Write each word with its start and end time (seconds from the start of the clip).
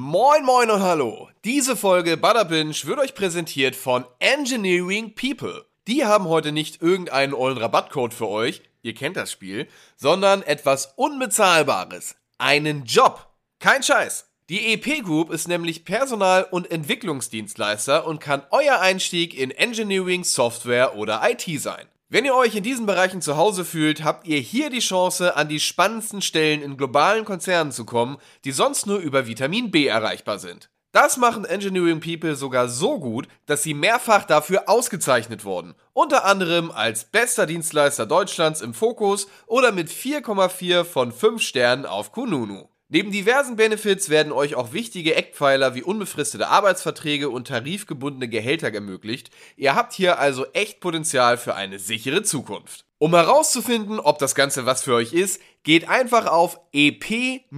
Moin 0.00 0.44
moin 0.44 0.70
und 0.70 0.80
hallo. 0.80 1.28
Diese 1.44 1.74
Folge 1.74 2.16
Butterbinge 2.16 2.72
wird 2.84 3.00
euch 3.00 3.16
präsentiert 3.16 3.74
von 3.74 4.04
Engineering 4.20 5.16
People. 5.16 5.66
Die 5.88 6.04
haben 6.04 6.26
heute 6.28 6.52
nicht 6.52 6.80
irgendeinen 6.80 7.34
ollen 7.34 7.58
Rabattcode 7.58 8.14
für 8.14 8.28
euch, 8.28 8.62
ihr 8.82 8.94
kennt 8.94 9.16
das 9.16 9.32
Spiel, 9.32 9.66
sondern 9.96 10.42
etwas 10.42 10.92
Unbezahlbares. 10.94 12.14
Einen 12.38 12.84
Job. 12.84 13.28
Kein 13.58 13.82
Scheiß. 13.82 14.28
Die 14.48 14.72
EP 14.72 15.02
Group 15.02 15.32
ist 15.32 15.48
nämlich 15.48 15.84
Personal- 15.84 16.46
und 16.48 16.70
Entwicklungsdienstleister 16.70 18.06
und 18.06 18.20
kann 18.20 18.44
euer 18.52 18.78
Einstieg 18.78 19.36
in 19.36 19.50
Engineering, 19.50 20.22
Software 20.22 20.94
oder 20.96 21.28
IT 21.28 21.60
sein. 21.60 21.88
Wenn 22.10 22.24
ihr 22.24 22.34
euch 22.34 22.54
in 22.54 22.62
diesen 22.62 22.86
Bereichen 22.86 23.20
zu 23.20 23.36
Hause 23.36 23.66
fühlt, 23.66 24.02
habt 24.02 24.26
ihr 24.26 24.38
hier 24.38 24.70
die 24.70 24.78
Chance, 24.78 25.36
an 25.36 25.48
die 25.48 25.60
spannendsten 25.60 26.22
Stellen 26.22 26.62
in 26.62 26.78
globalen 26.78 27.26
Konzernen 27.26 27.70
zu 27.70 27.84
kommen, 27.84 28.16
die 28.46 28.52
sonst 28.52 28.86
nur 28.86 28.96
über 28.96 29.26
Vitamin 29.26 29.70
B 29.70 29.86
erreichbar 29.86 30.38
sind. 30.38 30.70
Das 30.92 31.18
machen 31.18 31.44
Engineering 31.44 32.00
People 32.00 32.34
sogar 32.34 32.70
so 32.70 32.98
gut, 32.98 33.28
dass 33.44 33.62
sie 33.62 33.74
mehrfach 33.74 34.24
dafür 34.24 34.70
ausgezeichnet 34.70 35.44
wurden. 35.44 35.74
Unter 35.92 36.24
anderem 36.24 36.70
als 36.70 37.04
bester 37.04 37.44
Dienstleister 37.44 38.06
Deutschlands 38.06 38.62
im 38.62 38.72
Fokus 38.72 39.28
oder 39.46 39.70
mit 39.70 39.90
4,4 39.90 40.84
von 40.84 41.12
5 41.12 41.42
Sternen 41.42 41.84
auf 41.84 42.12
Kununu. 42.12 42.70
Neben 42.90 43.12
diversen 43.12 43.56
Benefits 43.56 44.08
werden 44.08 44.32
euch 44.32 44.54
auch 44.54 44.72
wichtige 44.72 45.14
Eckpfeiler 45.14 45.74
wie 45.74 45.82
unbefristete 45.82 46.48
Arbeitsverträge 46.48 47.28
und 47.28 47.48
tarifgebundene 47.48 48.28
Gehälter 48.28 48.72
ermöglicht. 48.72 49.28
Ihr 49.56 49.74
habt 49.74 49.92
hier 49.92 50.18
also 50.18 50.46
echt 50.54 50.80
Potenzial 50.80 51.36
für 51.36 51.54
eine 51.54 51.78
sichere 51.78 52.22
Zukunft. 52.22 52.86
Um 52.96 53.14
herauszufinden, 53.14 54.00
ob 54.00 54.18
das 54.18 54.34
Ganze 54.34 54.64
was 54.64 54.84
für 54.84 54.94
euch 54.94 55.12
ist, 55.12 55.38
geht 55.64 55.86
einfach 55.86 56.28
auf 56.28 56.58
ep-group.de 56.72 57.50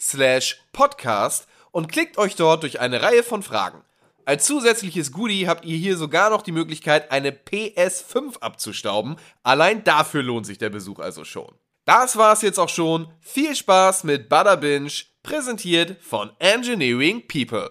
slash 0.00 0.62
podcast 0.72 1.48
und 1.70 1.92
klickt 1.92 2.16
euch 2.16 2.34
dort 2.34 2.62
durch 2.62 2.80
eine 2.80 3.02
Reihe 3.02 3.22
von 3.22 3.42
Fragen. 3.42 3.82
Als 4.24 4.46
zusätzliches 4.46 5.12
Goodie 5.12 5.46
habt 5.48 5.66
ihr 5.66 5.76
hier 5.76 5.98
sogar 5.98 6.30
noch 6.30 6.40
die 6.40 6.52
Möglichkeit, 6.52 7.12
eine 7.12 7.32
PS5 7.32 8.38
abzustauben. 8.38 9.16
Allein 9.42 9.84
dafür 9.84 10.22
lohnt 10.22 10.46
sich 10.46 10.56
der 10.56 10.70
Besuch 10.70 10.98
also 10.98 11.24
schon. 11.24 11.52
Das 11.88 12.18
war's 12.18 12.42
jetzt 12.42 12.58
auch 12.58 12.68
schon. 12.68 13.08
Viel 13.18 13.56
Spaß 13.56 14.04
mit 14.04 14.28
Butterbinge, 14.28 14.90
präsentiert 15.22 15.96
von 16.02 16.30
Engineering 16.38 17.26
People. 17.26 17.70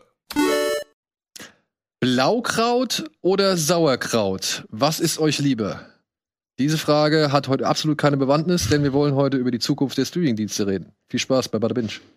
Blaukraut 2.00 3.12
oder 3.22 3.58
Sauerkraut? 3.58 4.66
Was 4.70 5.00
ist 5.00 5.20
euch 5.20 5.38
lieber? 5.38 5.86
Diese 6.58 6.80
Frage 6.80 7.32
hat 7.32 7.48
heute 7.48 7.68
absolut 7.68 8.00
keine 8.00 8.18
Bewandtnis, 8.18 8.70
denn 8.70 8.82
wir 8.82 8.92
wollen 8.92 9.14
heute 9.14 9.38
über 9.38 9.52
die 9.52 9.60
Zukunft 9.60 10.00
der 10.00 10.06
Streamingdienste 10.06 10.66
reden. 10.66 10.94
Viel 11.12 11.20
Spaß 11.20 11.50
bei 11.50 11.60
Butterbinge. 11.60 11.90
Hallo, 11.90 12.17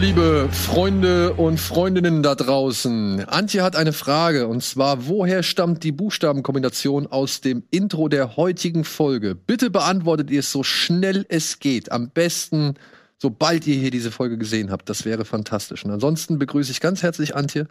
liebe 0.00 0.48
Freunde 0.50 1.34
und 1.34 1.60
Freundinnen 1.60 2.22
da 2.22 2.34
draußen. 2.34 3.22
Antje 3.26 3.62
hat 3.62 3.76
eine 3.76 3.92
Frage 3.92 4.48
und 4.48 4.62
zwar, 4.62 5.06
woher 5.08 5.42
stammt 5.42 5.84
die 5.84 5.92
Buchstabenkombination 5.92 7.06
aus 7.06 7.42
dem 7.42 7.64
Intro 7.70 8.08
der 8.08 8.38
heutigen 8.38 8.84
Folge? 8.84 9.34
Bitte 9.34 9.68
beantwortet 9.68 10.30
ihr 10.30 10.40
es 10.40 10.50
so 10.50 10.62
schnell 10.62 11.26
es 11.28 11.58
geht. 11.58 11.92
Am 11.92 12.08
besten, 12.08 12.76
sobald 13.18 13.66
ihr 13.66 13.74
hier 13.74 13.90
diese 13.90 14.10
Folge 14.10 14.38
gesehen 14.38 14.70
habt. 14.70 14.88
Das 14.88 15.04
wäre 15.04 15.26
fantastisch. 15.26 15.84
Und 15.84 15.90
ansonsten 15.90 16.38
begrüße 16.38 16.72
ich 16.72 16.80
ganz 16.80 17.02
herzlich 17.02 17.36
Antje 17.36 17.66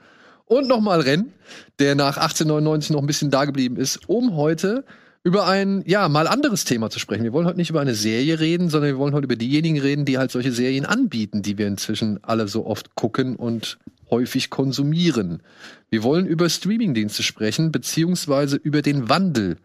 und 0.45 0.67
nochmal 0.67 1.01
Ren, 1.01 1.33
der 1.79 1.95
nach 1.95 2.17
1899 2.17 2.91
noch 2.91 3.01
ein 3.01 3.07
bisschen 3.07 3.31
da 3.31 3.45
geblieben 3.45 3.75
ist, 3.75 4.07
um 4.07 4.35
heute 4.35 4.85
über 5.23 5.47
ein, 5.47 5.83
ja, 5.85 6.07
mal 6.07 6.27
anderes 6.27 6.65
Thema 6.65 6.89
zu 6.89 6.99
sprechen. 6.99 7.23
Wir 7.23 7.33
wollen 7.33 7.45
heute 7.45 7.57
nicht 7.57 7.69
über 7.69 7.81
eine 7.81 7.95
Serie 7.95 8.39
reden, 8.39 8.69
sondern 8.69 8.91
wir 8.91 8.97
wollen 8.97 9.13
heute 9.13 9.25
über 9.25 9.35
diejenigen 9.35 9.79
reden, 9.79 10.05
die 10.05 10.17
halt 10.17 10.31
solche 10.31 10.51
Serien 10.51 10.85
anbieten, 10.85 11.41
die 11.41 11.57
wir 11.57 11.67
inzwischen 11.67 12.23
alle 12.23 12.47
so 12.47 12.65
oft 12.65 12.95
gucken 12.95 13.35
und 13.35 13.77
häufig 14.09 14.49
konsumieren. 14.49 15.43
Wir 15.89 16.03
wollen 16.03 16.25
über 16.25 16.49
Streamingdienste 16.49 17.23
sprechen, 17.23 17.71
beziehungsweise 17.71 18.55
über 18.55 18.81
den 18.81 19.09
Wandel 19.09 19.57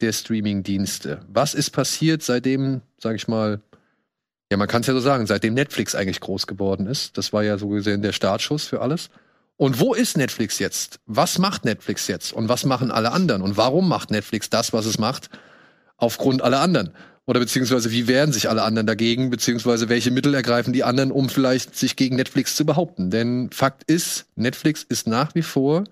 der 0.00 0.12
Streamingdienste. 0.12 1.20
Was 1.28 1.54
ist 1.54 1.70
passiert, 1.70 2.22
seitdem, 2.22 2.82
sag 2.98 3.14
ich 3.16 3.28
mal, 3.28 3.60
ja, 4.50 4.56
man 4.56 4.68
kann 4.68 4.82
es 4.82 4.86
ja 4.86 4.94
so 4.94 5.00
sagen, 5.00 5.26
seitdem 5.26 5.54
Netflix 5.54 5.94
eigentlich 5.94 6.20
groß 6.20 6.46
geworden 6.46 6.86
ist. 6.86 7.16
Das 7.16 7.32
war 7.32 7.42
ja 7.42 7.58
so 7.58 7.68
gesehen 7.68 8.02
der 8.02 8.12
Startschuss 8.12 8.66
für 8.66 8.80
alles. 8.80 9.10
Und 9.56 9.80
wo 9.80 9.94
ist 9.94 10.16
Netflix 10.16 10.58
jetzt? 10.58 11.00
Was 11.06 11.38
macht 11.38 11.64
Netflix 11.64 12.08
jetzt? 12.08 12.32
Und 12.32 12.48
was 12.48 12.64
machen 12.64 12.90
alle 12.90 13.12
anderen? 13.12 13.42
Und 13.42 13.56
warum 13.56 13.88
macht 13.88 14.10
Netflix 14.10 14.50
das, 14.50 14.72
was 14.72 14.84
es 14.84 14.98
macht, 14.98 15.30
aufgrund 15.96 16.42
aller 16.42 16.60
anderen? 16.60 16.90
Oder 17.26 17.40
beziehungsweise 17.40 17.90
wie 17.90 18.06
wehren 18.06 18.32
sich 18.32 18.48
alle 18.48 18.62
anderen 18.62 18.86
dagegen? 18.86 19.30
Beziehungsweise 19.30 19.88
welche 19.88 20.10
Mittel 20.10 20.34
ergreifen 20.34 20.72
die 20.72 20.84
anderen, 20.84 21.10
um 21.10 21.28
vielleicht 21.28 21.74
sich 21.74 21.96
gegen 21.96 22.16
Netflix 22.16 22.54
zu 22.54 22.64
behaupten? 22.64 23.10
Denn 23.10 23.50
Fakt 23.50 23.90
ist, 23.90 24.26
Netflix 24.36 24.84
ist 24.84 25.06
nach 25.06 25.34
wie 25.34 25.42
vor 25.42 25.84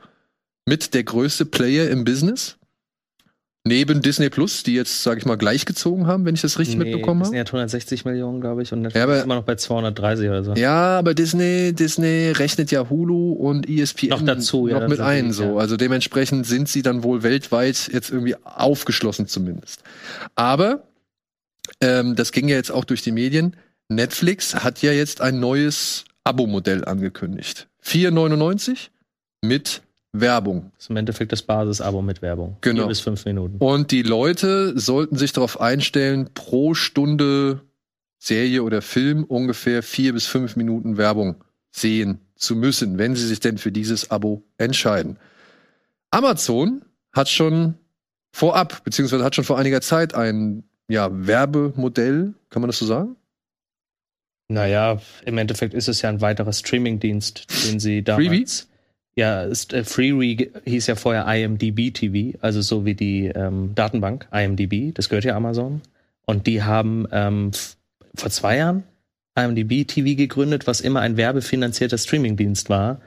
mit 0.66 0.94
der 0.94 1.04
größte 1.04 1.46
Player 1.46 1.90
im 1.90 2.04
Business 2.04 2.56
neben 3.66 4.02
Disney 4.02 4.28
Plus, 4.28 4.62
die 4.62 4.74
jetzt, 4.74 5.02
sage 5.02 5.18
ich 5.18 5.26
mal, 5.26 5.36
gleichgezogen 5.36 6.06
haben, 6.06 6.26
wenn 6.26 6.34
ich 6.34 6.42
das 6.42 6.58
richtig 6.58 6.76
nee, 6.76 6.84
mitbekommen 6.84 7.20
habe. 7.20 7.30
Disney 7.30 7.38
hat 7.38 7.48
160 7.48 8.04
Millionen, 8.04 8.40
glaube 8.40 8.62
ich, 8.62 8.72
und 8.72 8.82
Netflix 8.82 8.98
ja, 8.98 9.04
aber, 9.04 9.16
ist 9.16 9.24
immer 9.24 9.36
noch 9.36 9.44
bei 9.44 9.56
230 9.56 10.28
oder 10.28 10.44
so. 10.44 10.52
Ja, 10.54 10.98
aber 10.98 11.14
Disney, 11.14 11.72
Disney 11.72 12.30
rechnet 12.32 12.70
ja 12.70 12.88
Hulu 12.90 13.32
und 13.32 13.68
ESPN 13.68 14.08
noch 14.08 14.22
dazu, 14.22 14.66
noch 14.66 14.82
ja, 14.82 14.88
mit 14.88 15.00
ein, 15.00 15.32
so. 15.32 15.58
Also 15.58 15.76
dementsprechend 15.76 16.46
sind 16.46 16.68
sie 16.68 16.82
dann 16.82 17.02
wohl 17.02 17.22
weltweit 17.22 17.90
jetzt 17.92 18.10
irgendwie 18.10 18.36
aufgeschlossen 18.44 19.26
zumindest. 19.26 19.82
Aber 20.34 20.82
ähm, 21.80 22.16
das 22.16 22.32
ging 22.32 22.48
ja 22.48 22.56
jetzt 22.56 22.70
auch 22.70 22.84
durch 22.84 23.00
die 23.00 23.12
Medien. 23.12 23.56
Netflix 23.88 24.54
hat 24.54 24.82
ja 24.82 24.92
jetzt 24.92 25.22
ein 25.22 25.40
neues 25.40 26.04
Abo-Modell 26.24 26.84
angekündigt. 26.84 27.68
4,99 27.84 28.88
mit 29.42 29.82
Werbung. 30.14 30.70
Das 30.74 30.84
ist 30.84 30.90
im 30.90 30.96
Endeffekt 30.96 31.32
das 31.32 31.42
Basisabo 31.42 32.00
mit 32.00 32.22
Werbung. 32.22 32.56
Genau. 32.60 32.82
Vier 32.82 32.88
bis 32.88 33.00
fünf 33.00 33.24
Minuten. 33.24 33.56
Und 33.58 33.90
die 33.90 34.02
Leute 34.02 34.78
sollten 34.78 35.16
sich 35.16 35.32
darauf 35.32 35.60
einstellen, 35.60 36.30
pro 36.34 36.74
Stunde 36.74 37.60
Serie 38.18 38.62
oder 38.62 38.80
Film 38.80 39.24
ungefähr 39.24 39.82
vier 39.82 40.14
bis 40.14 40.26
fünf 40.26 40.56
Minuten 40.56 40.96
Werbung 40.96 41.44
sehen 41.72 42.20
zu 42.36 42.56
müssen, 42.56 42.96
wenn 42.96 43.16
sie 43.16 43.26
sich 43.26 43.40
denn 43.40 43.58
für 43.58 43.72
dieses 43.72 44.10
Abo 44.10 44.44
entscheiden. 44.56 45.18
Amazon 46.10 46.84
hat 47.12 47.28
schon 47.28 47.74
vorab, 48.32 48.82
beziehungsweise 48.84 49.24
hat 49.24 49.34
schon 49.34 49.44
vor 49.44 49.58
einiger 49.58 49.80
Zeit 49.80 50.14
ein 50.14 50.64
ja, 50.88 51.08
Werbemodell, 51.12 52.34
kann 52.50 52.62
man 52.62 52.68
das 52.68 52.78
so 52.78 52.86
sagen? 52.86 53.16
Naja, 54.48 55.00
im 55.24 55.38
Endeffekt 55.38 55.74
ist 55.74 55.88
es 55.88 56.02
ja 56.02 56.08
ein 56.08 56.20
weiterer 56.20 56.52
Streamingdienst, 56.52 57.46
den 57.66 57.80
sie 57.80 58.02
damals. 58.02 58.26
Freebie? 58.26 58.73
Ja, 59.16 59.42
ist, 59.42 59.72
äh, 59.72 59.84
Freeree 59.84 60.50
hieß 60.64 60.88
ja 60.88 60.96
vorher 60.96 61.26
IMDb 61.32 61.92
TV, 61.92 62.36
also 62.40 62.60
so 62.62 62.84
wie 62.84 62.94
die 62.94 63.26
ähm, 63.26 63.72
Datenbank 63.74 64.26
IMDb, 64.32 64.92
das 64.94 65.08
gehört 65.08 65.24
ja 65.24 65.36
Amazon. 65.36 65.82
Und 66.26 66.46
die 66.46 66.62
haben 66.62 67.06
ähm, 67.12 67.52
vor 68.14 68.30
zwei 68.30 68.56
Jahren 68.56 68.82
IMDb 69.36 69.86
TV 69.86 70.16
gegründet, 70.16 70.66
was 70.66 70.80
immer 70.80 71.00
ein 71.00 71.16
werbefinanzierter 71.16 71.98
Streamingdienst 71.98 72.70
war. 72.70 73.00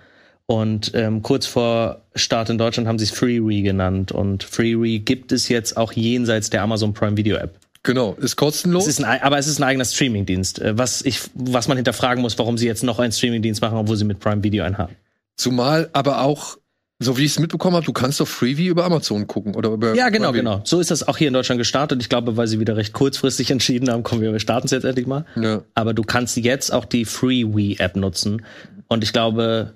Und 0.46 0.92
ähm, 0.94 1.24
kurz 1.24 1.46
vor 1.46 2.04
Start 2.16 2.50
in 2.50 2.58
Deutschland 2.58 2.88
haben 2.88 3.00
sie 3.00 3.06
es 3.06 3.12
Freeree 3.12 3.62
genannt. 3.62 4.14
Und 4.14 4.44
Freeree 4.44 5.00
gibt 5.00 5.34
es 5.34 5.50
jetzt 5.50 5.76
auch 5.76 5.92
jenseits 5.92 6.50
der 6.50 6.62
Amazon 6.62 6.94
Prime 6.94 7.18
Video 7.18 7.36
App. 7.36 7.60
Genau, 7.84 8.14
ist 8.14 8.38
kostenlos. 8.38 8.84
Es 8.84 9.00
ist 9.00 9.04
ein, 9.04 9.22
aber 9.22 9.38
es 9.38 9.48
ist 9.48 9.60
ein 9.60 9.64
eigener 9.64 9.86
Streamingdienst, 9.86 10.60
äh, 10.60 10.78
was 10.78 11.02
ich, 11.02 11.22
was 11.34 11.68
man 11.68 11.78
hinterfragen 11.78 12.22
muss, 12.22 12.38
warum 12.40 12.58
sie 12.58 12.66
jetzt 12.66 12.84
noch 12.84 13.00
einen 13.00 13.12
Streamingdienst 13.12 13.62
machen, 13.62 13.78
obwohl 13.78 13.98
sie 13.98 14.06
mit 14.06 14.20
Prime 14.20 14.44
Video 14.44 14.64
einen 14.64 14.78
haben. 14.78 14.96
Zumal 15.38 15.90
aber 15.94 16.22
auch, 16.22 16.58
so 17.00 17.18
wie 17.18 17.26
ich 17.26 17.32
es 17.32 17.40
mitbekommen 17.40 17.76
habe, 17.76 17.86
du 17.86 17.94
kannst 17.94 18.20
doch 18.20 18.28
Freeview 18.28 18.72
über 18.72 18.86
Amazon 18.86 19.28
gucken 19.28 19.56
oder 19.56 19.70
über. 19.70 19.94
Ja, 19.94 20.10
genau, 20.10 20.32
genau. 20.32 20.62
So 20.64 20.80
ist 20.80 20.90
das 20.90 21.08
auch 21.08 21.18
hier 21.18 21.28
in 21.28 21.34
Deutschland 21.34 21.60
gestartet. 21.60 22.02
Ich 22.02 22.10
glaube, 22.10 22.38
weil 22.38 22.48
sie 22.48 22.60
wieder 22.60 22.76
recht 22.76 22.94
kurzfristig 22.94 23.52
entschieden 23.52 23.90
haben, 23.90 24.04
kommen 24.04 24.22
wir, 24.22 24.34
wir 24.34 24.40
starten 24.40 24.66
es 24.66 24.72
jetzt 24.72 24.84
endlich 24.84 25.06
mal. 25.06 25.26
Ja. 25.36 25.62
Aber 25.76 25.94
du 25.94 26.02
kannst 26.02 26.36
jetzt 26.38 26.74
auch 26.74 26.86
die 26.86 27.06
Freewee-App 27.06 27.96
nutzen. 27.96 28.44
Und 28.88 29.04
ich 29.04 29.14
glaube, 29.14 29.76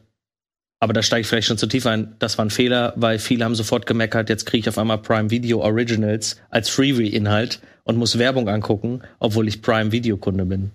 aber 0.80 0.94
da 0.94 1.04
steige 1.04 1.22
ich 1.22 1.28
vielleicht 1.28 1.48
schon 1.48 1.60
zu 1.60 1.68
tief 1.68 1.86
ein. 1.86 2.16
Das 2.18 2.40
war 2.40 2.46
ein 2.46 2.50
Fehler, 2.50 2.94
weil 2.96 3.20
viele 3.20 3.46
haben 3.46 3.54
sofort 3.54 3.86
gemeckert, 3.86 4.30
jetzt 4.30 4.48
kriege 4.48 4.62
ich 4.62 4.70
auf 4.70 4.80
einmal 4.80 4.98
Prime 4.98 5.30
Video 5.30 5.62
Originals 5.62 6.38
als 6.50 6.70
Freewee-Inhalt 6.70 7.60
und 7.84 7.98
muss 7.98 8.18
Werbung 8.18 8.50
angucken, 8.50 9.02
obwohl 9.20 9.48
ich 9.48 9.62
Prime 9.62 9.92
Video-Kunde 9.92 10.46
bin. 10.46 10.72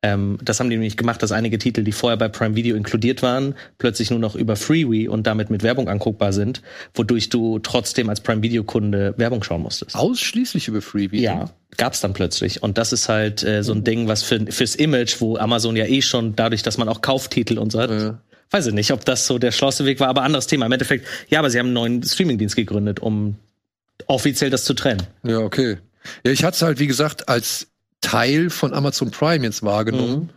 Ähm, 0.00 0.38
das 0.42 0.60
haben 0.60 0.70
die 0.70 0.76
nämlich 0.76 0.96
gemacht, 0.96 1.22
dass 1.22 1.32
einige 1.32 1.58
Titel, 1.58 1.82
die 1.82 1.90
vorher 1.90 2.16
bei 2.16 2.28
Prime 2.28 2.54
Video 2.54 2.76
inkludiert 2.76 3.20
waren, 3.22 3.56
plötzlich 3.78 4.10
nur 4.10 4.20
noch 4.20 4.36
über 4.36 4.54
Freewee 4.54 5.08
und 5.08 5.26
damit 5.26 5.50
mit 5.50 5.64
Werbung 5.64 5.88
anguckbar 5.88 6.32
sind, 6.32 6.62
wodurch 6.94 7.30
du 7.30 7.58
trotzdem 7.58 8.08
als 8.08 8.20
Prime 8.20 8.42
Video 8.42 8.62
Kunde 8.62 9.14
Werbung 9.16 9.42
schauen 9.42 9.62
musstest. 9.62 9.96
Ausschließlich 9.96 10.68
über 10.68 10.82
Freebie. 10.82 11.20
Ja, 11.20 11.50
gab's 11.76 12.00
dann 12.00 12.12
plötzlich. 12.12 12.62
Und 12.62 12.78
das 12.78 12.92
ist 12.92 13.08
halt 13.08 13.42
äh, 13.42 13.64
so 13.64 13.72
ein 13.72 13.82
Ding, 13.82 14.06
was 14.06 14.22
für, 14.22 14.46
fürs 14.52 14.76
Image, 14.76 15.20
wo 15.20 15.36
Amazon 15.36 15.74
ja 15.74 15.86
eh 15.86 16.00
schon 16.00 16.36
dadurch, 16.36 16.62
dass 16.62 16.78
man 16.78 16.88
auch 16.88 17.02
Kauftitel 17.02 17.58
und 17.58 17.72
so 17.72 17.80
hat. 17.80 17.90
Ja. 17.90 18.20
Weiß 18.50 18.66
ich 18.66 18.74
nicht, 18.74 18.92
ob 18.92 19.04
das 19.04 19.26
so 19.26 19.38
der 19.38 19.50
schlauste 19.50 19.84
Weg 19.84 19.98
war, 19.98 20.08
aber 20.08 20.22
anderes 20.22 20.46
Thema. 20.46 20.66
Im 20.66 20.72
Endeffekt, 20.72 21.06
ja, 21.28 21.40
aber 21.40 21.50
sie 21.50 21.58
haben 21.58 21.66
einen 21.66 21.74
neuen 21.74 22.02
Streamingdienst 22.04 22.54
gegründet, 22.54 23.00
um 23.00 23.34
offiziell 24.06 24.50
das 24.50 24.64
zu 24.64 24.74
trennen. 24.74 25.02
Ja, 25.24 25.40
okay. 25.40 25.78
Ja, 26.24 26.30
ich 26.30 26.44
hatte 26.44 26.54
es 26.54 26.62
halt, 26.62 26.78
wie 26.78 26.86
gesagt, 26.86 27.28
als 27.28 27.66
Teil 28.00 28.50
von 28.50 28.72
Amazon 28.74 29.10
Prime 29.10 29.44
jetzt 29.44 29.62
wahrgenommen, 29.62 30.30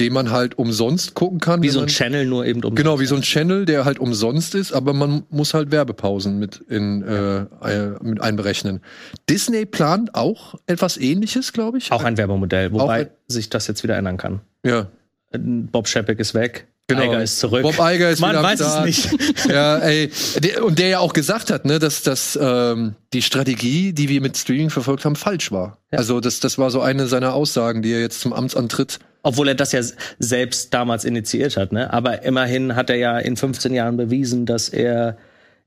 den 0.00 0.12
man 0.12 0.30
halt 0.30 0.56
umsonst 0.58 1.14
gucken 1.14 1.40
kann. 1.40 1.58
Mhm. 1.60 1.62
Wie 1.64 1.68
so 1.70 1.78
ein 1.80 1.82
man, 1.82 1.88
Channel, 1.88 2.26
nur 2.26 2.46
eben 2.46 2.62
um. 2.62 2.74
Genau, 2.76 3.00
wie 3.00 3.06
so 3.06 3.16
ein 3.16 3.22
Channel, 3.22 3.64
der 3.64 3.84
halt 3.84 3.98
umsonst 3.98 4.54
ist, 4.54 4.72
aber 4.72 4.92
man 4.92 5.24
muss 5.28 5.54
halt 5.54 5.70
Werbepausen 5.72 6.38
mit, 6.38 6.56
in, 6.68 7.02
äh, 7.02 7.38
äh, 7.40 7.96
mit 8.02 8.20
einberechnen. 8.20 8.80
Disney 9.28 9.66
plant 9.66 10.14
auch 10.14 10.54
etwas 10.66 10.96
ähnliches, 10.96 11.52
glaube 11.52 11.78
ich. 11.78 11.90
Auch 11.90 12.04
ein 12.04 12.16
Werbemodell, 12.16 12.72
wobei 12.72 13.00
ein- 13.06 13.10
sich 13.26 13.50
das 13.50 13.66
jetzt 13.66 13.82
wieder 13.82 13.96
ändern 13.96 14.16
kann. 14.16 14.40
ja. 14.64 14.86
Bob 15.36 15.86
Shepard 15.88 16.18
ist 16.20 16.32
weg, 16.32 16.68
Genau. 16.90 17.02
Iger 17.02 17.22
ist 17.22 17.38
zurück. 17.38 17.62
Bob 17.62 17.74
Iger 17.74 18.08
ist 18.08 18.20
Man 18.20 18.30
wieder 18.30 18.42
weiß 18.42 18.60
Start. 18.60 18.88
es 18.88 19.12
nicht. 19.12 19.46
Ja, 19.48 19.76
ey, 19.78 20.10
und 20.62 20.78
der 20.78 20.88
ja 20.88 20.98
auch 21.00 21.12
gesagt 21.12 21.50
hat, 21.50 21.66
ne, 21.66 21.78
dass, 21.78 22.02
dass 22.02 22.38
ähm, 22.40 22.94
die 23.12 23.20
Strategie, 23.20 23.92
die 23.92 24.08
wir 24.08 24.22
mit 24.22 24.38
Streaming 24.38 24.70
verfolgt 24.70 25.04
haben, 25.04 25.14
falsch 25.14 25.52
war. 25.52 25.76
Ja. 25.92 25.98
Also 25.98 26.20
das, 26.20 26.40
das 26.40 26.56
war 26.56 26.70
so 26.70 26.80
eine 26.80 27.06
seiner 27.06 27.34
Aussagen, 27.34 27.82
die 27.82 27.92
er 27.92 28.00
jetzt 28.00 28.20
zum 28.20 28.32
Amtsantritt. 28.32 29.00
Obwohl 29.22 29.48
er 29.48 29.54
das 29.54 29.72
ja 29.72 29.82
selbst 30.18 30.72
damals 30.72 31.04
initiiert 31.04 31.58
hat, 31.58 31.72
ne? 31.72 31.92
Aber 31.92 32.22
immerhin 32.22 32.74
hat 32.74 32.88
er 32.88 32.96
ja 32.96 33.18
in 33.18 33.36
15 33.36 33.74
Jahren 33.74 33.98
bewiesen, 33.98 34.46
dass 34.46 34.70
er 34.70 35.18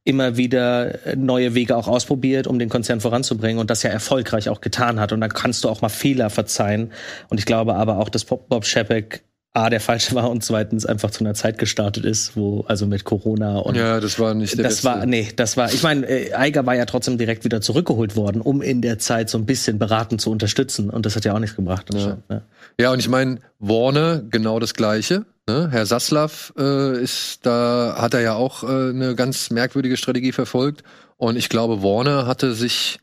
immer 0.04 0.38
wieder 0.38 1.06
äh, 1.06 1.16
neue 1.16 1.54
Wege 1.54 1.76
auch 1.78 1.88
ausprobiert, 1.88 2.48
um 2.48 2.58
den 2.58 2.70
Konzern 2.70 3.00
voranzubringen 3.00 3.60
und 3.60 3.70
das 3.70 3.84
ja 3.84 3.92
erfolgreich 3.92 4.50
auch 4.50 4.62
getan 4.62 5.00
hat. 5.00 5.12
Und 5.12 5.22
dann 5.22 5.32
kannst 5.32 5.64
du 5.64 5.70
auch 5.70 5.82
mal 5.82 5.90
Fehler 5.90 6.32
verzeihen. 6.32 6.92
Und 7.30 7.38
ich 7.40 7.46
glaube 7.46 7.76
aber 7.76 7.98
auch, 8.00 8.10
dass 8.10 8.26
Bob, 8.26 8.50
Bob 8.50 8.66
Shepard 8.66 9.22
A, 9.54 9.70
der 9.70 9.82
falsche 9.82 10.16
war 10.16 10.30
und 10.30 10.44
zweitens 10.46 10.86
einfach 10.86 11.12
zu 11.12 11.26
einer 11.26 11.34
Zeit 11.34 11.58
gestartet 11.58 12.06
ist, 12.06 12.38
wo, 12.38 12.62
also 12.68 12.88
mit 12.88 13.04
Corona 13.04 13.58
und 13.58 13.76
Ja, 13.76 14.00
das 14.00 14.18
war 14.18 14.34
nicht 14.34 14.58
der 14.58 14.64
das 14.64 14.76
beste. 14.76 14.86
war, 14.88 15.06
nee, 15.06 15.28
das 15.36 15.58
war, 15.58 15.74
ich 15.74 15.84
meine, 15.84 16.08
äh, 16.08 16.34
Eiger 16.34 16.66
war 16.66 16.76
ja 16.76 16.86
trotzdem 16.86 17.18
direkt 17.18 17.44
wieder 17.44 17.60
zurückgeholt 17.60 18.16
worden, 18.16 18.40
um 18.42 18.62
in 18.62 18.82
der 18.82 18.98
Zeit 18.98 19.30
so 19.30 19.38
ein 19.38 19.46
bisschen 19.46 19.78
beratend 19.78 20.22
zu 20.22 20.32
unterstützen. 20.32 20.90
Und 20.90 21.06
das 21.06 21.18
hat 21.18 21.26
ja 21.26 21.34
auch 21.34 21.40
nichts 21.40 21.58
gebracht. 21.58 21.90
Ja. 21.92 22.00
anscheinend, 22.00 22.30
ne? 22.30 22.42
Ja, 22.80 22.92
und 22.94 23.00
ich 23.00 23.10
meine, 23.10 23.40
Warner, 23.60 24.22
genau 24.30 24.60
das 24.60 24.74
Gleiche. 24.74 25.26
Ne? 25.50 25.68
Herr 25.70 25.86
Saslav 25.86 26.54
äh, 26.58 27.02
ist, 27.04 27.46
da 27.46 27.96
hat 27.98 28.14
er 28.14 28.22
ja 28.22 28.36
auch 28.36 28.64
äh, 28.64 28.68
eine 28.68 29.16
ganz 29.16 29.50
merkwürdige 29.50 29.98
Strategie 29.98 30.32
verfolgt. 30.32 30.84
Und 31.18 31.36
ich 31.36 31.50
glaube, 31.50 31.84
Warner 31.84 32.26
hatte 32.26 32.54
sich 32.54 33.00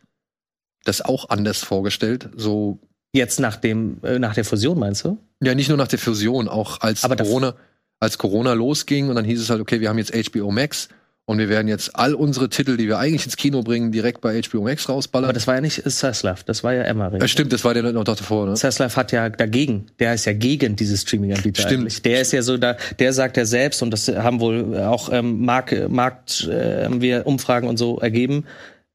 das 0.84 1.02
auch 1.02 1.28
anders 1.28 1.58
vorgestellt. 1.58 2.30
So, 2.36 2.78
Jetzt 3.12 3.40
nach 3.40 3.56
dem, 3.56 3.98
äh, 4.02 4.18
nach 4.18 4.34
der 4.34 4.44
Fusion, 4.44 4.78
meinst 4.78 5.04
du? 5.04 5.18
Ja, 5.43 5.55
nicht 5.55 5.69
nur 5.69 5.79
nach 5.79 5.88
der 5.88 5.99
Fusion, 5.99 6.49
auch 6.49 6.81
als 6.81 7.05
Aber 7.05 7.17
Corona, 7.17 7.55
als 8.00 8.19
Corona 8.19 8.52
losging 8.52 9.08
und 9.08 9.17
dann 9.17 9.25
hieß 9.25 9.40
es 9.40 9.50
halt, 9.50 9.61
okay, 9.61 9.81
wir 9.81 9.88
haben 9.88 9.99
jetzt 9.99 10.12
HBO 10.14 10.50
Max 10.50 10.88
und 11.29 11.38
wir 11.38 11.50
werden 11.50 11.69
jetzt 11.69 11.94
all 11.94 12.14
unsere 12.14 12.49
Titel, 12.49 12.79
die 12.79 12.88
wir 12.88 12.99
eigentlich 12.99 13.26
ins 13.26 13.37
Kino 13.37 13.62
bringen, 13.62 13.93
direkt 13.93 14.23
bei 14.23 14.40
HBO 14.40 14.62
Max 14.62 14.88
rausballern. 14.88 15.26
Aber 15.26 15.35
das 15.35 15.46
war 15.46 15.56
ja 15.56 15.61
nicht 15.61 15.82
Zaslav, 15.88 16.43
das 16.43 16.64
war 16.64 16.73
ja 16.73 16.82
Emmerich. 16.82 17.20
ja, 17.20 17.29
stimmt, 17.29 17.52
das 17.52 17.64
war 17.64 17.75
der 17.75 17.82
noch 17.93 18.05
davor, 18.05 18.46
ne? 18.46 18.55
Zaslav 18.55 18.96
hat 18.96 19.12
ja 19.12 19.29
dagegen, 19.29 19.87
der 19.99 20.14
ist 20.14 20.25
ja 20.25 20.32
gegen 20.32 20.75
diese 20.75 20.96
Streaming-Anbieter 20.96 21.62
Stimmt. 21.62 21.82
eigentlich. 21.82 22.02
Der 22.02 22.23
ist 22.23 22.32
ja 22.32 22.40
so 22.40 22.56
da, 22.56 22.76
der 22.99 23.12
sagt 23.12 23.37
ja 23.37 23.44
selbst, 23.44 23.82
und 23.82 23.90
das 23.90 24.08
haben 24.08 24.40
wohl 24.40 24.76
auch 24.79 25.12
ähm, 25.12 25.44
Mark, 25.44 25.90
Markt, 25.90 26.49
äh, 26.49 26.85
haben 26.85 27.02
wir 27.02 27.26
Umfragen 27.26 27.69
und 27.69 27.76
so 27.76 27.99
ergeben, 27.99 28.46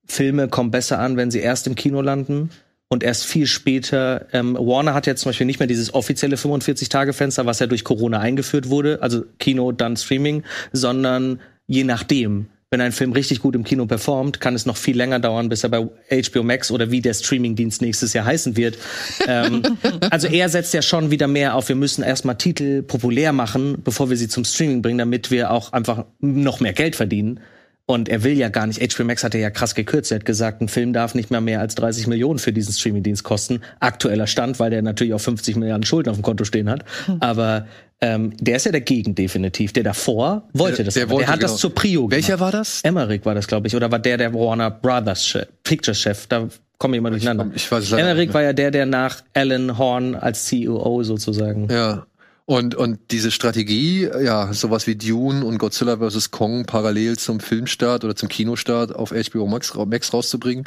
Filme 0.05 0.47
kommen 0.47 0.71
besser 0.71 0.99
an, 0.99 1.17
wenn 1.17 1.29
sie 1.29 1.39
erst 1.39 1.67
im 1.67 1.75
Kino 1.75 2.01
landen 2.01 2.49
und 2.93 3.03
erst 3.03 3.25
viel 3.25 3.47
später. 3.47 4.27
Ähm, 4.31 4.55
Warner 4.55 4.93
hat 4.93 5.07
jetzt 5.07 5.21
zum 5.21 5.29
Beispiel 5.29 5.47
nicht 5.47 5.59
mehr 5.59 5.67
dieses 5.67 5.93
offizielle 5.93 6.35
45-Tage-Fenster, 6.37 7.45
was 7.45 7.59
ja 7.59 7.67
durch 7.67 7.83
Corona 7.83 8.19
eingeführt 8.19 8.69
wurde, 8.69 8.99
also 9.01 9.25
Kino, 9.39 9.71
dann 9.71 9.97
Streaming, 9.97 10.43
sondern 10.71 11.41
je 11.67 11.83
nachdem. 11.83 12.47
Wenn 12.69 12.81
ein 12.81 12.91
Film 12.91 13.11
richtig 13.11 13.39
gut 13.39 13.53
im 13.53 13.63
Kino 13.63 13.85
performt, 13.85 14.41
kann 14.41 14.55
es 14.55 14.65
noch 14.65 14.77
viel 14.77 14.97
länger 14.97 15.19
dauern, 15.19 15.47
bis 15.47 15.63
er 15.63 15.69
bei 15.69 15.87
HBO 16.09 16.41
Max 16.41 16.71
oder 16.71 16.89
wie 16.89 17.01
der 17.01 17.13
Streamingdienst 17.13 17.83
nächstes 17.83 18.13
Jahr 18.13 18.25
heißen 18.25 18.57
wird. 18.57 18.79
ähm, 19.27 19.61
also 20.09 20.27
er 20.27 20.49
setzt 20.49 20.73
ja 20.73 20.81
schon 20.81 21.11
wieder 21.11 21.27
mehr 21.27 21.55
auf, 21.55 21.69
wir 21.69 21.75
müssen 21.75 22.03
erstmal 22.03 22.37
Titel 22.37 22.81
populär 22.81 23.31
machen, 23.31 23.77
bevor 23.83 24.09
wir 24.09 24.17
sie 24.17 24.27
zum 24.27 24.43
Streaming 24.43 24.81
bringen, 24.81 24.97
damit 24.97 25.29
wir 25.29 25.51
auch 25.51 25.71
einfach 25.71 26.05
noch 26.19 26.61
mehr 26.61 26.73
Geld 26.73 26.95
verdienen. 26.95 27.39
Und 27.85 28.07
er 28.07 28.23
will 28.23 28.31
ja 28.37 28.47
gar 28.47 28.65
nicht, 28.65 28.79
HBO 28.95 29.03
Max 29.03 29.25
hat 29.25 29.35
er 29.35 29.41
ja 29.41 29.49
krass 29.49 29.75
gekürzt. 29.75 30.11
Er 30.11 30.19
hat 30.19 30.25
gesagt, 30.25 30.61
ein 30.61 30.69
Film 30.69 30.93
darf 30.93 31.15
nicht 31.15 31.31
mehr 31.31 31.41
mehr 31.41 31.59
als 31.59 31.75
30 31.75 32.07
Millionen 32.07 32.39
für 32.39 32.53
diesen 32.53 32.71
Streamingdienst 32.73 33.23
kosten. 33.25 33.59
Aktueller 33.81 34.25
Stand, 34.25 34.57
weil 34.59 34.69
der 34.69 34.81
natürlich 34.81 35.13
auch 35.13 35.19
50 35.19 35.57
Milliarden 35.57 35.83
Schulden 35.85 36.09
auf 36.09 36.15
dem 36.15 36.21
Konto 36.21 36.45
stehen 36.45 36.69
hat. 36.69 36.85
Aber 37.19 37.67
ähm, 37.99 38.33
der 38.39 38.55
ist 38.55 38.65
ja 38.65 38.71
dagegen 38.71 39.15
definitiv. 39.15 39.73
Der 39.73 39.83
davor 39.83 40.47
wollte 40.53 40.77
Der- 40.77 40.85
das. 40.85 40.93
der 40.93 41.09
wollte, 41.09 41.25
der 41.25 41.33
hat 41.33 41.39
genau. 41.41 41.51
das 41.51 41.59
zur 41.59 41.75
Prio 41.75 42.09
Welcher 42.09 42.37
gemacht. 42.37 42.53
war 42.53 42.59
das? 42.59 42.79
Emmerich 42.83 43.25
war 43.25 43.35
das, 43.35 43.47
glaube 43.47 43.67
ich. 43.67 43.75
Oder 43.75 43.91
war 43.91 43.99
der 43.99 44.17
der 44.17 44.33
Warner 44.33 44.71
Brothers 44.71 45.25
Chef, 45.27 45.47
Pictures 45.63 45.99
Chef? 45.99 46.25
Da 46.27 46.47
kommen 46.77 46.93
wir 46.93 46.99
immer 46.99 47.11
durcheinander. 47.11 47.49
ich 47.53 47.69
weiß 47.69 47.83
es 47.83 47.89
leider 47.91 48.09
Emmerich 48.11 48.33
war 48.33 48.43
ja 48.43 48.53
der, 48.53 48.71
der 48.71 48.85
nach 48.85 49.21
Alan 49.33 49.77
Horn 49.77 50.15
als 50.15 50.45
CEO 50.45 51.03
sozusagen. 51.03 51.67
Ja. 51.69 52.05
Und, 52.45 52.75
und 52.75 52.99
diese 53.11 53.31
Strategie, 53.31 54.09
ja, 54.21 54.51
sowas 54.51 54.85
wie 54.85 54.95
Dune 54.95 55.45
und 55.45 55.59
Godzilla 55.59 55.97
vs. 55.97 56.31
Kong 56.31 56.65
parallel 56.65 57.17
zum 57.17 57.39
Filmstart 57.39 58.03
oder 58.03 58.15
zum 58.15 58.27
Kinostart 58.27 58.93
auf 58.93 59.11
HBO 59.11 59.47
Max, 59.47 59.73
Max 59.73 60.13
rauszubringen, 60.13 60.65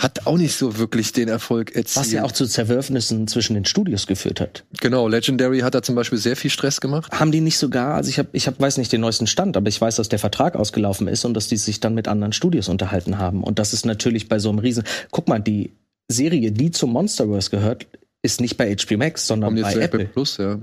hat 0.00 0.26
auch 0.26 0.38
nicht 0.38 0.56
so 0.56 0.78
wirklich 0.78 1.12
den 1.12 1.28
Erfolg 1.28 1.74
erzielt. 1.74 1.96
Was 1.96 2.12
ja 2.12 2.22
auch 2.22 2.32
zu 2.32 2.46
Zerwürfnissen 2.46 3.26
zwischen 3.26 3.54
den 3.54 3.64
Studios 3.64 4.06
geführt 4.06 4.40
hat. 4.40 4.64
Genau, 4.80 5.08
Legendary 5.08 5.60
hat 5.60 5.74
da 5.74 5.82
zum 5.82 5.96
Beispiel 5.96 6.18
sehr 6.18 6.36
viel 6.36 6.50
Stress 6.50 6.80
gemacht. 6.80 7.12
Haben 7.12 7.32
die 7.32 7.40
nicht 7.40 7.58
sogar, 7.58 7.94
also 7.94 8.08
ich 8.08 8.18
habe, 8.18 8.28
ich 8.32 8.46
hab, 8.46 8.60
weiß 8.60 8.78
nicht 8.78 8.92
den 8.92 9.00
neuesten 9.00 9.26
Stand, 9.26 9.56
aber 9.56 9.68
ich 9.68 9.80
weiß, 9.80 9.96
dass 9.96 10.08
der 10.08 10.20
Vertrag 10.20 10.54
ausgelaufen 10.54 11.08
ist 11.08 11.24
und 11.24 11.34
dass 11.34 11.48
die 11.48 11.56
sich 11.56 11.80
dann 11.80 11.94
mit 11.94 12.06
anderen 12.06 12.32
Studios 12.32 12.68
unterhalten 12.68 13.18
haben. 13.18 13.42
Und 13.42 13.58
das 13.58 13.72
ist 13.72 13.84
natürlich 13.84 14.28
bei 14.28 14.38
so 14.38 14.50
einem 14.50 14.60
Riesen. 14.60 14.84
Guck 15.10 15.28
mal, 15.28 15.40
die 15.40 15.72
Serie, 16.06 16.52
die 16.52 16.70
zum 16.70 16.92
Monsterverse 16.92 17.50
gehört, 17.50 17.86
ist 18.22 18.40
nicht 18.40 18.56
bei 18.56 18.74
HBO 18.74 18.96
Max, 18.96 19.26
sondern 19.26 19.54
Kommt 19.54 19.62
bei 19.62 19.72
zu 19.72 19.80
Apple. 19.80 20.00
Apple 20.02 20.12
Plus, 20.12 20.36
ja. 20.36 20.60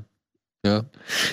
Ja. 0.65 0.83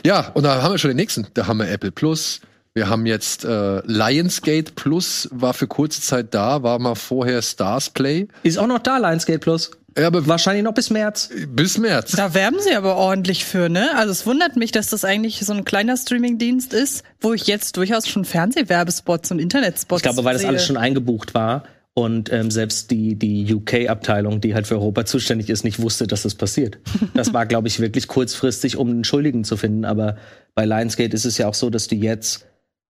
Ja, 0.05 0.31
und 0.34 0.44
da 0.44 0.62
haben 0.62 0.73
wir 0.73 0.79
schon 0.79 0.90
den 0.90 0.96
nächsten. 0.96 1.26
Da 1.34 1.46
haben 1.46 1.58
wir 1.58 1.69
Apple 1.69 1.90
Plus. 1.90 2.40
Wir 2.75 2.88
haben 2.88 3.05
jetzt 3.05 3.44
äh, 3.44 3.82
Lionsgate 3.87 4.73
Plus, 4.75 5.29
war 5.31 5.52
für 5.52 5.67
kurze 5.67 6.00
Zeit 6.00 6.32
da, 6.32 6.62
war 6.62 6.79
mal 6.79 6.94
vorher 6.94 7.43
Stars 7.43 7.91
Play. 7.91 8.29
Ist 8.44 8.58
auch 8.58 8.67
noch 8.67 8.79
da, 8.79 8.96
Lionsgate 8.96 9.41
Plus. 9.41 9.72
Ja, 9.96 10.06
aber 10.06 10.27
Wahrscheinlich 10.27 10.65
noch 10.65 10.72
bis 10.72 10.89
März. 10.89 11.29
bis 11.48 11.77
März. 11.77 12.12
Da 12.12 12.32
werben 12.32 12.56
sie 12.60 12.74
aber 12.74 12.96
ordentlich 12.96 13.44
für, 13.44 13.69
ne? 13.69 13.91
Also 13.96 14.10
es 14.10 14.24
wundert 14.27 14.56
mich, 14.56 14.72
dass 14.72 14.89
das 14.89 15.05
eigentlich 15.05 15.44
so 15.44 15.53
ein 15.53 15.67
kleiner 15.67 15.98
Streamingdienst 15.98 16.72
ist, 16.72 17.05
wo 17.20 17.34
ich 17.34 17.46
jetzt 17.46 17.77
durchaus 17.77 18.08
schon 18.08 18.24
Fernsehwerbespots 18.24 19.32
und 19.32 19.39
Internetspots 19.39 19.98
Ich 20.01 20.03
glaube, 20.05 20.24
weil 20.24 20.32
das 20.32 20.46
alles 20.46 20.65
schon 20.65 20.79
eingebucht 20.79 21.34
war 21.34 21.65
und 21.94 22.32
ähm, 22.32 22.51
selbst 22.51 22.91
die, 22.91 23.17
die 23.17 23.53
UK-Abteilung, 23.53 24.41
die 24.41 24.55
halt 24.55 24.67
für 24.67 24.77
Europa 24.77 25.05
zuständig 25.05 25.51
ist, 25.51 25.63
nicht 25.63 25.81
wusste, 25.81 26.06
dass 26.06 26.22
das 26.22 26.34
passiert. 26.34 26.79
Das 27.15 27.34
war, 27.34 27.44
glaube 27.44 27.69
ich, 27.69 27.81
wirklich 27.81 28.08
kurzfristig, 28.08 28.77
um 28.77 28.89
einen 28.89 29.05
Schuldigen 29.05 29.44
zu 29.44 29.56
finden. 29.56 29.84
Aber 29.84 30.17
bei 30.55 30.65
Lionsgate 30.65 31.15
ist 31.15 31.27
es 31.27 31.37
ja 31.37 31.49
auch 31.49 31.55
so, 31.55 31.69
dass 31.69 31.89
die 31.89 32.01
jetzt, 32.01 32.46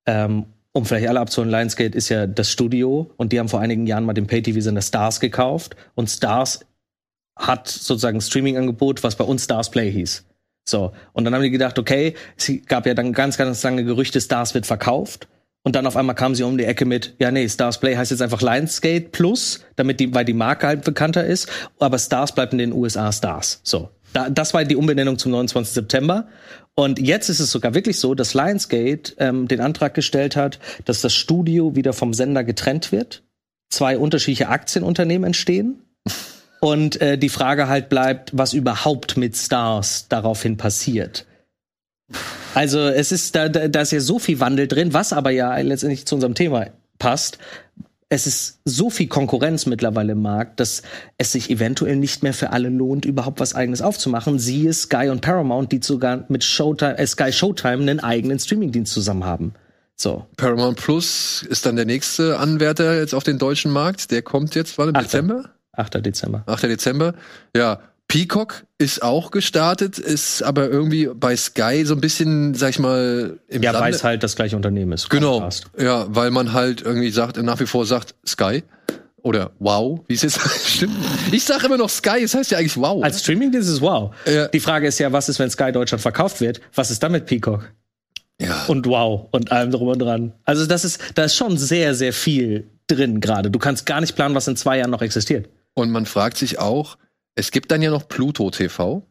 ähm, 0.06 0.46
um 0.72 0.84
vielleicht 0.84 1.08
alle 1.08 1.20
abzuholen, 1.20 1.50
Lionsgate 1.50 1.96
ist 1.96 2.08
ja 2.08 2.26
das 2.26 2.50
Studio 2.50 3.10
und 3.16 3.32
die 3.32 3.40
haben 3.40 3.48
vor 3.48 3.60
einigen 3.60 3.86
Jahren 3.86 4.04
mal 4.04 4.14
den 4.14 4.28
Pay-TV-Sender 4.28 4.82
Stars 4.82 5.18
gekauft 5.18 5.74
und 5.94 6.08
Stars 6.08 6.60
hat 7.36 7.66
sozusagen 7.68 8.18
ein 8.18 8.22
Streaming-Angebot, 8.22 9.02
was 9.02 9.16
bei 9.16 9.24
uns 9.24 9.44
Stars 9.44 9.70
Play 9.70 9.90
hieß. 9.90 10.24
So, 10.64 10.92
und 11.12 11.24
dann 11.24 11.34
haben 11.34 11.42
die 11.42 11.50
gedacht, 11.50 11.78
okay, 11.78 12.14
es 12.36 12.52
gab 12.66 12.86
ja 12.86 12.94
dann 12.94 13.12
ganz, 13.12 13.36
ganz 13.36 13.62
lange 13.64 13.84
Gerüchte, 13.84 14.20
Stars 14.20 14.54
wird 14.54 14.66
verkauft. 14.66 15.26
Und 15.64 15.76
dann 15.76 15.86
auf 15.86 15.96
einmal 15.96 16.16
kam 16.16 16.34
sie 16.34 16.42
um 16.42 16.58
die 16.58 16.64
Ecke 16.64 16.84
mit, 16.84 17.14
ja, 17.18 17.30
nee, 17.30 17.48
Stars 17.48 17.78
Play 17.78 17.96
heißt 17.96 18.10
jetzt 18.10 18.20
einfach 18.20 18.42
Lionsgate 18.42 19.10
Plus, 19.10 19.64
damit 19.76 20.00
die, 20.00 20.12
weil 20.12 20.24
die 20.24 20.32
Marke 20.32 20.66
halt 20.66 20.84
bekannter 20.84 21.24
ist, 21.24 21.48
aber 21.78 21.98
Stars 21.98 22.34
bleibt 22.34 22.52
in 22.52 22.58
den 22.58 22.72
USA 22.72 23.12
Stars. 23.12 23.60
So. 23.62 23.90
Da, 24.12 24.28
das 24.28 24.52
war 24.54 24.64
die 24.64 24.76
Umbenennung 24.76 25.18
zum 25.18 25.32
29. 25.32 25.72
September. 25.72 26.26
Und 26.74 26.98
jetzt 26.98 27.28
ist 27.28 27.40
es 27.40 27.50
sogar 27.50 27.74
wirklich 27.74 27.98
so, 27.98 28.14
dass 28.14 28.34
Lionsgate 28.34 29.14
ähm, 29.18 29.46
den 29.46 29.60
Antrag 29.60 29.94
gestellt 29.94 30.36
hat, 30.36 30.58
dass 30.84 31.00
das 31.00 31.14
Studio 31.14 31.76
wieder 31.76 31.92
vom 31.92 32.12
Sender 32.12 32.44
getrennt 32.44 32.92
wird, 32.92 33.22
zwei 33.70 33.96
unterschiedliche 33.98 34.48
Aktienunternehmen 34.48 35.26
entstehen 35.26 35.82
und 36.60 37.00
äh, 37.00 37.18
die 37.18 37.28
Frage 37.28 37.68
halt 37.68 37.88
bleibt, 37.88 38.30
was 38.34 38.52
überhaupt 38.52 39.16
mit 39.16 39.36
Stars 39.36 40.06
daraufhin 40.08 40.56
passiert. 40.56 41.26
Also 42.54 42.80
es 42.80 43.12
ist 43.12 43.34
da, 43.34 43.48
da, 43.48 43.68
da 43.68 43.80
ist 43.80 43.92
ja 43.92 44.00
so 44.00 44.18
viel 44.18 44.40
Wandel 44.40 44.68
drin, 44.68 44.92
was 44.92 45.12
aber 45.12 45.30
ja 45.30 45.56
letztendlich 45.58 46.06
zu 46.06 46.14
unserem 46.14 46.34
Thema 46.34 46.66
passt. 46.98 47.38
es 48.08 48.26
ist 48.26 48.60
so 48.66 48.90
viel 48.90 49.08
Konkurrenz 49.08 49.64
mittlerweile 49.64 50.12
im 50.12 50.20
Markt, 50.22 50.60
dass 50.60 50.82
es 51.16 51.32
sich 51.32 51.48
eventuell 51.50 51.96
nicht 51.96 52.22
mehr 52.22 52.34
für 52.34 52.50
alle 52.50 52.68
lohnt, 52.68 53.06
überhaupt 53.06 53.40
was 53.40 53.54
eigenes 53.54 53.80
aufzumachen. 53.80 54.38
Siehe 54.38 54.72
Sky 54.74 55.08
und 55.08 55.22
Paramount, 55.22 55.72
die 55.72 55.80
sogar 55.82 56.26
mit 56.28 56.44
Showtime, 56.44 56.98
äh, 56.98 57.06
Sky 57.06 57.32
Showtime 57.32 57.82
einen 57.82 58.00
eigenen 58.00 58.38
Streamingdienst 58.38 58.92
zusammen 58.92 59.24
haben. 59.24 59.54
So. 59.96 60.26
Paramount 60.36 60.78
Plus 60.78 61.46
ist 61.48 61.64
dann 61.64 61.76
der 61.76 61.86
nächste 61.86 62.38
Anwärter 62.38 62.98
jetzt 62.98 63.14
auf 63.14 63.24
den 63.24 63.38
deutschen 63.38 63.70
Markt. 63.70 64.10
Der 64.10 64.20
kommt 64.20 64.54
jetzt, 64.54 64.76
wann 64.76 64.90
im 64.90 64.96
Achter. 64.96 65.22
Dezember? 65.22 65.50
8. 65.72 66.04
Dezember. 66.04 66.42
8. 66.46 66.62
Dezember. 66.64 67.14
Ja, 67.56 67.80
Peacock 68.12 68.66
ist 68.76 69.02
auch 69.02 69.30
gestartet, 69.30 69.98
ist 69.98 70.42
aber 70.42 70.68
irgendwie 70.68 71.08
bei 71.14 71.34
Sky 71.34 71.84
so 71.86 71.94
ein 71.94 72.00
bisschen, 72.02 72.52
sag 72.52 72.68
ich 72.68 72.78
mal, 72.78 73.38
im 73.48 73.62
Ja, 73.62 73.72
Sande. 73.72 73.86
weil 73.86 73.94
es 73.94 74.04
halt 74.04 74.22
das 74.22 74.36
gleiche 74.36 74.54
Unternehmen 74.54 74.92
ist. 74.92 75.08
Genau. 75.08 75.36
Comcast. 75.38 75.64
Ja, 75.78 76.04
weil 76.10 76.30
man 76.30 76.52
halt 76.52 76.82
irgendwie 76.82 77.10
sagt, 77.10 77.42
nach 77.42 77.58
wie 77.58 77.64
vor 77.64 77.86
sagt 77.86 78.14
Sky 78.26 78.64
oder 79.22 79.52
Wow, 79.60 80.00
wie 80.08 80.12
es 80.14 80.20
jetzt 80.20 80.38
stimmt. 80.68 80.94
Ich 81.30 81.44
sage 81.44 81.64
immer 81.64 81.78
noch 81.78 81.88
Sky, 81.88 82.22
es 82.22 82.34
heißt 82.34 82.50
ja 82.50 82.58
eigentlich 82.58 82.76
Wow. 82.76 83.02
Als 83.02 83.20
Streamingdienst 83.20 83.66
ist 83.66 83.76
es 83.76 83.80
wow. 83.80 84.14
Ja. 84.26 84.48
Die 84.48 84.60
Frage 84.60 84.88
ist 84.88 84.98
ja, 84.98 85.10
was 85.10 85.30
ist, 85.30 85.38
wenn 85.38 85.48
Sky 85.48 85.72
Deutschland 85.72 86.02
verkauft 86.02 86.42
wird? 86.42 86.60
Was 86.74 86.90
ist 86.90 87.02
dann 87.02 87.12
mit 87.12 87.24
Peacock? 87.24 87.72
ja. 88.38 88.64
Und 88.66 88.84
wow 88.84 89.28
und 89.30 89.52
allem 89.52 89.70
drum 89.70 89.88
und 89.88 90.00
dran. 90.00 90.34
Also 90.44 90.66
das 90.66 90.84
ist, 90.84 91.00
da 91.14 91.24
ist 91.24 91.34
schon 91.36 91.56
sehr, 91.56 91.94
sehr 91.94 92.12
viel 92.12 92.68
drin 92.88 93.20
gerade. 93.20 93.50
Du 93.50 93.58
kannst 93.58 93.86
gar 93.86 94.02
nicht 94.02 94.14
planen, 94.16 94.34
was 94.34 94.46
in 94.48 94.56
zwei 94.56 94.76
Jahren 94.76 94.90
noch 94.90 95.00
existiert. 95.00 95.48
Und 95.72 95.90
man 95.90 96.04
fragt 96.04 96.36
sich 96.36 96.58
auch, 96.58 96.98
es 97.34 97.50
gibt 97.50 97.70
dann 97.70 97.82
ja 97.82 97.90
noch 97.90 98.08
Pluto 98.08 98.50
TV, 98.50 99.06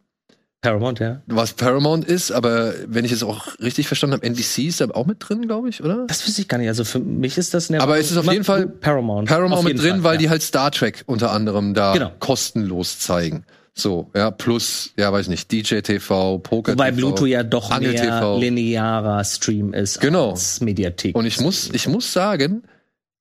Paramount, 0.61 0.99
ja. 0.99 1.23
was 1.25 1.53
Paramount 1.53 2.05
ist, 2.05 2.31
aber 2.31 2.73
wenn 2.85 3.03
ich 3.03 3.11
es 3.11 3.23
auch 3.23 3.47
richtig 3.59 3.87
verstanden 3.87 4.13
habe, 4.13 4.27
NBC 4.27 4.67
ist 4.67 4.79
da 4.79 4.87
auch 4.91 5.07
mit 5.07 5.17
drin, 5.19 5.47
glaube 5.47 5.69
ich, 5.69 5.83
oder? 5.83 6.05
Das 6.05 6.25
wüsste 6.27 6.41
ich 6.41 6.47
gar 6.47 6.59
nicht. 6.59 6.67
Also 6.67 6.83
für 6.83 6.99
mich 6.99 7.39
ist 7.39 7.55
das 7.55 7.71
eine 7.71 7.81
Aber 7.81 7.97
es 7.97 8.11
ist 8.11 8.17
auf 8.17 8.31
jeden 8.31 8.43
Fall 8.43 8.67
Paramount. 8.67 9.27
Paramount 9.27 9.63
mit 9.63 9.81
drin, 9.81 9.89
Fall, 9.89 10.03
weil 10.03 10.13
ja. 10.15 10.19
die 10.19 10.29
halt 10.29 10.43
Star 10.43 10.69
Trek 10.69 11.03
unter 11.07 11.31
anderem 11.31 11.73
da 11.73 11.93
Genau. 11.93 12.11
kostenlos 12.19 12.99
zeigen. 12.99 13.43
So, 13.73 14.11
ja, 14.13 14.29
plus, 14.29 14.93
ja, 14.99 15.11
weiß 15.11 15.29
nicht, 15.29 15.51
DJ 15.51 15.79
TV, 15.79 16.37
Poker 16.37 16.73
Wobei 16.73 16.91
TV, 16.91 16.97
Bluetooth 16.97 17.27
ja 17.29 17.41
doch 17.41 17.71
Angel 17.71 17.93
mehr 17.93 18.01
TV. 18.03 18.37
linearer 18.39 19.23
Stream 19.23 19.73
ist 19.73 19.99
Genau. 19.99 20.31
als 20.31 20.61
Mediathek. 20.61 21.15
Und 21.15 21.25
ich 21.25 21.39
muss, 21.39 21.71
ich 21.73 21.87
muss 21.87 22.13
sagen, 22.13 22.61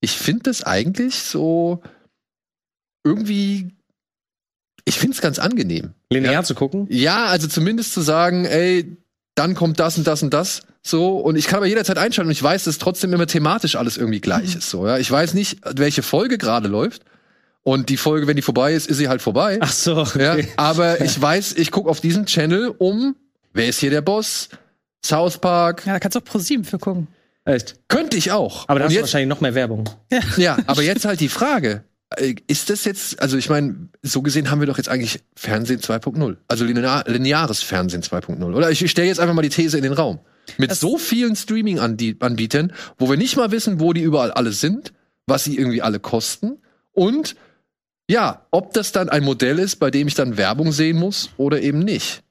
ich 0.03 0.11
finde 0.19 0.43
das 0.43 0.63
eigentlich 0.63 1.23
so 1.23 1.81
irgendwie, 3.05 3.71
ich 4.91 4.99
finde 4.99 5.15
es 5.15 5.21
ganz 5.23 5.39
angenehm. 5.39 5.95
linear 6.11 6.33
Ja. 6.35 6.43
zu 6.43 6.55
gucken? 6.55 6.87
Ja, 6.91 7.27
also 7.27 7.49
zumindest 7.49 7.93
zu 7.95 8.01
sagen, 8.03 8.45
ey, 8.45 8.97
dann 9.35 9.55
kommt 9.55 9.81
das 9.81 9.97
und 9.97 10.07
das 10.07 10.23
und 10.23 10.35
das. 10.35 10.63
So, 10.83 11.17
und 11.19 11.37
ich 11.37 11.47
kann 11.47 11.59
aber 11.59 11.67
jederzeit 11.67 11.99
einschalten 11.99 12.29
und 12.29 12.33
ich 12.33 12.43
weiß, 12.43 12.65
dass 12.65 12.79
trotzdem 12.79 13.13
immer 13.13 13.27
thematisch 13.27 13.77
alles 13.77 13.97
irgendwie 13.97 14.21
gleich 14.21 14.57
ist. 14.57 14.71
So, 14.71 14.87
ja. 14.87 14.99
Ich 14.99 15.11
weiß 15.11 15.35
nicht, 15.35 15.59
welche 15.77 16.03
Folge 16.03 16.39
gerade 16.39 16.69
läuft. 16.69 17.03
Und 17.63 17.91
die 17.91 17.99
Folge, 17.99 18.27
wenn 18.27 18.37
die 18.37 18.43
vorbei 18.43 18.73
ist, 18.73 18.89
ist 18.89 18.97
sie 18.97 19.09
halt 19.09 19.21
vorbei. 19.21 19.59
Ach 19.61 19.71
so. 19.73 20.05
Ja, 20.19 20.33
Okay. 20.35 20.49
aber 20.57 21.01
ich 21.05 21.21
weiß, 21.21 21.53
ich 21.53 21.71
gucke 21.71 21.91
auf 21.91 22.01
diesen 22.01 22.25
Channel 22.27 22.75
um, 22.79 23.15
wer 23.53 23.67
ist 23.69 23.81
hier 23.81 23.91
der 23.91 24.01
Boss? 24.01 24.49
South 25.05 25.39
Park. 25.39 25.85
Ja, 25.87 25.93
da 25.95 25.99
kannst 26.01 26.15
du 26.17 26.21
auch 26.21 26.25
pro 26.25 26.39
sieben 26.39 26.65
für 26.65 26.79
gucken. 26.79 27.07
Echt. 27.45 27.77
Könnte 27.89 28.17
ich 28.17 28.33
auch. 28.33 28.67
Aber 28.69 28.79
da 28.81 28.87
hast 28.87 28.95
du 28.97 29.01
wahrscheinlich 29.01 29.29
noch 29.29 29.41
mehr 29.43 29.55
Werbung. 29.55 29.89
ja, 30.37 30.57
aber 30.67 30.83
jetzt 30.83 31.05
halt 31.05 31.21
die 31.21 31.29
Frage. 31.29 31.85
Äh, 32.17 32.35
Ist 32.47 32.71
das 32.71 32.85
jetzt, 32.85 33.21
also 33.21 33.37
ich 33.37 33.49
meine, 33.49 33.89
so 34.03 34.23
gesehen 34.23 34.51
haben 34.51 34.61
wir 34.61 34.67
doch 34.67 34.77
jetzt 34.79 34.89
eigentlich 34.89 35.21
Fernsehen 35.37 35.81
2.0. 35.81 36.37
Also 36.49 36.65
linear, 36.65 37.05
lineares 37.09 37.63
Fernsehen 37.63 38.03
2.0. 38.03 38.43
Oder 38.55 38.71
ich 38.71 38.91
stelle 38.91 39.09
jetzt 39.09 39.21
einfach 39.21 39.35
mal 39.35 39.43
die 39.43 39.49
These 39.49 39.77
in 39.77 39.83
den 39.83 39.93
Raum. 39.93 40.21
Mit 40.59 40.71
Das- 40.71 40.81
so 40.81 40.99
vielen 40.99 41.37
Streaming-Anbietern, 41.37 42.73
wo 42.99 43.09
wir 43.11 43.17
nicht 43.17 43.37
mal 43.37 43.51
wissen, 43.51 43.81
wo 43.81 43.93
die 43.93 44.03
überall 44.03 44.31
alle 44.33 44.53
sind, 44.53 44.93
was 45.27 45.45
sie 45.45 45.57
irgendwie 45.57 45.83
alle 45.83 46.01
kosten 46.01 46.59
und 46.93 47.37
ja, 48.11 48.45
ob 48.51 48.73
das 48.73 48.91
dann 48.91 49.09
ein 49.09 49.23
Modell 49.23 49.61
ist, 49.61 49.77
bei 49.77 49.93
dem 49.93 50.09
ich 50.09 50.15
dann 50.15 50.37
Werbung 50.37 50.73
sehen 50.73 50.97
muss 50.99 51.31
oder 51.37 51.61
eben 51.61 51.79
nicht. 51.79 52.25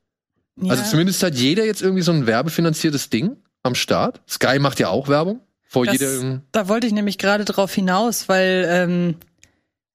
Ja. 0.62 0.72
Also 0.72 0.84
zumindest 0.84 1.24
hat 1.24 1.36
jeder 1.36 1.64
jetzt 1.66 1.82
irgendwie 1.82 2.02
so 2.02 2.12
ein 2.12 2.28
werbefinanziertes 2.28 3.10
Ding 3.10 3.38
am 3.64 3.76
Start. 3.76 4.20
Sky 4.30 4.60
macht 4.60 4.80
ja 4.82 4.90
auch 4.90 5.08
Werbung. 5.08 5.40
Vor 5.64 5.86
Das- 5.86 5.94
jedem. 5.94 6.42
Da 6.52 6.68
wollte 6.68 6.86
ich 6.88 6.92
nämlich 6.92 7.18
gerade 7.18 7.46
drauf 7.46 7.74
hinaus, 7.74 8.28
weil 8.28 8.66
ähm, 8.68 9.16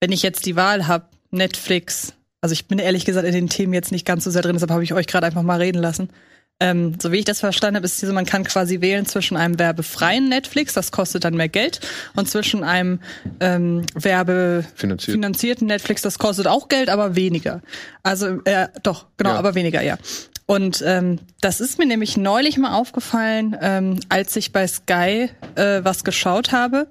wenn 0.05 0.13
ich 0.13 0.23
jetzt 0.23 0.45
die 0.45 0.55
Wahl 0.55 0.87
habe, 0.87 1.07
Netflix, 1.31 2.13
also 2.43 2.53
ich 2.53 2.67
bin 2.69 2.79
ehrlich 2.79 3.07
gesagt 3.07 3.27
in 3.27 3.33
den 3.33 3.49
Themen 3.49 3.73
jetzt 3.73 3.91
nicht 3.91 4.05
ganz 4.05 4.25
so 4.25 4.31
sehr 4.31 4.43
drin, 4.43 4.53
deshalb 4.53 4.71
habe 4.71 4.85
ich 4.85 4.93
euch 4.93 5.07
gerade 5.07 5.27
einfach 5.27 5.41
mal 5.43 5.59
reden 5.63 5.81
lassen. 5.81 6.11
Ähm, 6.61 6.95
so 7.01 7.11
wie 7.11 7.17
ich 7.17 7.25
das 7.25 7.41
verstanden 7.41 7.77
habe, 7.77 7.87
ist 7.87 8.03
diese, 8.03 8.13
man 8.13 8.27
kann 8.27 8.45
quasi 8.45 8.83
wählen 8.83 9.07
zwischen 9.07 9.39
einem 9.39 9.59
werbefreien 9.59 10.29
Netflix, 10.29 10.75
das 10.75 10.93
kostet 10.93 11.25
dann 11.25 11.37
mehr 11.37 11.49
Geld, 11.49 11.81
und 12.17 12.29
zwischen 12.29 12.65
einem 12.65 13.01
ähm, 13.41 13.87
Finanziert. 13.97 14.05
werbefinanzierten 14.05 15.69
Netflix, 15.69 16.03
das 16.03 16.19
kostet 16.19 16.49
auch 16.49 16.69
Geld, 16.69 16.91
aber 16.91 17.17
weniger. 17.17 17.63
Also, 18.03 18.43
äh, 18.45 18.69
doch, 18.83 19.07
genau, 19.17 19.31
Ja. 19.31 19.37
aber 19.39 19.55
weniger, 19.55 19.81
ja. 19.81 19.97
Und 20.47 20.83
ähm, 20.87 21.21
das 21.41 21.61
ist 21.61 21.79
mir 21.79 21.87
nämlich 21.87 22.19
neulich 22.19 22.59
mal 22.59 22.75
aufgefallen, 22.75 23.57
ähm, 23.63 23.99
als 24.11 24.37
ich 24.37 24.53
bei 24.53 24.67
Sky 24.67 25.31
äh, 25.55 25.81
was 25.85 26.05
geschaut 26.05 26.53
habe 26.53 26.87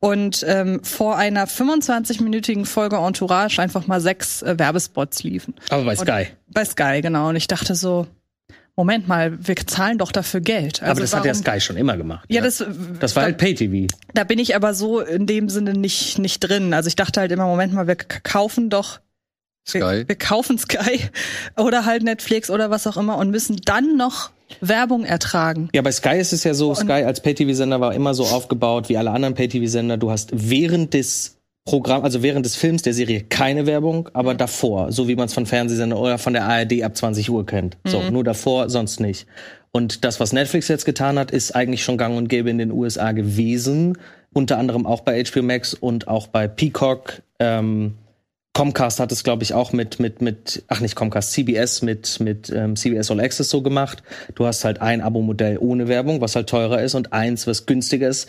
und 0.00 0.44
ähm, 0.46 0.84
vor 0.84 1.16
einer 1.16 1.46
25-minütigen 1.46 2.66
Folge 2.66 2.96
Entourage 2.96 3.58
einfach 3.62 3.86
mal 3.86 4.02
sechs 4.02 4.42
äh, 4.42 4.58
Werbespots 4.58 5.22
liefen. 5.22 5.54
Aber 5.70 5.84
bei 5.84 5.92
Und- 5.96 6.06
Sky. 6.06 6.26
Bei 6.48 6.64
Sky, 6.64 7.00
genau. 7.00 7.30
Und 7.30 7.36
ich 7.36 7.46
dachte 7.46 7.74
so, 7.74 8.06
Moment 8.76 9.08
mal, 9.08 9.36
wir 9.46 9.56
zahlen 9.56 9.96
doch 9.98 10.12
dafür 10.12 10.40
Geld. 10.40 10.82
Also 10.82 10.90
aber 10.92 11.00
das 11.00 11.14
hat 11.14 11.24
ja 11.24 11.32
warum- 11.32 11.42
Sky 11.42 11.60
schon 11.60 11.76
immer 11.76 11.96
gemacht. 11.96 12.26
Ja, 12.28 12.42
das, 12.42 12.62
Das 12.98 13.16
war 13.16 13.22
halt 13.24 13.38
Pay-TV. 13.38 13.86
da 14.14 14.24
bin 14.24 14.38
ich 14.38 14.54
aber 14.56 14.74
so 14.74 15.00
in 15.00 15.26
dem 15.26 15.48
Sinne 15.48 15.72
nicht, 15.72 16.18
nicht 16.18 16.40
drin. 16.40 16.74
Also 16.74 16.88
ich 16.88 16.96
dachte 16.96 17.20
halt 17.20 17.32
immer, 17.32 17.46
Moment 17.46 17.72
mal, 17.72 17.86
wir 17.86 17.96
kaufen 17.96 18.68
doch 18.70 19.00
Sky. 19.68 20.04
wir 20.06 20.16
kaufen 20.16 20.58
Sky 20.58 21.00
oder 21.56 21.84
halt 21.84 22.02
Netflix 22.02 22.50
oder 22.50 22.70
was 22.70 22.86
auch 22.86 22.96
immer 22.96 23.18
und 23.18 23.30
müssen 23.30 23.56
dann 23.64 23.96
noch 23.96 24.30
Werbung 24.60 25.04
ertragen. 25.04 25.68
Ja, 25.72 25.82
bei 25.82 25.92
Sky 25.92 26.16
ist 26.18 26.32
es 26.32 26.44
ja 26.44 26.54
so, 26.54 26.74
Sky 26.74 27.04
als 27.04 27.20
Pay-TV-Sender 27.20 27.80
war 27.80 27.94
immer 27.94 28.14
so 28.14 28.24
aufgebaut 28.24 28.88
wie 28.88 28.96
alle 28.96 29.10
anderen 29.12 29.34
Pay-TV-Sender. 29.34 29.96
Du 29.96 30.10
hast 30.10 30.30
während 30.32 30.94
des 30.94 31.36
Programm, 31.64 32.02
also 32.02 32.22
während 32.22 32.46
des 32.46 32.56
Films 32.56 32.82
der 32.82 32.94
Serie 32.94 33.22
keine 33.22 33.66
Werbung, 33.66 34.08
aber 34.12 34.34
davor, 34.34 34.92
so 34.92 35.08
wie 35.08 35.14
man 35.14 35.26
es 35.26 35.34
von 35.34 35.46
Fernsehsendern 35.46 35.98
oder 35.98 36.18
von 36.18 36.32
der 36.32 36.44
ARD 36.44 36.82
ab 36.82 36.96
20 36.96 37.30
Uhr 37.30 37.46
kennt. 37.46 37.76
So, 37.84 38.02
nur 38.10 38.24
davor, 38.24 38.70
sonst 38.70 38.98
nicht. 38.98 39.26
Und 39.70 40.04
das, 40.04 40.18
was 40.18 40.32
Netflix 40.32 40.68
jetzt 40.68 40.84
getan 40.84 41.18
hat, 41.18 41.30
ist 41.30 41.54
eigentlich 41.54 41.84
schon 41.84 41.96
gang 41.96 42.16
und 42.16 42.28
gäbe 42.28 42.50
in 42.50 42.58
den 42.58 42.72
USA 42.72 43.12
gewesen. 43.12 43.96
Unter 44.32 44.58
anderem 44.58 44.86
auch 44.86 45.02
bei 45.02 45.22
HBO 45.22 45.42
Max 45.42 45.74
und 45.74 46.08
auch 46.08 46.26
bei 46.26 46.48
Peacock. 46.48 47.22
Ähm, 47.38 47.94
Comcast 48.52 48.98
hat 48.98 49.12
es, 49.12 49.22
glaube 49.22 49.42
ich, 49.44 49.54
auch 49.54 49.72
mit, 49.72 50.00
mit, 50.00 50.20
mit, 50.20 50.64
ach 50.68 50.80
nicht 50.80 50.96
Comcast, 50.96 51.32
CBS 51.32 51.82
mit, 51.82 52.18
mit 52.20 52.50
ähm, 52.50 52.76
CBS 52.76 53.10
All 53.10 53.20
Access 53.20 53.48
so 53.48 53.62
gemacht. 53.62 54.02
Du 54.34 54.44
hast 54.44 54.64
halt 54.64 54.80
ein 54.80 55.00
Abo-Modell 55.00 55.58
ohne 55.58 55.86
Werbung, 55.88 56.20
was 56.20 56.34
halt 56.34 56.48
teurer 56.48 56.82
ist, 56.82 56.94
und 56.94 57.12
eins, 57.12 57.46
was 57.46 57.66
günstiger 57.66 58.08
ist, 58.08 58.28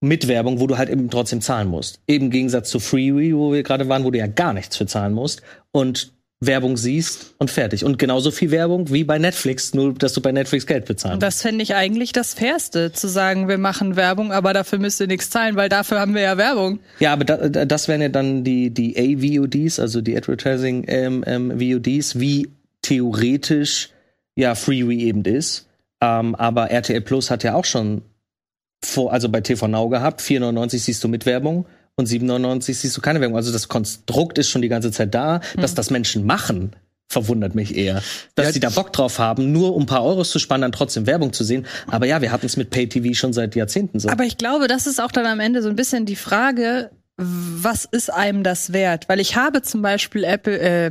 mit 0.00 0.28
Werbung, 0.28 0.60
wo 0.60 0.66
du 0.66 0.78
halt 0.78 0.88
eben 0.88 1.10
trotzdem 1.10 1.40
zahlen 1.40 1.68
musst. 1.68 2.00
Im 2.06 2.30
Gegensatz 2.30 2.70
zu 2.70 2.78
Freeway, 2.78 3.34
wo 3.34 3.52
wir 3.52 3.62
gerade 3.62 3.88
waren, 3.88 4.04
wo 4.04 4.10
du 4.10 4.18
ja 4.18 4.28
gar 4.28 4.52
nichts 4.52 4.76
für 4.76 4.86
zahlen 4.86 5.12
musst 5.12 5.42
und 5.72 6.12
Werbung 6.42 6.78
siehst 6.78 7.34
und 7.38 7.50
fertig. 7.50 7.84
Und 7.84 7.98
genauso 7.98 8.30
viel 8.30 8.50
Werbung 8.50 8.90
wie 8.90 9.04
bei 9.04 9.18
Netflix, 9.18 9.74
nur 9.74 9.92
dass 9.92 10.14
du 10.14 10.22
bei 10.22 10.32
Netflix 10.32 10.66
Geld 10.66 10.86
bezahlen 10.86 11.14
Und 11.14 11.22
das 11.22 11.42
fände 11.42 11.62
ich 11.62 11.74
eigentlich 11.74 12.12
das 12.12 12.32
Fairste, 12.32 12.92
zu 12.92 13.08
sagen, 13.08 13.46
wir 13.48 13.58
machen 13.58 13.94
Werbung, 13.94 14.32
aber 14.32 14.54
dafür 14.54 14.78
müsst 14.78 15.00
ihr 15.00 15.06
nichts 15.06 15.28
zahlen, 15.28 15.56
weil 15.56 15.68
dafür 15.68 16.00
haben 16.00 16.14
wir 16.14 16.22
ja 16.22 16.38
Werbung. 16.38 16.80
Ja, 16.98 17.12
aber 17.12 17.24
da- 17.24 17.66
das 17.66 17.88
wären 17.88 18.00
ja 18.00 18.08
dann 18.08 18.42
die, 18.42 18.70
die 18.70 18.96
AVODs, 18.96 19.78
also 19.78 20.00
die 20.00 20.16
Advertising 20.16 20.84
ähm, 20.88 21.22
ähm, 21.26 21.60
VODs, 21.60 22.18
wie 22.18 22.48
theoretisch 22.80 23.90
ja 24.34 24.54
Freeway 24.54 24.98
eben 25.00 25.22
ist. 25.24 25.66
Ähm, 26.00 26.34
aber 26.34 26.70
RTL 26.70 27.02
Plus 27.02 27.30
hat 27.30 27.44
ja 27.44 27.54
auch 27.54 27.66
schon 27.66 28.00
vor, 28.82 29.12
also 29.12 29.28
bei 29.28 29.42
TV 29.42 29.68
Now 29.68 29.90
gehabt, 29.90 30.22
4,99 30.22 30.78
siehst 30.78 31.04
du 31.04 31.08
mit 31.08 31.26
Werbung 31.26 31.66
und 32.00 32.08
7,99 32.08 32.74
siehst 32.74 32.96
du 32.96 33.00
keine 33.00 33.20
Werbung. 33.20 33.36
Also 33.36 33.52
das 33.52 33.68
Konstrukt 33.68 34.38
ist 34.38 34.48
schon 34.48 34.62
die 34.62 34.68
ganze 34.68 34.90
Zeit 34.90 35.14
da, 35.14 35.40
dass 35.56 35.74
das 35.74 35.90
Menschen 35.90 36.26
machen. 36.26 36.72
Verwundert 37.08 37.56
mich 37.56 37.76
eher, 37.76 38.02
dass 38.36 38.46
Ja, 38.46 38.52
sie 38.52 38.60
da 38.60 38.70
Bock 38.70 38.92
drauf 38.92 39.18
haben, 39.18 39.50
nur 39.50 39.74
um 39.74 39.82
ein 39.82 39.86
paar 39.86 40.04
Euros 40.04 40.30
zu 40.30 40.38
sparen, 40.38 40.60
dann 40.60 40.70
trotzdem 40.70 41.06
Werbung 41.06 41.32
zu 41.32 41.42
sehen. 41.42 41.66
Aber 41.88 42.06
ja, 42.06 42.20
wir 42.22 42.30
hatten 42.30 42.46
es 42.46 42.56
mit 42.56 42.70
Pay-TV 42.70 43.14
schon 43.14 43.32
seit 43.32 43.56
Jahrzehnten 43.56 43.98
so. 43.98 44.08
Aber 44.08 44.22
ich 44.24 44.38
glaube, 44.38 44.68
das 44.68 44.86
ist 44.86 45.00
auch 45.00 45.10
dann 45.10 45.26
am 45.26 45.40
Ende 45.40 45.60
so 45.60 45.68
ein 45.68 45.74
bisschen 45.76 46.06
die 46.06 46.14
Frage, 46.14 46.90
was 47.16 47.84
ist 47.84 48.12
einem 48.12 48.44
das 48.44 48.72
wert? 48.72 49.08
Weil 49.08 49.18
ich 49.18 49.34
habe 49.36 49.60
zum 49.62 49.82
Beispiel 49.82 50.22
Apple, 50.22 50.58
äh, 50.58 50.90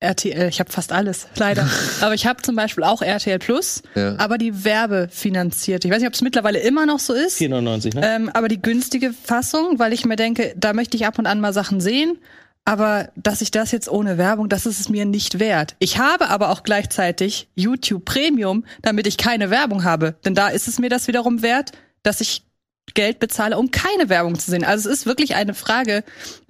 RTL, 0.00 0.48
ich 0.48 0.60
habe 0.60 0.72
fast 0.72 0.92
alles, 0.92 1.26
leider. 1.36 1.68
aber 2.00 2.14
ich 2.14 2.26
habe 2.26 2.40
zum 2.42 2.56
Beispiel 2.56 2.84
auch 2.84 3.02
RTL 3.02 3.38
Plus, 3.38 3.82
Ja. 3.94 4.14
aber 4.18 4.38
die 4.38 4.64
werbefinanzierte. 4.64 5.86
Ich 5.88 5.92
weiß 5.92 6.00
nicht, 6.00 6.08
ob 6.08 6.14
es 6.14 6.22
mittlerweile 6.22 6.58
immer 6.58 6.86
noch 6.86 6.98
so 6.98 7.12
ist. 7.12 7.38
4,99, 7.40 7.94
ne? 7.94 8.14
Ähm, 8.16 8.30
aber 8.32 8.48
die 8.48 8.60
günstige 8.62 9.12
Fassung, 9.12 9.78
weil 9.78 9.92
ich 9.92 10.04
mir 10.06 10.16
denke, 10.16 10.54
da 10.56 10.72
möchte 10.72 10.96
ich 10.96 11.06
ab 11.06 11.18
und 11.18 11.26
an 11.26 11.40
mal 11.40 11.52
Sachen 11.52 11.80
sehen. 11.80 12.18
Aber 12.64 13.08
dass 13.16 13.40
ich 13.40 13.50
das 13.50 13.72
jetzt 13.72 13.88
ohne 13.90 14.16
Werbung, 14.18 14.48
das 14.48 14.66
ist 14.66 14.80
es 14.80 14.88
mir 14.88 15.04
nicht 15.04 15.38
wert. 15.38 15.76
Ich 15.78 15.98
habe 15.98 16.28
aber 16.28 16.50
auch 16.50 16.62
gleichzeitig 16.62 17.48
YouTube 17.54 18.04
Premium, 18.04 18.64
damit 18.82 19.06
ich 19.06 19.16
keine 19.16 19.50
Werbung 19.50 19.82
habe. 19.84 20.14
Denn 20.24 20.34
da 20.34 20.48
ist 20.48 20.68
es 20.68 20.78
mir 20.78 20.90
das 20.90 21.08
wiederum 21.08 21.42
wert, 21.42 21.72
dass 22.02 22.20
ich 22.20 22.42
Geld 22.94 23.18
bezahle, 23.18 23.58
um 23.58 23.70
keine 23.70 24.08
Werbung 24.08 24.38
zu 24.38 24.50
sehen. 24.50 24.64
Also 24.64 24.88
es 24.88 25.00
ist 25.00 25.06
wirklich 25.06 25.34
eine 25.34 25.54
Frage 25.54 26.04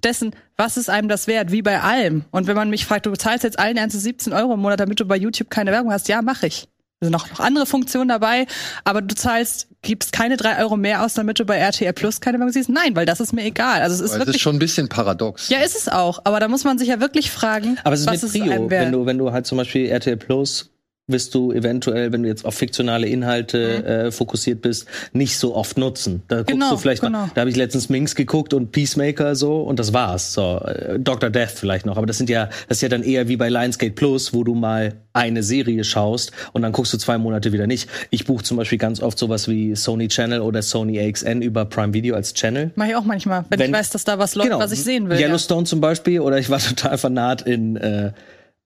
dessen, 0.04 0.35
was 0.56 0.76
ist 0.76 0.90
einem 0.90 1.09
das 1.09 1.26
wert, 1.26 1.52
wie 1.52 1.62
bei 1.62 1.80
allem. 1.80 2.25
Und 2.30 2.47
wenn 2.47 2.56
man 2.56 2.70
mich 2.70 2.85
fragt, 2.87 3.06
du 3.06 3.11
bezahlst 3.11 3.44
jetzt 3.44 3.59
allen 3.59 3.76
Ernstes 3.76 4.02
17 4.02 4.32
Euro 4.32 4.54
im 4.54 4.61
Monat, 4.61 4.80
damit 4.80 5.00
du 5.00 5.04
bei 5.04 5.16
YouTube 5.16 5.50
keine 5.50 5.73
Werbung 5.73 5.92
hast, 5.92 6.09
ja, 6.09 6.23
mache 6.23 6.47
ich. 6.47 6.68
Da 7.00 7.06
sind 7.06 7.12
noch, 7.12 7.30
noch 7.30 7.40
andere 7.40 7.64
Funktionen 7.64 8.09
dabei, 8.09 8.47
aber 8.85 9.00
du 9.00 9.14
zahlst, 9.14 9.68
gibst 9.80 10.12
keine 10.12 10.37
drei 10.37 10.59
Euro 10.62 10.76
mehr 10.76 11.02
aus, 11.02 11.14
damit 11.14 11.38
du 11.40 11.47
bei 11.47 11.56
RTL 11.56 11.94
Plus 11.94 12.20
keine 12.20 12.38
Werbung 12.38 12.52
siehst. 12.52 12.68
Nein, 12.68 12.94
weil 12.94 13.06
das 13.06 13.20
ist 13.20 13.32
mir 13.32 13.42
egal. 13.42 13.80
Also 13.80 13.94
es 13.94 14.00
ist 14.02 14.11
wirklich. 14.12 14.26
das 14.26 14.37
ist 14.37 14.42
schon 14.42 14.56
ein 14.56 14.59
bisschen 14.59 14.90
paradox. 14.90 15.49
ja, 15.49 15.61
ist 15.61 15.76
es 15.76 15.88
auch. 15.88 16.20
Aber 16.25 16.40
da 16.40 16.49
muss 16.49 16.64
man 16.64 16.76
sich 16.78 16.88
ja 16.88 17.00
wirklich 17.00 17.30
fragen, 17.30 17.78
Aber 17.85 17.94
es 17.94 18.00
ist 18.00 18.06
was 18.06 18.20
mit 18.20 18.23
ist 18.25 18.32
Prio. 18.38 18.52
einem 18.52 18.68
wert. 18.68 18.85
Wenn 18.85 18.92
du, 18.92 19.06
wenn 19.06 19.16
du 19.16 19.32
halt 19.32 19.47
zum 19.47 19.56
Beispiel 19.56 19.87
RTL 19.88 20.18
Plus 20.18 20.70
wirst 21.12 21.35
du 21.35 21.52
eventuell, 21.52 22.12
wenn 22.12 22.23
du 22.23 22.29
jetzt 22.29 22.45
auf 22.45 22.55
fiktionale 22.55 23.07
Inhalte 23.09 23.85
äh, 23.85 24.11
fokussiert 24.11 24.62
bist, 24.62 24.87
nicht 25.12 25.38
so 25.38 25.55
oft 25.55 25.79
nutzen. 25.79 26.23
Da 26.29 26.37
guckst 26.38 26.50
Genau, 26.52 26.71
du 26.71 26.76
vielleicht 26.76 27.02
genau. 27.02 27.19
mal, 27.26 27.31
da 27.35 27.40
habe 27.43 27.50
ich 27.50 27.57
letztens 27.57 27.88
Minx 27.88 28.14
geguckt 28.14 28.55
und 28.55 28.73
Peacemaker 28.73 29.35
so 29.37 29.62
und 29.62 29.79
das 29.79 29.93
war's. 29.93 30.33
So, 30.33 30.59
äh, 30.64 30.99
Dr. 30.99 31.31
Death 31.31 31.50
vielleicht 31.50 31.87
noch, 31.87 31.97
aber 31.97 32.07
das 32.07 32.19
sind 32.19 32.31
ja, 32.31 32.47
das 32.69 32.79
ist 32.79 32.83
ja 32.83 32.88
dann 32.88 33.02
eher 33.02 33.29
wie 33.29 33.37
bei 33.37 33.49
Lionsgate 33.49 33.93
Plus, 33.95 34.33
wo 34.35 34.45
du 34.45 34.55
mal 34.55 34.95
eine 35.12 35.43
Serie 35.43 35.83
schaust 35.85 36.31
und 36.52 36.62
dann 36.62 36.73
guckst 36.73 36.93
du 36.93 36.99
zwei 36.99 37.19
Monate 37.19 37.52
wieder 37.52 37.67
nicht. 37.67 37.88
Ich 38.11 38.25
buche 38.26 38.45
zum 38.45 38.57
Beispiel 38.57 38.79
ganz 38.79 39.02
oft 39.02 39.19
sowas 39.19 39.49
wie 39.49 39.75
Sony 39.75 40.07
Channel 40.09 40.40
oder 40.40 40.62
Sony 40.62 41.00
AXN 41.00 41.43
über 41.43 41.64
Prime 41.64 41.93
Video 41.93 42.14
als 42.14 42.33
Channel. 42.35 42.71
Mach 42.76 42.87
ich 42.87 42.95
auch 42.95 43.05
manchmal, 43.05 43.45
wenn, 43.49 43.59
Wenn- 43.59 43.71
ich 43.71 43.76
weiß, 43.76 43.90
dass 43.90 44.05
da 44.05 44.19
was 44.19 44.35
läuft, 44.37 44.50
was 44.50 44.71
ich 44.73 44.83
sehen 44.85 45.09
will. 45.09 45.19
Ja. 45.19 45.26
Yellowstone 45.26 45.64
zum 45.64 45.81
Beispiel, 45.81 46.21
oder 46.21 46.38
ich 46.38 46.49
war 46.50 46.59
total 46.61 46.97
fanat 46.99 47.43
in, 47.43 47.76
äh, 47.76 48.12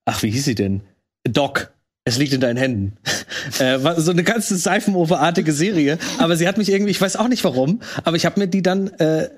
ach, 0.04 0.22
wie 0.22 0.30
hieß 0.30 0.44
sie 0.44 0.54
denn? 0.54 0.82
Doc. 1.26 1.72
Es 2.06 2.18
liegt 2.18 2.34
in 2.34 2.40
deinen 2.40 2.58
Händen. 2.58 2.98
äh, 3.58 3.78
so 3.96 4.10
eine 4.10 4.24
ganze 4.24 4.56
Seifenoper-artige 4.56 5.52
Serie. 5.52 5.98
Aber 6.18 6.36
sie 6.36 6.46
hat 6.46 6.58
mich 6.58 6.70
irgendwie, 6.70 6.90
ich 6.90 7.00
weiß 7.00 7.16
auch 7.16 7.28
nicht 7.28 7.44
warum, 7.44 7.80
aber 8.04 8.16
ich 8.16 8.26
habe 8.26 8.40
mir 8.40 8.46
die 8.46 8.62
dann 8.62 8.88
äh, 8.98 9.30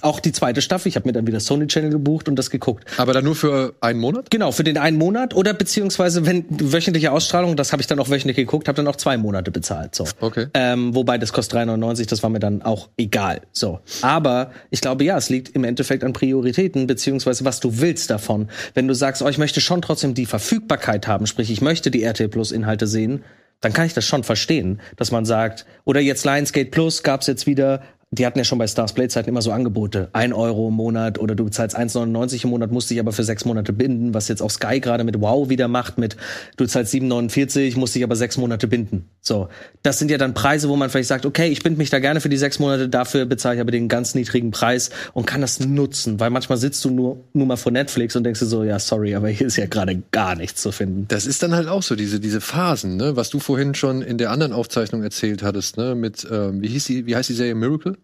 auch 0.00 0.20
die 0.20 0.32
zweite 0.32 0.60
Staffel, 0.60 0.88
ich 0.88 0.96
habe 0.96 1.08
mir 1.08 1.12
dann 1.12 1.26
wieder 1.26 1.40
Sony 1.40 1.66
Channel 1.66 1.90
gebucht 1.90 2.28
und 2.28 2.36
das 2.36 2.50
geguckt. 2.50 2.84
Aber 2.96 3.12
dann 3.12 3.24
nur 3.24 3.36
für 3.36 3.74
einen 3.80 4.00
Monat? 4.00 4.30
Genau, 4.30 4.50
für 4.50 4.64
den 4.64 4.76
einen 4.76 4.98
Monat 4.98 5.34
oder 5.34 5.54
beziehungsweise 5.54 6.26
wenn 6.26 6.44
wöchentliche 6.48 7.12
Ausstrahlung, 7.12 7.56
das 7.56 7.72
habe 7.72 7.80
ich 7.80 7.86
dann 7.86 8.00
auch 8.00 8.10
wöchentlich 8.10 8.36
geguckt, 8.36 8.66
habe 8.66 8.76
dann 8.76 8.88
auch 8.88 8.96
zwei 8.96 9.16
Monate 9.16 9.50
bezahlt. 9.50 9.94
So. 9.94 10.04
Okay. 10.20 10.48
Ähm, 10.54 10.94
wobei 10.94 11.18
das 11.18 11.32
kostet 11.32 11.60
3,99, 11.60 12.08
das 12.08 12.22
war 12.22 12.30
mir 12.30 12.40
dann 12.40 12.62
auch 12.62 12.88
egal. 12.96 13.42
So. 13.52 13.80
Aber 14.02 14.50
ich 14.70 14.80
glaube, 14.80 15.04
ja, 15.04 15.16
es 15.16 15.30
liegt 15.30 15.50
im 15.50 15.64
Endeffekt 15.64 16.02
an 16.02 16.12
Prioritäten, 16.12 16.86
beziehungsweise 16.86 17.44
was 17.44 17.60
du 17.60 17.78
willst 17.78 18.10
davon. 18.10 18.48
Wenn 18.74 18.88
du 18.88 18.94
sagst, 18.94 19.22
oh, 19.22 19.28
ich 19.28 19.38
möchte 19.38 19.60
schon 19.60 19.80
trotzdem 19.80 20.14
die 20.14 20.26
Verfügbarkeit 20.26 21.06
haben, 21.06 21.26
sprich, 21.26 21.50
ich 21.50 21.60
möchte 21.60 21.90
die 21.90 22.02
RTL 22.02 22.28
Plus 22.28 22.50
Inhalte 22.50 22.86
sehen, 22.86 23.22
dann 23.64 23.72
kann 23.72 23.86
ich 23.86 23.94
das 23.94 24.04
schon 24.04 24.24
verstehen, 24.24 24.80
dass 24.96 25.10
man 25.10 25.24
sagt, 25.24 25.64
oder 25.84 26.00
jetzt 26.00 26.24
Lionsgate 26.24 26.70
Plus 26.70 27.02
gab's 27.02 27.26
jetzt 27.26 27.46
wieder, 27.46 27.82
die 28.14 28.26
hatten 28.26 28.38
ja 28.38 28.44
schon 28.44 28.58
bei 28.58 28.66
Stars 28.66 28.92
Play 28.92 29.08
Zeiten 29.08 29.28
immer 29.28 29.42
so 29.42 29.52
Angebote. 29.52 30.08
Ein 30.12 30.32
Euro 30.32 30.68
im 30.68 30.74
Monat 30.74 31.18
oder 31.18 31.34
du 31.34 31.44
bezahlst 31.44 31.76
1,99 31.76 32.44
im 32.44 32.50
Monat, 32.50 32.70
musst 32.70 32.90
dich 32.90 33.00
aber 33.00 33.12
für 33.12 33.24
sechs 33.24 33.44
Monate 33.44 33.72
binden, 33.72 34.14
was 34.14 34.28
jetzt 34.28 34.42
auch 34.42 34.50
Sky 34.50 34.80
gerade 34.80 35.04
mit 35.04 35.20
Wow 35.20 35.48
wieder 35.48 35.68
macht, 35.68 35.98
mit 35.98 36.16
du 36.56 36.66
zahlst 36.66 36.94
7,49, 36.94 37.78
musst 37.78 37.94
dich 37.94 38.04
aber 38.04 38.16
sechs 38.16 38.36
Monate 38.36 38.66
binden. 38.66 39.08
So. 39.20 39.48
Das 39.82 39.98
sind 39.98 40.10
ja 40.10 40.18
dann 40.18 40.34
Preise, 40.34 40.68
wo 40.68 40.76
man 40.76 40.90
vielleicht 40.90 41.08
sagt, 41.08 41.26
okay, 41.26 41.48
ich 41.48 41.62
binde 41.62 41.78
mich 41.78 41.90
da 41.90 41.98
gerne 41.98 42.20
für 42.20 42.28
die 42.28 42.36
sechs 42.36 42.58
Monate, 42.58 42.88
dafür 42.88 43.26
bezahle 43.26 43.56
ich 43.56 43.60
aber 43.60 43.70
den 43.70 43.88
ganz 43.88 44.14
niedrigen 44.14 44.50
Preis 44.50 44.90
und 45.12 45.26
kann 45.26 45.40
das 45.40 45.60
nutzen, 45.60 46.20
weil 46.20 46.30
manchmal 46.30 46.58
sitzt 46.58 46.84
du 46.84 46.90
nur, 46.90 47.24
nur 47.32 47.46
mal 47.46 47.56
vor 47.56 47.72
Netflix 47.72 48.16
und 48.16 48.24
denkst 48.24 48.40
dir 48.40 48.46
so, 48.46 48.64
ja, 48.64 48.78
sorry, 48.78 49.14
aber 49.14 49.28
hier 49.28 49.46
ist 49.46 49.56
ja 49.56 49.66
gerade 49.66 50.02
gar 50.10 50.36
nichts 50.36 50.62
zu 50.62 50.72
finden. 50.72 51.06
Das 51.08 51.26
ist 51.26 51.42
dann 51.42 51.54
halt 51.54 51.68
auch 51.68 51.82
so, 51.82 51.96
diese, 51.96 52.20
diese 52.20 52.40
Phasen, 52.40 52.96
ne? 52.96 53.16
Was 53.16 53.30
du 53.30 53.40
vorhin 53.40 53.74
schon 53.74 54.02
in 54.02 54.18
der 54.18 54.30
anderen 54.30 54.52
Aufzeichnung 54.52 55.02
erzählt 55.02 55.42
hattest, 55.42 55.76
ne? 55.76 55.94
Mit, 55.94 56.26
ähm, 56.30 56.62
wie 56.62 56.68
hieß 56.68 56.84
die, 56.86 57.06
wie 57.06 57.16
heißt 57.16 57.28
die 57.28 57.34
Serie 57.34 57.54
Miracle? 57.54 57.96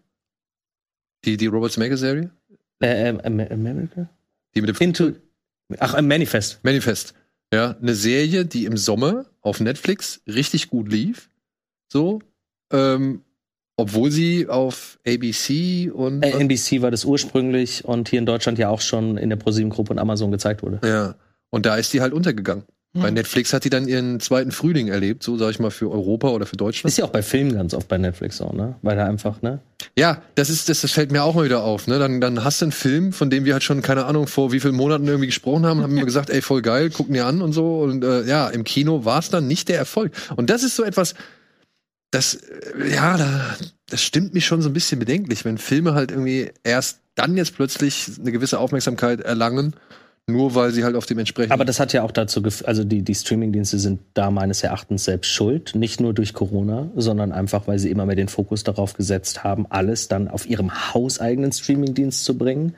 Die, 1.25 1.37
die 1.37 1.47
Robert 1.47 1.71
Zemeckis-Serie? 1.71 2.31
Äh, 2.79 3.09
Am- 3.09 3.39
America? 3.39 4.09
Die 4.55 4.61
mit 4.61 4.69
dem 4.69 4.77
Into, 4.81 5.11
ach, 5.79 5.93
äh, 5.93 6.01
Manifest. 6.01 6.59
Manifest. 6.63 7.13
Ja, 7.53 7.75
eine 7.81 7.95
Serie, 7.95 8.45
die 8.45 8.65
im 8.65 8.77
Sommer 8.77 9.25
auf 9.41 9.59
Netflix 9.59 10.21
richtig 10.27 10.69
gut 10.69 10.91
lief. 10.91 11.29
So. 11.91 12.21
Ähm, 12.71 13.21
obwohl 13.77 14.11
sie 14.11 14.47
auf 14.47 14.99
ABC 15.07 15.89
und. 15.91 16.23
Äh, 16.23 16.31
NBC 16.39 16.81
war 16.81 16.91
das 16.91 17.03
ursprünglich 17.05 17.83
und 17.85 18.09
hier 18.09 18.19
in 18.19 18.25
Deutschland 18.25 18.57
ja 18.59 18.69
auch 18.69 18.81
schon 18.81 19.17
in 19.17 19.29
der 19.29 19.35
ProSieben-Gruppe 19.37 19.91
und 19.93 19.99
Amazon 19.99 20.31
gezeigt 20.31 20.63
wurde. 20.63 20.79
ja. 20.87 21.15
Und 21.53 21.65
da 21.65 21.75
ist 21.75 21.91
die 21.91 21.99
halt 21.99 22.13
untergegangen. 22.13 22.63
Hm. 22.93 23.01
Bei 23.03 23.11
Netflix 23.11 23.53
hat 23.53 23.63
die 23.63 23.69
dann 23.69 23.87
ihren 23.87 24.19
zweiten 24.19 24.51
Frühling 24.51 24.89
erlebt, 24.89 25.23
so 25.23 25.37
sag 25.37 25.51
ich 25.51 25.59
mal, 25.59 25.71
für 25.71 25.89
Europa 25.89 26.27
oder 26.27 26.45
für 26.45 26.57
Deutschland. 26.57 26.91
Ist 26.91 26.97
ja 26.97 27.05
auch 27.05 27.09
bei 27.11 27.23
Filmen 27.23 27.53
ganz 27.53 27.73
oft 27.73 27.87
bei 27.87 27.97
Netflix 27.97 28.37
so, 28.37 28.51
ne? 28.51 28.75
Weil 28.81 28.97
da 28.97 29.05
einfach, 29.05 29.41
ne? 29.41 29.59
Ja, 29.97 30.21
das 30.35 30.49
ist, 30.49 30.67
das, 30.67 30.81
das 30.81 30.91
fällt 30.91 31.09
mir 31.09 31.23
auch 31.23 31.33
mal 31.33 31.45
wieder 31.45 31.63
auf, 31.63 31.87
ne? 31.87 31.99
Dann, 31.99 32.19
dann 32.19 32.43
hast 32.43 32.59
du 32.59 32.65
einen 32.65 32.73
Film, 32.73 33.13
von 33.13 33.29
dem 33.29 33.45
wir 33.45 33.53
halt 33.53 33.63
schon, 33.63 33.81
keine 33.81 34.05
Ahnung, 34.05 34.27
vor 34.27 34.51
wie 34.51 34.59
vielen 34.59 34.75
Monaten 34.75 35.07
irgendwie 35.07 35.27
gesprochen 35.27 35.65
haben, 35.65 35.77
und 35.77 35.83
haben 35.83 35.95
immer 35.95 36.05
gesagt, 36.05 36.29
ey, 36.29 36.41
voll 36.41 36.61
geil, 36.61 36.89
gucken 36.89 37.13
dir 37.13 37.25
an 37.25 37.41
und 37.41 37.53
so. 37.53 37.79
Und 37.79 38.03
äh, 38.03 38.23
ja, 38.23 38.49
im 38.49 38.65
Kino 38.65 39.05
war 39.05 39.19
es 39.19 39.29
dann 39.29 39.47
nicht 39.47 39.69
der 39.69 39.77
Erfolg. 39.77 40.11
Und 40.35 40.49
das 40.49 40.63
ist 40.63 40.75
so 40.75 40.83
etwas, 40.83 41.15
das, 42.11 42.33
äh, 42.33 42.93
ja, 42.93 43.15
da, 43.15 43.55
das 43.89 44.03
stimmt 44.03 44.33
mich 44.33 44.45
schon 44.45 44.61
so 44.61 44.69
ein 44.69 44.73
bisschen 44.73 44.99
bedenklich, 44.99 45.45
wenn 45.45 45.57
Filme 45.57 45.93
halt 45.93 46.11
irgendwie 46.11 46.51
erst 46.63 46.99
dann 47.15 47.37
jetzt 47.37 47.55
plötzlich 47.55 48.11
eine 48.19 48.33
gewisse 48.33 48.59
Aufmerksamkeit 48.59 49.21
erlangen, 49.21 49.75
nur 50.27 50.55
weil 50.55 50.71
sie 50.71 50.83
halt 50.83 50.95
auf 50.95 51.05
dem 51.05 51.19
entsprechenden. 51.19 51.53
Aber 51.53 51.65
das 51.65 51.79
hat 51.79 51.93
ja 51.93 52.03
auch 52.03 52.11
dazu 52.11 52.41
geführt, 52.41 52.67
also 52.67 52.83
die, 52.83 53.01
die 53.01 53.15
Streamingdienste 53.15 53.79
sind 53.79 54.01
da 54.13 54.31
meines 54.31 54.63
Erachtens 54.63 55.05
selbst 55.05 55.29
schuld. 55.29 55.75
Nicht 55.75 55.99
nur 55.99 56.13
durch 56.13 56.33
Corona, 56.33 56.89
sondern 56.95 57.31
einfach, 57.31 57.67
weil 57.67 57.79
sie 57.79 57.89
immer 57.89 58.05
mehr 58.05 58.15
den 58.15 58.27
Fokus 58.27 58.63
darauf 58.63 58.93
gesetzt 58.93 59.43
haben, 59.43 59.65
alles 59.69 60.07
dann 60.07 60.27
auf 60.27 60.47
ihrem 60.47 60.93
hauseigenen 60.93 61.51
Streamingdienst 61.51 62.23
zu 62.23 62.37
bringen. 62.37 62.75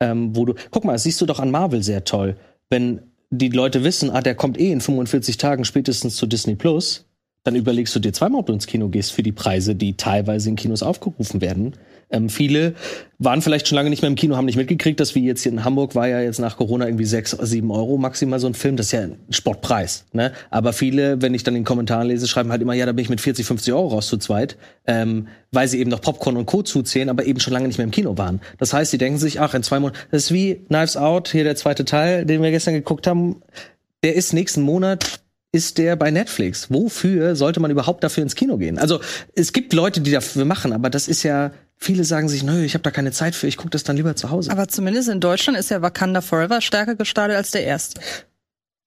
Ähm, 0.00 0.36
wo 0.36 0.44
du, 0.44 0.54
guck 0.70 0.84
mal, 0.84 0.92
das 0.92 1.04
siehst 1.04 1.20
du 1.20 1.26
doch 1.26 1.40
an 1.40 1.50
Marvel 1.50 1.82
sehr 1.82 2.04
toll. 2.04 2.36
Wenn 2.68 3.00
die 3.30 3.48
Leute 3.48 3.84
wissen, 3.84 4.10
ah, 4.10 4.20
der 4.20 4.34
kommt 4.34 4.58
eh 4.58 4.70
in 4.70 4.80
45 4.80 5.36
Tagen 5.36 5.64
spätestens 5.64 6.16
zu 6.16 6.26
Disney 6.26 6.54
Plus, 6.54 7.06
dann 7.44 7.54
überlegst 7.54 7.94
du 7.94 8.00
dir 8.00 8.12
zweimal, 8.12 8.40
ob 8.40 8.46
du 8.46 8.52
ins 8.52 8.66
Kino 8.66 8.88
gehst 8.88 9.12
für 9.12 9.22
die 9.22 9.32
Preise, 9.32 9.74
die 9.74 9.96
teilweise 9.96 10.48
in 10.48 10.56
Kinos 10.56 10.82
aufgerufen 10.82 11.40
werden. 11.40 11.74
Ähm, 12.10 12.28
viele 12.28 12.74
waren 13.18 13.42
vielleicht 13.42 13.66
schon 13.66 13.76
lange 13.76 13.90
nicht 13.90 14.02
mehr 14.02 14.10
im 14.10 14.14
Kino, 14.14 14.36
haben 14.36 14.44
nicht 14.44 14.56
mitgekriegt, 14.56 15.00
dass 15.00 15.14
wie 15.14 15.24
jetzt 15.24 15.42
hier 15.42 15.52
in 15.52 15.64
Hamburg 15.64 15.94
war 15.94 16.06
ja 16.06 16.20
jetzt 16.20 16.38
nach 16.38 16.56
Corona 16.56 16.86
irgendwie 16.86 17.04
sechs, 17.04 17.30
sieben 17.30 17.70
Euro 17.70 17.96
maximal 17.96 18.38
so 18.38 18.46
ein 18.46 18.54
Film. 18.54 18.76
Das 18.76 18.86
ist 18.86 18.92
ja 18.92 19.00
ein 19.00 19.16
Sportpreis. 19.30 20.04
Ne? 20.12 20.32
Aber 20.50 20.72
viele, 20.72 21.20
wenn 21.22 21.34
ich 21.34 21.42
dann 21.42 21.54
in 21.54 21.62
den 21.62 21.66
Kommentaren 21.66 22.08
lese, 22.08 22.28
schreiben 22.28 22.50
halt 22.50 22.62
immer, 22.62 22.74
ja, 22.74 22.86
da 22.86 22.92
bin 22.92 23.02
ich 23.02 23.08
mit 23.08 23.20
40, 23.20 23.46
50 23.46 23.72
Euro 23.72 23.88
raus 23.88 24.06
zu 24.08 24.18
zweit, 24.18 24.56
ähm, 24.86 25.28
weil 25.50 25.66
sie 25.66 25.80
eben 25.80 25.90
noch 25.90 26.00
Popcorn 26.00 26.36
und 26.36 26.46
Co. 26.46 26.62
zuzählen, 26.62 27.08
aber 27.08 27.24
eben 27.24 27.40
schon 27.40 27.52
lange 27.52 27.66
nicht 27.66 27.78
mehr 27.78 27.86
im 27.86 27.90
Kino 27.90 28.16
waren. 28.18 28.40
Das 28.58 28.72
heißt, 28.72 28.90
sie 28.90 28.98
denken 28.98 29.18
sich, 29.18 29.40
ach, 29.40 29.54
in 29.54 29.62
zwei 29.62 29.80
Monaten, 29.80 29.98
das 30.10 30.24
ist 30.24 30.32
wie 30.32 30.56
Knives 30.68 30.96
Out, 30.96 31.28
hier 31.28 31.44
der 31.44 31.56
zweite 31.56 31.84
Teil, 31.84 32.24
den 32.26 32.42
wir 32.42 32.50
gestern 32.50 32.74
geguckt 32.74 33.06
haben, 33.06 33.42
der 34.02 34.14
ist 34.14 34.32
nächsten 34.32 34.62
Monat 34.62 35.20
ist 35.52 35.78
der 35.78 35.96
bei 35.96 36.10
Netflix. 36.10 36.70
Wofür 36.70 37.34
sollte 37.34 37.60
man 37.60 37.70
überhaupt 37.70 38.04
dafür 38.04 38.22
ins 38.22 38.34
Kino 38.34 38.58
gehen? 38.58 38.78
Also 38.78 39.00
es 39.34 39.52
gibt 39.52 39.72
Leute, 39.72 40.02
die 40.02 40.10
dafür 40.10 40.44
machen, 40.44 40.72
aber 40.72 40.90
das 40.90 41.08
ist 41.08 41.22
ja, 41.22 41.50
viele 41.76 42.04
sagen 42.04 42.28
sich, 42.28 42.42
nö, 42.42 42.62
ich 42.64 42.74
habe 42.74 42.82
da 42.82 42.90
keine 42.90 43.12
Zeit 43.12 43.34
für, 43.34 43.46
ich 43.46 43.56
gucke 43.56 43.70
das 43.70 43.84
dann 43.84 43.96
lieber 43.96 44.16
zu 44.16 44.30
Hause. 44.30 44.50
Aber 44.50 44.68
zumindest 44.68 45.08
in 45.08 45.20
Deutschland 45.20 45.58
ist 45.58 45.70
ja 45.70 45.82
Wakanda 45.82 46.20
Forever 46.20 46.60
stärker 46.60 46.94
gestartet 46.94 47.36
als 47.36 47.50
der 47.50 47.64
erste. 47.64 48.00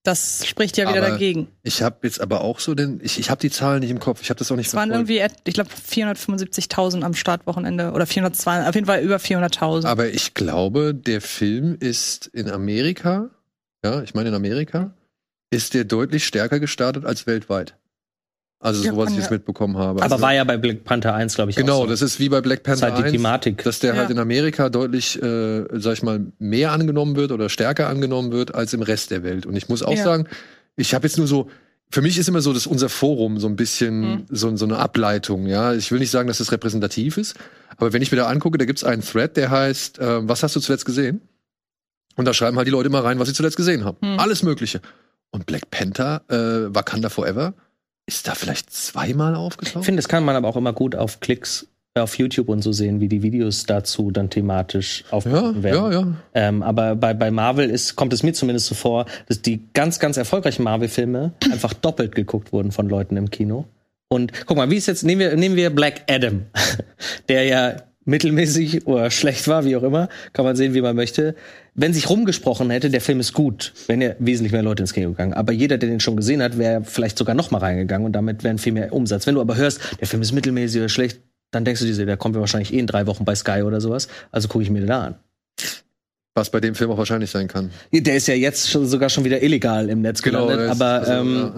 Das 0.03 0.47
spricht 0.47 0.77
ja 0.77 0.87
wieder 0.89 1.01
Aber 1.03 1.09
dagegen. 1.11 1.49
ich 1.61 1.81
habe 1.81 1.97
jetzt 2.03 2.21
aber 2.21 2.39
auch 2.41 2.59
so 2.59 2.73
den, 2.73 3.01
ich, 3.03 3.19
ich 3.19 3.29
habe 3.29 3.41
die 3.41 3.49
Zahlen 3.51 3.81
nicht 3.81 3.89
im 3.91 3.99
Kopf, 3.99 4.21
ich 4.21 4.29
habe 4.29 4.37
das 4.39 4.49
auch 4.51 4.55
nicht 4.55 4.67
Es 4.67 4.73
waren 4.73 4.89
verfolgt. 4.89 5.09
irgendwie, 5.11 5.35
ich 5.45 5.53
glaube, 5.53 5.69
475.000 5.69 7.01
am 7.03 7.13
Startwochenende 7.13 7.91
oder 7.91 8.05
402, 8.05 8.67
auf 8.67 8.75
jeden 8.75 8.87
Fall 8.87 9.01
über 9.01 9.17
400.000. 9.17 9.85
Aber 9.85 10.07
ich 10.07 10.33
glaube, 10.33 10.95
der 10.95 11.19
Film 11.21 11.75
ist 11.79 12.27
in 12.27 12.49
Amerika, 12.49 13.29
ja, 13.83 14.01
ich 14.01 14.13
meine 14.13 14.29
in 14.29 14.35
Amerika, 14.35 14.93
ist 15.51 15.73
der 15.73 15.83
deutlich 15.83 16.25
stärker 16.25 16.59
gestartet 16.61 17.05
als 17.05 17.27
weltweit. 17.27 17.75
Also 18.61 18.83
Ja, 18.83 18.91
so 18.91 18.97
was 18.97 19.05
kann 19.05 19.13
ich 19.15 19.19
jetzt 19.21 19.31
mitbekommen 19.31 19.77
habe. 19.77 20.01
aber 20.01 20.11
also, 20.11 20.21
war 20.21 20.33
ja 20.33 20.43
bei 20.43 20.57
Black 20.57 20.83
Panther 20.83 21.13
1, 21.13 21.35
glaube 21.35 21.51
ich, 21.51 21.55
genau, 21.57 21.77
auch 21.77 21.81
so. 21.83 21.87
das 21.87 22.01
ist 22.01 22.19
wie 22.19 22.27
bei 22.27 22.41
Black 22.41 22.63
Das 22.65 22.75
ist 22.75 22.81
Panther 22.81 22.95
halt 22.95 23.05
die 23.05 23.09
1, 23.09 23.11
Thematik. 23.13 23.63
dass 23.63 23.79
der 23.79 23.93
Ja. 23.93 23.99
halt 24.01 24.09
in 24.09 24.19
Amerika 24.19 24.69
deutlich, 24.69 25.21
äh, 25.21 25.63
sag 25.79 25.93
ich 25.93 26.03
mal, 26.03 26.25
mehr 26.39 26.73
angenommen 26.73 27.15
wird 27.15 27.31
oder 27.31 27.47
stärker 27.47 27.87
angenommen 27.87 28.31
wird 28.33 28.53
als 28.55 28.73
im 28.73 28.81
Rest 28.81 29.11
der 29.11 29.23
Welt. 29.23 29.45
Und 29.45 29.55
ich 29.55 29.69
muss 29.69 29.81
auch 29.81 29.93
Ja. 29.95 30.03
sagen, 30.03 30.27
ich 30.75 30.93
habe 30.93 31.07
jetzt 31.07 31.17
nur 31.17 31.25
so, 31.27 31.49
für 31.89 32.01
mich 32.01 32.17
ist 32.17 32.27
immer 32.27 32.41
so, 32.41 32.51
dass 32.51 32.67
unser 32.67 32.89
Forum 32.89 33.39
so 33.39 33.47
ein 33.47 33.55
bisschen 33.55 34.01
Mhm. 34.01 34.25
so, 34.29 34.53
so 34.57 34.65
eine 34.65 34.77
Ableitung, 34.77 35.47
ja. 35.47 35.73
Ich 35.73 35.89
will 35.91 35.99
nicht 35.99 36.11
sagen, 36.11 36.27
dass 36.27 36.41
es 36.41 36.51
repräsentativ 36.51 37.17
ist, 37.17 37.35
aber 37.77 37.93
wenn 37.93 38.01
ich 38.01 38.11
mir 38.11 38.17
da 38.17 38.27
angucke, 38.27 38.57
da 38.57 38.65
gibt's 38.65 38.83
einen 38.83 39.01
Thread, 39.01 39.37
der 39.37 39.51
heißt, 39.51 39.99
äh, 39.99 40.27
was 40.27 40.43
hast 40.43 40.57
du 40.57 40.59
zuletzt 40.59 40.85
gesehen? 40.85 41.21
Und 42.17 42.25
da 42.25 42.33
schreiben 42.33 42.57
halt 42.57 42.67
die 42.67 42.71
Leute 42.71 42.89
mal 42.89 43.01
rein, 43.03 43.19
was 43.19 43.29
sie 43.29 43.33
zuletzt 43.33 43.55
gesehen 43.55 43.85
haben. 43.85 43.97
Mhm. 44.01 44.19
Alles 44.19 44.43
Mögliche. 44.43 44.81
Und 45.31 45.45
Black 45.45 45.71
Panther, 45.71 46.23
äh, 46.27 46.75
Wakanda 46.75 47.07
Forever, 47.09 47.53
ist 48.09 48.27
da 48.27 48.35
vielleicht 48.35 48.71
zweimal 48.73 49.33
Ich 49.33 49.39
aufgetaucht? 49.39 49.85
finde, 49.85 49.99
das 50.01 50.07
kann 50.09 50.23
man 50.25 50.35
aber 50.35 50.47
auch 50.47 50.55
immer 50.57 50.73
gut 50.73 50.95
auf 50.95 51.19
Klicks 51.21 51.67
äh, 51.95 52.01
auf 52.01 52.17
YouTube 52.17 52.49
und 52.49 52.61
so 52.61 52.71
sehen, 52.71 52.99
wie 53.01 53.07
die 53.07 53.21
Videos 53.23 53.65
dazu 53.65 54.11
dann 54.11 54.29
thematisch 54.29 55.03
Ja, 55.07 55.13
aufgenommen 55.13 55.63
werden. 55.63 55.91
ja, 55.91 55.99
ja. 56.01 56.07
Ähm, 56.33 56.61
aber 56.63 56.95
bei, 56.95 57.13
bei 57.13 57.31
Marvel 57.31 57.69
ist, 57.69 57.95
kommt 57.95 58.13
es 58.13 58.21
mir 58.23 58.33
zumindest 58.33 58.67
so 58.67 58.75
vor, 58.75 59.05
dass 59.27 59.41
die 59.41 59.61
ganz, 59.73 59.99
ganz 59.99 60.17
erfolgreichen 60.17 60.63
Marvel-Filme 60.63 61.31
einfach 61.51 61.73
doppelt 61.73 62.13
geguckt 62.15 62.51
wurden 62.51 62.71
von 62.71 62.89
Leuten 62.89 63.15
im 63.17 63.29
Kino. 63.29 63.65
Und 64.11 64.31
guck 64.47 64.57
mal, 64.57 64.69
wie 64.71 64.75
ist 64.75 64.87
jetzt, 64.87 65.03
nehmen 65.03 65.19
wir, 65.21 65.35
nehmen 65.35 65.55
wir 65.55 65.69
Black 65.69 66.01
Adam, 66.09 66.45
der 67.29 67.43
ja 67.45 67.75
mittelmäßig 68.09 68.85
oder 68.87 69.09
schlecht 69.11 69.47
war, 69.47 69.65
wie 69.65 69.75
auch 69.75 69.83
immer, 69.83 70.09
kann 70.33 70.45
man 70.45 70.55
sehen, 70.55 70.73
wie 70.73 70.81
man 70.81 70.95
möchte. 70.95 71.35
Wenn 71.75 71.93
sich 71.93 72.09
rumgesprochen 72.09 72.69
hätte, 72.69 72.89
der 72.89 73.01
Film 73.01 73.19
ist 73.19 73.33
gut, 73.33 73.73
wären 73.87 74.01
ja 74.01 74.11
wesentlich 74.19 74.51
mehr 74.51 74.63
Leute 74.63 74.83
ins 74.83 74.93
Kino 74.93 75.09
gegangen. 75.11 75.33
Aber 75.33 75.53
jeder, 75.53 75.77
der 75.77 75.89
den 75.89 75.99
schon 75.99 76.17
gesehen 76.17 76.41
hat, 76.41 76.57
wäre 76.57 76.83
vielleicht 76.83 77.17
sogar 77.17 77.35
noch 77.35 77.51
mal 77.51 77.59
reingegangen 77.59 78.05
und 78.05 78.11
damit 78.13 78.43
wären 78.43 78.57
viel 78.57 78.73
mehr 78.73 78.91
Umsatz. 78.91 79.27
Wenn 79.27 79.35
du 79.35 79.41
aber 79.41 79.55
hörst, 79.55 79.79
der 80.01 80.07
Film 80.07 80.21
ist 80.21 80.31
mittelmäßig 80.33 80.81
oder 80.81 80.89
schlecht, 80.89 81.21
dann 81.51 81.65
denkst 81.65 81.81
du 81.81 81.87
dir, 81.87 82.05
der 82.05 82.17
kommt 82.17 82.35
ja 82.35 82.41
wahrscheinlich 82.41 82.73
eh 82.73 82.79
in 82.79 82.87
drei 82.87 83.07
Wochen 83.07 83.25
bei 83.25 83.33
Sky 83.35 83.63
oder 83.63 83.79
sowas. 83.81 84.07
Also 84.31 84.47
gucke 84.47 84.63
ich 84.63 84.69
mir 84.69 84.79
den 84.79 84.87
da 84.87 85.01
an. 85.03 85.15
Was 86.35 86.51
bei 86.51 86.59
dem 86.59 86.75
Film 86.75 86.91
auch 86.91 86.97
wahrscheinlich 86.97 87.31
sein 87.31 87.47
kann. 87.47 87.71
Der 87.91 88.15
ist 88.15 88.27
ja 88.27 88.35
jetzt 88.35 88.69
schon, 88.69 88.85
sogar 88.85 89.09
schon 89.09 89.25
wieder 89.25 89.41
illegal 89.41 89.89
im 89.89 90.01
Netz 90.01 90.21
Genau, 90.21 90.45
gelandet, 90.47 90.69
aber 90.69 90.85
also, 90.85 91.11
ähm, 91.11 91.51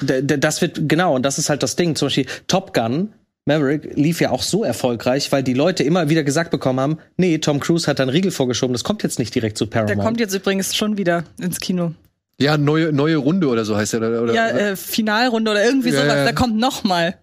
d- 0.00 0.22
das 0.38 0.62
wird 0.62 0.88
genau 0.88 1.14
und 1.16 1.22
das 1.24 1.38
ist 1.38 1.50
halt 1.50 1.62
das 1.62 1.74
Ding. 1.76 1.94
Zum 1.96 2.06
Beispiel 2.06 2.26
Top 2.46 2.72
Gun 2.72 3.12
Maverick 3.48 3.96
lief 3.96 4.20
ja 4.20 4.30
auch 4.30 4.42
so 4.42 4.62
erfolgreich, 4.62 5.32
weil 5.32 5.42
die 5.42 5.54
Leute 5.54 5.82
immer 5.82 6.08
wieder 6.08 6.22
gesagt 6.22 6.52
bekommen 6.52 6.78
haben, 6.78 6.98
nee, 7.16 7.38
Tom 7.38 7.58
Cruise 7.58 7.88
hat 7.88 7.98
da 7.98 8.04
einen 8.04 8.10
Riegel 8.10 8.30
vorgeschoben, 8.30 8.72
das 8.72 8.84
kommt 8.84 9.02
jetzt 9.02 9.18
nicht 9.18 9.34
direkt 9.34 9.58
zu 9.58 9.64
Der 9.66 9.80
Paramount. 9.80 10.00
kommt 10.06 10.20
jetzt 10.20 10.34
übrigens 10.34 10.76
schon 10.76 10.96
wieder 10.96 11.24
ins 11.40 11.58
Kino. 11.58 11.92
Ja, 12.40 12.56
neue, 12.56 12.92
neue 12.92 13.16
Runde 13.16 13.48
oder 13.48 13.64
so 13.64 13.76
heißt 13.76 13.94
der. 13.94 14.00
Oder, 14.00 14.22
oder, 14.22 14.32
Ja, 14.32 14.48
äh, 14.48 14.76
Finalrunde 14.76 15.50
oder 15.50 15.64
irgendwie 15.64 15.88
Ja, 15.90 16.02
sowas. 16.02 16.14
ja. 16.14 16.24
Der 16.24 16.34
kommt 16.34 16.56
noch 16.56 16.84
mal. 16.84 17.16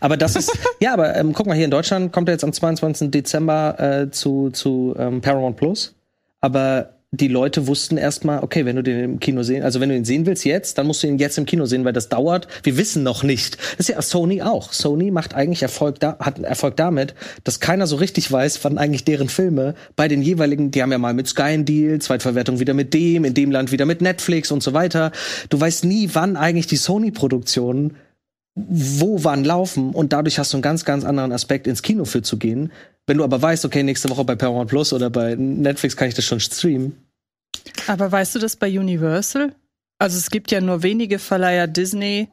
Aber 0.00 0.16
das 0.16 0.36
ist, 0.36 0.52
ja, 0.80 0.92
aber 0.92 1.16
ähm, 1.16 1.32
guck 1.32 1.46
mal, 1.46 1.54
hier 1.56 1.64
in 1.64 1.72
Deutschland 1.72 2.12
kommt 2.12 2.28
er 2.28 2.34
jetzt 2.34 2.44
am 2.44 2.52
22. 2.52 3.10
Dezember 3.10 3.80
äh, 3.80 4.10
zu, 4.12 4.50
zu 4.50 4.94
ähm, 4.96 5.20
Paramount 5.20 5.56
Plus. 5.56 5.94
Aber 6.40 6.90
die 7.12 7.26
Leute 7.26 7.66
wussten 7.66 7.96
erstmal, 7.96 8.44
okay, 8.44 8.64
wenn 8.64 8.76
du 8.76 8.84
den 8.84 9.00
im 9.00 9.20
Kino 9.20 9.42
sehen, 9.42 9.64
also 9.64 9.80
wenn 9.80 9.88
du 9.88 9.96
ihn 9.96 10.04
sehen 10.04 10.26
willst 10.26 10.44
jetzt, 10.44 10.78
dann 10.78 10.86
musst 10.86 11.02
du 11.02 11.08
ihn 11.08 11.18
jetzt 11.18 11.38
im 11.38 11.46
Kino 11.46 11.66
sehen, 11.66 11.84
weil 11.84 11.92
das 11.92 12.08
dauert. 12.08 12.46
Wir 12.62 12.76
wissen 12.76 13.02
noch 13.02 13.24
nicht. 13.24 13.58
Das 13.76 13.88
ist 13.88 13.88
ja 13.88 14.00
Sony 14.00 14.42
auch. 14.42 14.72
Sony 14.72 15.10
macht 15.10 15.34
eigentlich 15.34 15.62
Erfolg 15.62 15.98
da, 15.98 16.18
hat 16.20 16.38
Erfolg 16.38 16.76
damit, 16.76 17.14
dass 17.42 17.58
keiner 17.58 17.88
so 17.88 17.96
richtig 17.96 18.30
weiß, 18.30 18.62
wann 18.62 18.78
eigentlich 18.78 19.02
deren 19.02 19.28
Filme 19.28 19.74
bei 19.96 20.06
den 20.06 20.22
jeweiligen, 20.22 20.70
die 20.70 20.82
haben 20.82 20.92
ja 20.92 20.98
mal 20.98 21.12
mit 21.12 21.26
Sky 21.26 21.42
einen 21.42 21.64
Deal, 21.64 21.98
Zweitverwertung 21.98 22.60
wieder 22.60 22.74
mit 22.74 22.94
dem, 22.94 23.24
in 23.24 23.34
dem 23.34 23.50
Land 23.50 23.72
wieder 23.72 23.86
mit 23.86 24.00
Netflix 24.00 24.52
und 24.52 24.62
so 24.62 24.72
weiter. 24.72 25.10
Du 25.48 25.60
weißt 25.60 25.84
nie, 25.86 26.10
wann 26.12 26.36
eigentlich 26.36 26.68
die 26.68 26.76
Sony-Produktionen 26.76 27.96
wo 28.68 29.22
wann 29.24 29.44
laufen 29.44 29.90
und 29.90 30.12
dadurch 30.12 30.38
hast 30.38 30.52
du 30.52 30.56
einen 30.56 30.62
ganz, 30.62 30.84
ganz 30.84 31.04
anderen 31.04 31.32
Aspekt, 31.32 31.66
ins 31.66 31.82
Kino 31.82 32.04
für 32.04 32.22
zu 32.22 32.36
gehen. 32.38 32.72
Wenn 33.06 33.18
du 33.18 33.24
aber 33.24 33.40
weißt, 33.40 33.64
okay, 33.64 33.82
nächste 33.82 34.08
Woche 34.10 34.24
bei 34.24 34.36
Paramount 34.36 34.70
Plus 34.70 34.92
oder 34.92 35.10
bei 35.10 35.34
Netflix 35.34 35.96
kann 35.96 36.08
ich 36.08 36.14
das 36.14 36.24
schon 36.24 36.40
streamen. 36.40 36.96
Aber 37.86 38.10
weißt 38.10 38.34
du 38.34 38.38
das 38.38 38.56
bei 38.56 38.68
Universal? 38.68 39.52
Also 39.98 40.16
es 40.16 40.30
gibt 40.30 40.50
ja 40.50 40.60
nur 40.60 40.82
wenige 40.82 41.18
Verleiher 41.18 41.66
Disney. 41.66 42.28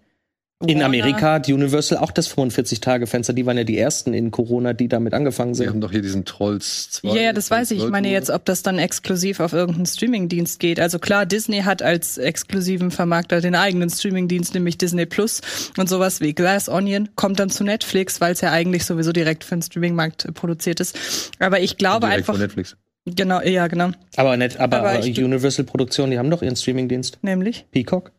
In. 0.66 0.82
Amerika 0.82 1.34
hat 1.34 1.48
Universal 1.50 2.00
auch 2.00 2.10
das 2.10 2.28
45-Tage-Fenster. 2.36 3.34
Die 3.34 3.46
waren 3.46 3.58
ja 3.60 3.64
die 3.64 3.78
ersten 3.78 4.16
in 4.16 4.32
Corona, 4.32 4.74
die 4.74 4.88
damit 4.88 5.14
angefangen 5.14 5.54
Sie 5.54 5.60
sind. 5.60 5.70
haben 5.70 5.82
doch 5.82 5.92
hier 5.92 6.02
diesen 6.02 6.26
Trolls 6.26 6.90
2. 6.90 7.10
Ja, 7.10 7.22
ja, 7.22 7.34
das 7.34 7.52
weiß 7.52 7.70
ich. 7.72 7.84
Ich 7.84 7.90
meine 7.90 8.10
jetzt, 8.10 8.32
ob 8.32 8.44
das 8.46 8.64
dann 8.64 8.80
exklusiv 8.80 9.40
auf 9.40 9.54
irgendeinen 9.54 9.86
Streamingdienst 9.86 10.60
geht. 10.60 10.80
Also 10.80 10.98
klar, 10.98 11.28
Disney 11.28 11.62
hat 11.62 11.84
als 11.84 12.18
exklusiven 12.18 12.90
Vermarkter 12.90 13.40
den 13.40 13.54
eigenen 13.54 13.92
Streamingdienst, 13.92 14.56
nämlich 14.56 14.80
Disney 14.80 15.06
Plus 15.06 15.42
und 15.78 15.88
sowas 15.90 16.22
wie 16.22 16.34
Glass 16.34 16.70
Onion 16.70 17.10
kommt 17.16 17.40
dann 17.40 17.52
zu 17.52 17.64
Netflix, 17.64 18.20
weil 18.20 18.34
es 18.34 18.42
ja 18.42 18.52
eigentlich 18.52 18.84
sowieso 18.84 19.12
direkt 19.12 19.44
für 19.44 19.56
den 19.58 19.62
Streamingmarkt 19.62 20.34
produziert 20.34 20.80
ist. 20.80 20.98
Aber 21.38 21.60
ich 21.60 21.78
glaube 21.78 22.08
Direkt 22.08 22.26
von 22.26 22.34
einfach, 22.36 22.42
Netflix. 22.48 22.76
genau, 23.06 23.42
ja, 23.42 23.68
genau, 23.68 23.92
Aber, 24.16 24.36
net, 24.38 24.60
aber, 24.60 24.78
Aber 24.80 25.00
Universal-Produktionen, 25.04 26.10
die 26.12 26.18
haben 26.18 26.32
doch 26.32 26.42
ihren 26.42 26.56
Streamingdienst. 26.56 27.20
nämlich. 27.22 27.68
Peacock. 27.72 28.12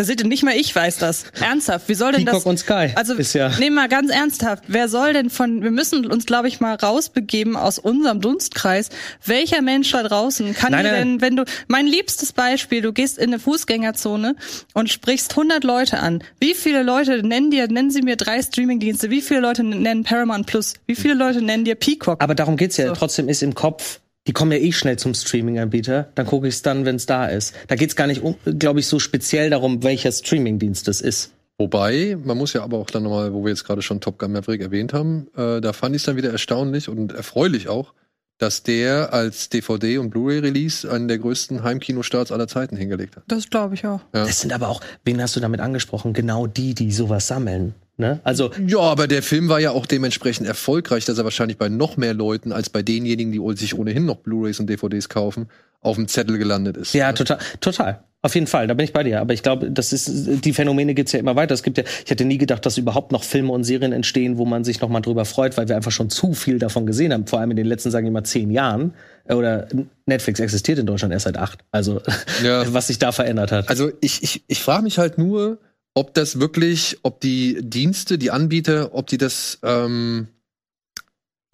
Da 0.00 0.04
seht 0.04 0.22
ihr, 0.22 0.26
nicht 0.26 0.42
mal 0.42 0.56
ich 0.56 0.74
weiß 0.74 0.96
das. 0.96 1.24
Ernsthaft, 1.42 1.90
wie 1.90 1.94
soll 1.94 2.12
denn 2.12 2.24
Peacock 2.24 2.44
das? 2.44 2.46
und 2.46 2.58
Sky. 2.58 2.88
Also, 2.94 3.12
ist 3.16 3.34
ja. 3.34 3.52
nee, 3.58 3.68
mal 3.68 3.86
ganz 3.86 4.10
ernsthaft. 4.10 4.64
Wer 4.66 4.88
soll 4.88 5.12
denn 5.12 5.28
von, 5.28 5.62
wir 5.62 5.70
müssen 5.70 6.10
uns, 6.10 6.24
glaube 6.24 6.48
ich, 6.48 6.58
mal 6.58 6.74
rausbegeben 6.74 7.54
aus 7.54 7.78
unserem 7.78 8.22
Dunstkreis. 8.22 8.88
Welcher 9.26 9.60
Mensch 9.60 9.92
da 9.92 10.02
draußen 10.02 10.54
kann 10.54 10.72
Nein, 10.72 10.86
dir 10.86 10.92
nein, 10.92 11.00
denn, 11.00 11.20
wenn 11.20 11.36
du, 11.36 11.44
mein 11.68 11.86
liebstes 11.86 12.32
Beispiel, 12.32 12.80
du 12.80 12.94
gehst 12.94 13.18
in 13.18 13.24
eine 13.24 13.38
Fußgängerzone 13.38 14.36
und 14.72 14.88
sprichst 14.88 15.32
100 15.32 15.64
Leute 15.64 15.98
an. 15.98 16.24
Wie 16.38 16.54
viele 16.54 16.82
Leute 16.82 17.22
nennen 17.22 17.50
dir, 17.50 17.68
nennen 17.68 17.90
sie 17.90 18.00
mir 18.00 18.16
drei 18.16 18.40
Streamingdienste? 18.40 19.10
Wie 19.10 19.20
viele 19.20 19.40
Leute 19.40 19.64
nennen 19.64 20.04
Paramount 20.04 20.46
Plus? 20.46 20.76
Wie 20.86 20.94
viele 20.94 21.12
Leute 21.12 21.42
nennen 21.42 21.66
dir 21.66 21.74
Peacock? 21.74 22.22
Aber 22.22 22.34
darum 22.34 22.56
geht's 22.56 22.78
ja. 22.78 22.86
So. 22.86 22.94
Trotzdem 22.94 23.28
ist 23.28 23.42
im 23.42 23.54
Kopf, 23.54 24.00
die 24.26 24.32
kommen 24.32 24.52
ja 24.52 24.58
eh 24.58 24.72
schnell 24.72 24.98
zum 24.98 25.14
Streaming-Anbieter. 25.14 26.10
Dann 26.14 26.26
gucke 26.26 26.48
ich 26.48 26.54
es 26.54 26.62
dann, 26.62 26.84
wenn 26.84 26.96
es 26.96 27.06
da 27.06 27.26
ist. 27.26 27.54
Da 27.68 27.76
geht's 27.76 27.96
gar 27.96 28.06
nicht, 28.06 28.22
um, 28.22 28.36
glaube 28.58 28.80
ich, 28.80 28.86
so 28.86 28.98
speziell 28.98 29.50
darum, 29.50 29.82
welcher 29.82 30.12
Streamingdienst 30.12 30.86
das 30.88 31.00
ist. 31.00 31.32
Wobei, 31.58 32.16
man 32.22 32.38
muss 32.38 32.54
ja 32.54 32.62
aber 32.62 32.78
auch 32.78 32.90
dann 32.90 33.02
nochmal, 33.02 33.34
wo 33.34 33.44
wir 33.44 33.50
jetzt 33.50 33.64
gerade 33.64 33.82
schon 33.82 34.00
Top 34.00 34.18
Gun 34.18 34.32
Maverick 34.32 34.62
erwähnt 34.62 34.94
haben, 34.94 35.28
äh, 35.36 35.60
da 35.60 35.74
fand 35.74 35.94
ich 35.94 36.00
es 36.00 36.06
dann 36.06 36.16
wieder 36.16 36.30
erstaunlich 36.30 36.88
und 36.88 37.12
erfreulich 37.12 37.68
auch, 37.68 37.92
dass 38.38 38.62
der 38.62 39.12
als 39.12 39.50
DVD 39.50 39.98
und 39.98 40.08
Blu-ray-Release 40.08 40.90
einen 40.90 41.08
der 41.08 41.18
größten 41.18 41.62
Heimkinostarts 41.62 42.32
aller 42.32 42.48
Zeiten 42.48 42.76
hingelegt 42.76 43.16
hat. 43.16 43.24
Das 43.28 43.50
glaube 43.50 43.74
ich 43.74 43.86
auch. 43.86 44.00
Ja. 44.14 44.24
Das 44.24 44.40
sind 44.40 44.54
aber 44.54 44.68
auch, 44.68 44.80
wen 45.04 45.20
hast 45.20 45.36
du 45.36 45.40
damit 45.40 45.60
angesprochen? 45.60 46.14
Genau 46.14 46.46
die, 46.46 46.74
die 46.74 46.92
sowas 46.92 47.26
sammeln. 47.26 47.74
Ne? 48.00 48.20
Also, 48.24 48.50
Ja, 48.66 48.80
aber 48.80 49.06
der 49.06 49.22
Film 49.22 49.48
war 49.48 49.60
ja 49.60 49.70
auch 49.70 49.86
dementsprechend 49.86 50.46
erfolgreich, 50.46 51.04
dass 51.04 51.18
er 51.18 51.24
wahrscheinlich 51.24 51.58
bei 51.58 51.68
noch 51.68 51.96
mehr 51.96 52.14
Leuten 52.14 52.50
als 52.52 52.70
bei 52.70 52.82
denjenigen, 52.82 53.32
die 53.32 53.56
sich 53.56 53.78
ohnehin 53.78 54.06
noch 54.06 54.16
Blu-rays 54.16 54.58
und 54.58 54.68
DVDs 54.68 55.08
kaufen, 55.08 55.48
auf 55.80 55.96
dem 55.96 56.08
Zettel 56.08 56.38
gelandet 56.38 56.76
ist. 56.76 56.92
ja, 56.94 57.12
total, 57.12 57.38
total. 57.60 58.02
Auf 58.22 58.34
jeden 58.34 58.46
Fall, 58.46 58.66
da 58.66 58.74
bin 58.74 58.84
ich 58.84 58.92
bei 58.92 59.02
dir. 59.02 59.18
Aber 59.22 59.32
ich 59.32 59.42
glaube, 59.42 59.70
das 59.70 59.94
ist, 59.94 60.44
die 60.44 60.52
Phänomene 60.52 60.92
gibt's 60.92 61.12
ja 61.12 61.18
immer 61.18 61.36
weiter. 61.36 61.54
Es 61.54 61.62
gibt 61.62 61.78
ja, 61.78 61.84
ich 62.04 62.10
hätte 62.10 62.26
nie 62.26 62.36
gedacht, 62.36 62.66
dass 62.66 62.76
überhaupt 62.76 63.12
noch 63.12 63.24
Filme 63.24 63.50
und 63.50 63.64
Serien 63.64 63.92
entstehen, 63.92 64.36
wo 64.36 64.44
man 64.44 64.62
sich 64.62 64.78
noch 64.82 64.90
mal 64.90 65.00
drüber 65.00 65.24
freut, 65.24 65.56
weil 65.56 65.68
wir 65.68 65.76
einfach 65.76 65.90
schon 65.90 66.10
zu 66.10 66.34
viel 66.34 66.58
davon 66.58 66.84
gesehen 66.84 67.14
haben. 67.14 67.26
Vor 67.26 67.40
allem 67.40 67.50
in 67.52 67.56
den 67.56 67.64
letzten, 67.64 67.90
sagen 67.90 68.06
wir 68.06 68.10
mal, 68.10 68.24
zehn 68.24 68.50
Jahren. 68.50 68.92
Äh, 69.24 69.32
Oder 69.34 69.68
Netflix 70.04 70.38
existiert 70.38 70.78
in 70.78 70.84
Deutschland 70.84 71.14
erst 71.14 71.24
seit 71.24 71.38
acht. 71.38 71.60
Also, 71.70 72.02
Ja. 72.44 72.62
was 72.74 72.88
sich 72.88 72.98
da 72.98 73.10
verändert 73.10 73.52
hat. 73.52 73.70
Also 73.70 73.90
ich, 74.02 74.22
ich, 74.22 74.44
ich 74.46 74.60
frage 74.60 74.82
mich 74.82 74.98
halt 74.98 75.16
nur, 75.16 75.56
ob 76.00 76.14
das 76.14 76.40
wirklich, 76.40 76.96
ob 77.02 77.20
die 77.20 77.58
Dienste, 77.60 78.16
die 78.16 78.30
Anbieter, 78.30 78.94
ob 78.94 79.06
die 79.06 79.18
das, 79.18 79.58
ähm, 79.62 80.28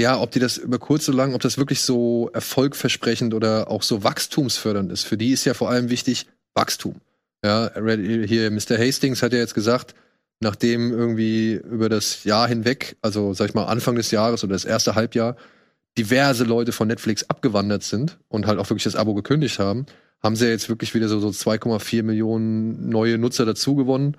ja, 0.01 0.21
ob 0.21 0.31
die 0.31 0.39
das 0.39 0.57
über 0.57 0.79
kurz 0.79 1.09
oder 1.09 1.19
lang, 1.19 1.35
ob 1.35 1.41
das 1.41 1.59
wirklich 1.59 1.81
so 1.81 2.31
erfolgversprechend 2.33 3.35
oder 3.35 3.69
auch 3.69 3.83
so 3.83 4.05
wachstumsfördernd 4.05 4.93
ist. 4.93 5.03
Für 5.03 5.17
die 5.17 5.33
ist 5.33 5.45
ja 5.47 5.55
vor 5.55 5.69
allem 5.69 5.91
wichtig 5.91 6.29
Wachstum. 6.55 6.95
Ja, 7.45 7.73
hier 7.75 8.53
Mr. 8.53 8.79
Hastings 8.79 9.21
hat 9.21 9.33
ja 9.33 9.41
jetzt 9.41 9.55
gesagt, 9.55 9.97
nachdem 10.39 10.93
irgendwie 10.93 11.55
über 11.55 11.89
das 11.89 12.23
Jahr 12.23 12.47
hinweg, 12.47 12.97
also 13.03 13.35
sag 13.35 13.49
ich 13.49 13.55
mal 13.55 13.65
Anfang 13.65 13.97
des 13.97 14.13
Jahres 14.13 14.45
oder 14.45 14.53
das 14.53 14.65
erste 14.65 14.95
Halbjahr, 14.95 15.37
diverse 15.99 16.45
Leute 16.45 16.71
von 16.71 16.87
Netflix 16.87 17.29
abgewandert 17.29 17.83
sind 17.83 18.17
und 18.29 18.47
halt 18.47 18.61
auch 18.61 18.71
wirklich 18.71 18.85
das 18.85 18.95
Abo 18.95 19.15
gekündigt 19.15 19.59
haben, 19.59 19.87
haben 20.23 20.37
sie 20.37 20.47
ja 20.47 20.51
jetzt 20.51 20.69
wirklich 20.69 20.95
wieder 20.95 21.09
so, 21.09 21.21
so 21.21 21.29
2,4 21.29 22.03
Millionen 22.03 22.89
neue 22.89 23.19
Nutzer 23.19 23.47
dazu 23.47 23.75
gewonnen. 23.75 24.17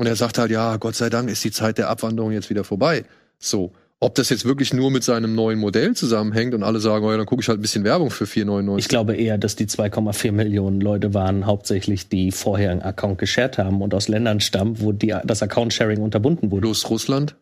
Und 0.00 0.06
er 0.06 0.16
sagt 0.16 0.38
halt, 0.38 0.50
ja, 0.50 0.78
Gott 0.78 0.94
sei 0.94 1.10
Dank 1.10 1.28
ist 1.28 1.44
die 1.44 1.50
Zeit 1.50 1.76
der 1.76 1.90
Abwanderung 1.90 2.32
jetzt 2.32 2.48
wieder 2.48 2.64
vorbei. 2.64 3.04
So. 3.38 3.72
Ob 4.02 4.14
das 4.14 4.30
jetzt 4.30 4.46
wirklich 4.46 4.72
nur 4.72 4.90
mit 4.90 5.04
seinem 5.04 5.34
neuen 5.34 5.58
Modell 5.58 5.94
zusammenhängt 5.94 6.54
und 6.54 6.62
alle 6.62 6.80
sagen, 6.80 7.04
oh 7.04 7.10
ja, 7.10 7.18
dann 7.18 7.26
gucke 7.26 7.42
ich 7.42 7.48
halt 7.48 7.58
ein 7.58 7.60
bisschen 7.60 7.84
Werbung 7.84 8.08
für 8.08 8.24
4,99. 8.24 8.78
Ich 8.78 8.88
glaube 8.88 9.14
eher, 9.14 9.36
dass 9.36 9.56
die 9.56 9.66
2,4 9.66 10.32
Millionen 10.32 10.80
Leute 10.80 11.12
waren 11.12 11.44
hauptsächlich, 11.44 12.08
die 12.08 12.32
vorher 12.32 12.70
einen 12.70 12.80
Account 12.80 13.18
geshared 13.18 13.58
haben 13.58 13.82
und 13.82 13.92
aus 13.92 14.08
Ländern 14.08 14.40
stammen, 14.40 14.80
wo 14.80 14.92
die, 14.92 15.14
das 15.22 15.42
Account-Sharing 15.42 16.00
unterbunden 16.00 16.50
wurde. 16.50 16.62
Bloß 16.62 16.88
Russland, 16.88 17.36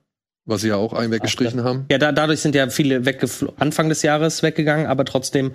was 0.48 0.62
sie 0.62 0.68
ja 0.68 0.76
auch 0.76 0.94
einen 0.94 1.12
weggestrichen 1.12 1.62
haben. 1.62 1.84
Ja, 1.90 1.98
da, 1.98 2.10
dadurch 2.10 2.40
sind 2.40 2.54
ja 2.54 2.68
viele 2.70 3.02
Anfang 3.58 3.88
des 3.88 4.02
Jahres 4.02 4.42
weggegangen, 4.42 4.86
aber 4.86 5.04
trotzdem 5.04 5.52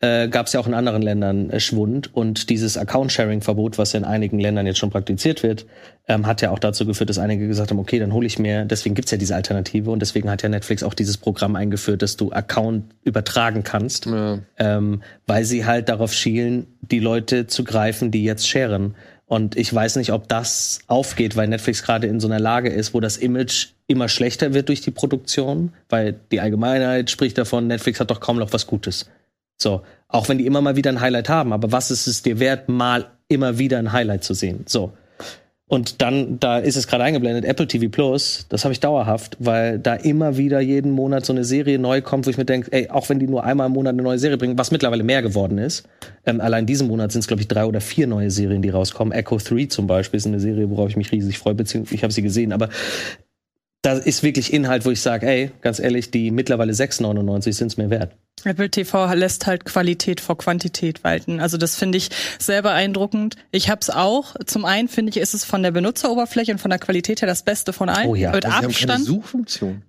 äh, 0.00 0.28
gab 0.28 0.46
es 0.46 0.52
ja 0.52 0.60
auch 0.60 0.66
in 0.66 0.74
anderen 0.74 1.00
Ländern 1.00 1.48
äh, 1.48 1.60
Schwund 1.60 2.14
und 2.14 2.50
dieses 2.50 2.76
Account-Sharing-Verbot, 2.76 3.78
was 3.78 3.94
ja 3.94 3.98
in 3.98 4.04
einigen 4.04 4.38
Ländern 4.38 4.66
jetzt 4.66 4.78
schon 4.78 4.90
praktiziert 4.90 5.42
wird, 5.42 5.64
ähm, 6.08 6.26
hat 6.26 6.42
ja 6.42 6.50
auch 6.50 6.58
dazu 6.58 6.84
geführt, 6.84 7.08
dass 7.08 7.18
einige 7.18 7.48
gesagt 7.48 7.70
haben, 7.70 7.78
okay, 7.78 7.98
dann 7.98 8.12
hole 8.12 8.26
ich 8.26 8.38
mir, 8.38 8.66
deswegen 8.66 8.94
gibt's 8.94 9.10
ja 9.10 9.16
diese 9.18 9.34
Alternative 9.34 9.90
und 9.90 10.00
deswegen 10.00 10.30
hat 10.30 10.42
ja 10.42 10.50
Netflix 10.50 10.82
auch 10.82 10.94
dieses 10.94 11.16
Programm 11.16 11.56
eingeführt, 11.56 12.02
dass 12.02 12.16
du 12.16 12.30
Account 12.30 12.84
übertragen 13.02 13.62
kannst, 13.62 14.04
Ja. 14.06 14.40
ähm, 14.58 15.02
weil 15.26 15.44
sie 15.46 15.64
halt 15.64 15.88
darauf 15.88 16.12
schielen, 16.12 16.66
die 16.82 17.00
Leute 17.00 17.46
zu 17.46 17.64
greifen, 17.64 18.10
die 18.10 18.24
jetzt 18.24 18.46
sharen. 18.46 18.94
Und 19.26 19.56
ich 19.56 19.72
weiß 19.72 19.96
nicht, 19.96 20.12
ob 20.12 20.28
das 20.28 20.80
aufgeht, 20.86 21.36
weil 21.36 21.48
Netflix 21.48 21.82
gerade 21.82 22.06
in 22.06 22.20
so 22.20 22.28
einer 22.28 22.40
Lage 22.40 22.68
ist, 22.68 22.92
wo 22.92 23.00
das 23.00 23.16
Image 23.16 23.68
immer 23.86 24.08
schlechter 24.08 24.54
wird 24.54 24.68
durch 24.68 24.82
die 24.82 24.90
Produktion, 24.90 25.72
weil 25.88 26.18
die 26.30 26.40
Allgemeinheit 26.40 27.10
spricht 27.10 27.38
davon, 27.38 27.66
Netflix 27.66 28.00
hat 28.00 28.10
doch 28.10 28.20
kaum 28.20 28.38
noch 28.38 28.52
was 28.52 28.66
Gutes. 28.66 29.08
So, 29.56 29.82
auch 30.08 30.28
wenn 30.28 30.38
die 30.38 30.46
immer 30.46 30.60
mal 30.60 30.76
wieder 30.76 30.90
ein 30.90 31.00
Highlight 31.00 31.28
haben, 31.28 31.52
aber 31.52 31.72
was 31.72 31.90
ist 31.90 32.06
es 32.06 32.22
dir 32.22 32.38
wert, 32.38 32.68
mal 32.68 33.06
immer 33.28 33.58
wieder 33.58 33.78
ein 33.78 33.92
Highlight 33.92 34.24
zu 34.24 34.34
sehen? 34.34 34.64
So. 34.66 34.92
Und 35.74 36.02
dann, 36.02 36.38
da 36.38 36.58
ist 36.58 36.76
es 36.76 36.86
gerade 36.86 37.02
eingeblendet, 37.02 37.44
Apple 37.44 37.66
TV 37.66 37.88
Plus, 37.88 38.46
das 38.48 38.62
habe 38.64 38.70
ich 38.70 38.78
dauerhaft, 38.78 39.36
weil 39.40 39.80
da 39.80 39.94
immer 39.94 40.36
wieder 40.36 40.60
jeden 40.60 40.92
Monat 40.92 41.26
so 41.26 41.32
eine 41.32 41.42
Serie 41.42 41.80
neu 41.80 42.00
kommt, 42.00 42.26
wo 42.26 42.30
ich 42.30 42.38
mir 42.38 42.44
denke, 42.44 42.70
ey, 42.70 42.90
auch 42.90 43.08
wenn 43.08 43.18
die 43.18 43.26
nur 43.26 43.42
einmal 43.42 43.66
im 43.66 43.72
Monat 43.72 43.94
eine 43.94 44.02
neue 44.04 44.20
Serie 44.20 44.38
bringen, 44.38 44.56
was 44.56 44.70
mittlerweile 44.70 45.02
mehr 45.02 45.20
geworden 45.20 45.58
ist, 45.58 45.82
ähm, 46.26 46.40
allein 46.40 46.64
diesen 46.64 46.86
Monat 46.86 47.10
sind 47.10 47.22
es, 47.22 47.26
glaube 47.26 47.42
ich, 47.42 47.48
drei 47.48 47.64
oder 47.64 47.80
vier 47.80 48.06
neue 48.06 48.30
Serien, 48.30 48.62
die 48.62 48.68
rauskommen. 48.68 49.12
Echo 49.12 49.38
3 49.38 49.66
zum 49.66 49.88
Beispiel 49.88 50.18
ist 50.18 50.28
eine 50.28 50.38
Serie, 50.38 50.70
worauf 50.70 50.90
ich 50.90 50.96
mich 50.96 51.10
riesig 51.10 51.40
freue, 51.40 51.56
beziehungsweise 51.56 51.96
ich 51.96 52.04
habe 52.04 52.12
sie 52.12 52.22
gesehen, 52.22 52.52
aber 52.52 52.68
da 53.82 53.94
ist 53.94 54.22
wirklich 54.22 54.52
Inhalt, 54.52 54.86
wo 54.86 54.92
ich 54.92 55.00
sage, 55.00 55.26
ey, 55.26 55.50
ganz 55.60 55.80
ehrlich, 55.80 56.12
die 56.12 56.30
mittlerweile 56.30 56.72
6,99 56.72 57.52
sind 57.52 57.66
es 57.66 57.76
mir 57.76 57.90
wert. 57.90 58.16
Apple 58.44 58.70
TV 58.70 59.12
lässt 59.14 59.46
halt 59.46 59.64
Qualität 59.64 60.20
vor 60.20 60.36
Quantität 60.38 61.04
walten. 61.04 61.40
Also 61.40 61.56
das 61.56 61.76
finde 61.76 61.98
ich 61.98 62.10
sehr 62.38 62.62
beeindruckend. 62.62 63.36
Ich 63.50 63.68
habe 63.70 63.80
es 63.80 63.90
auch. 63.90 64.34
Zum 64.46 64.64
einen 64.64 64.88
finde 64.88 65.10
ich, 65.10 65.16
ist 65.16 65.34
es 65.34 65.44
von 65.44 65.62
der 65.62 65.70
Benutzeroberfläche 65.70 66.52
und 66.52 66.58
von 66.58 66.70
der 66.70 66.78
Qualität 66.78 67.22
her 67.22 67.26
das 67.28 67.42
Beste 67.42 67.72
von 67.72 67.88
allen. 67.88 68.08
Oh 68.08 68.14
ja. 68.14 68.32
Mit 68.32 68.44
Also 68.44 68.48
sie 68.48 68.54
haben 68.54 68.62
keine 68.72 68.92
Abstand. 68.92 69.04
Suchfunktion. 69.06 69.82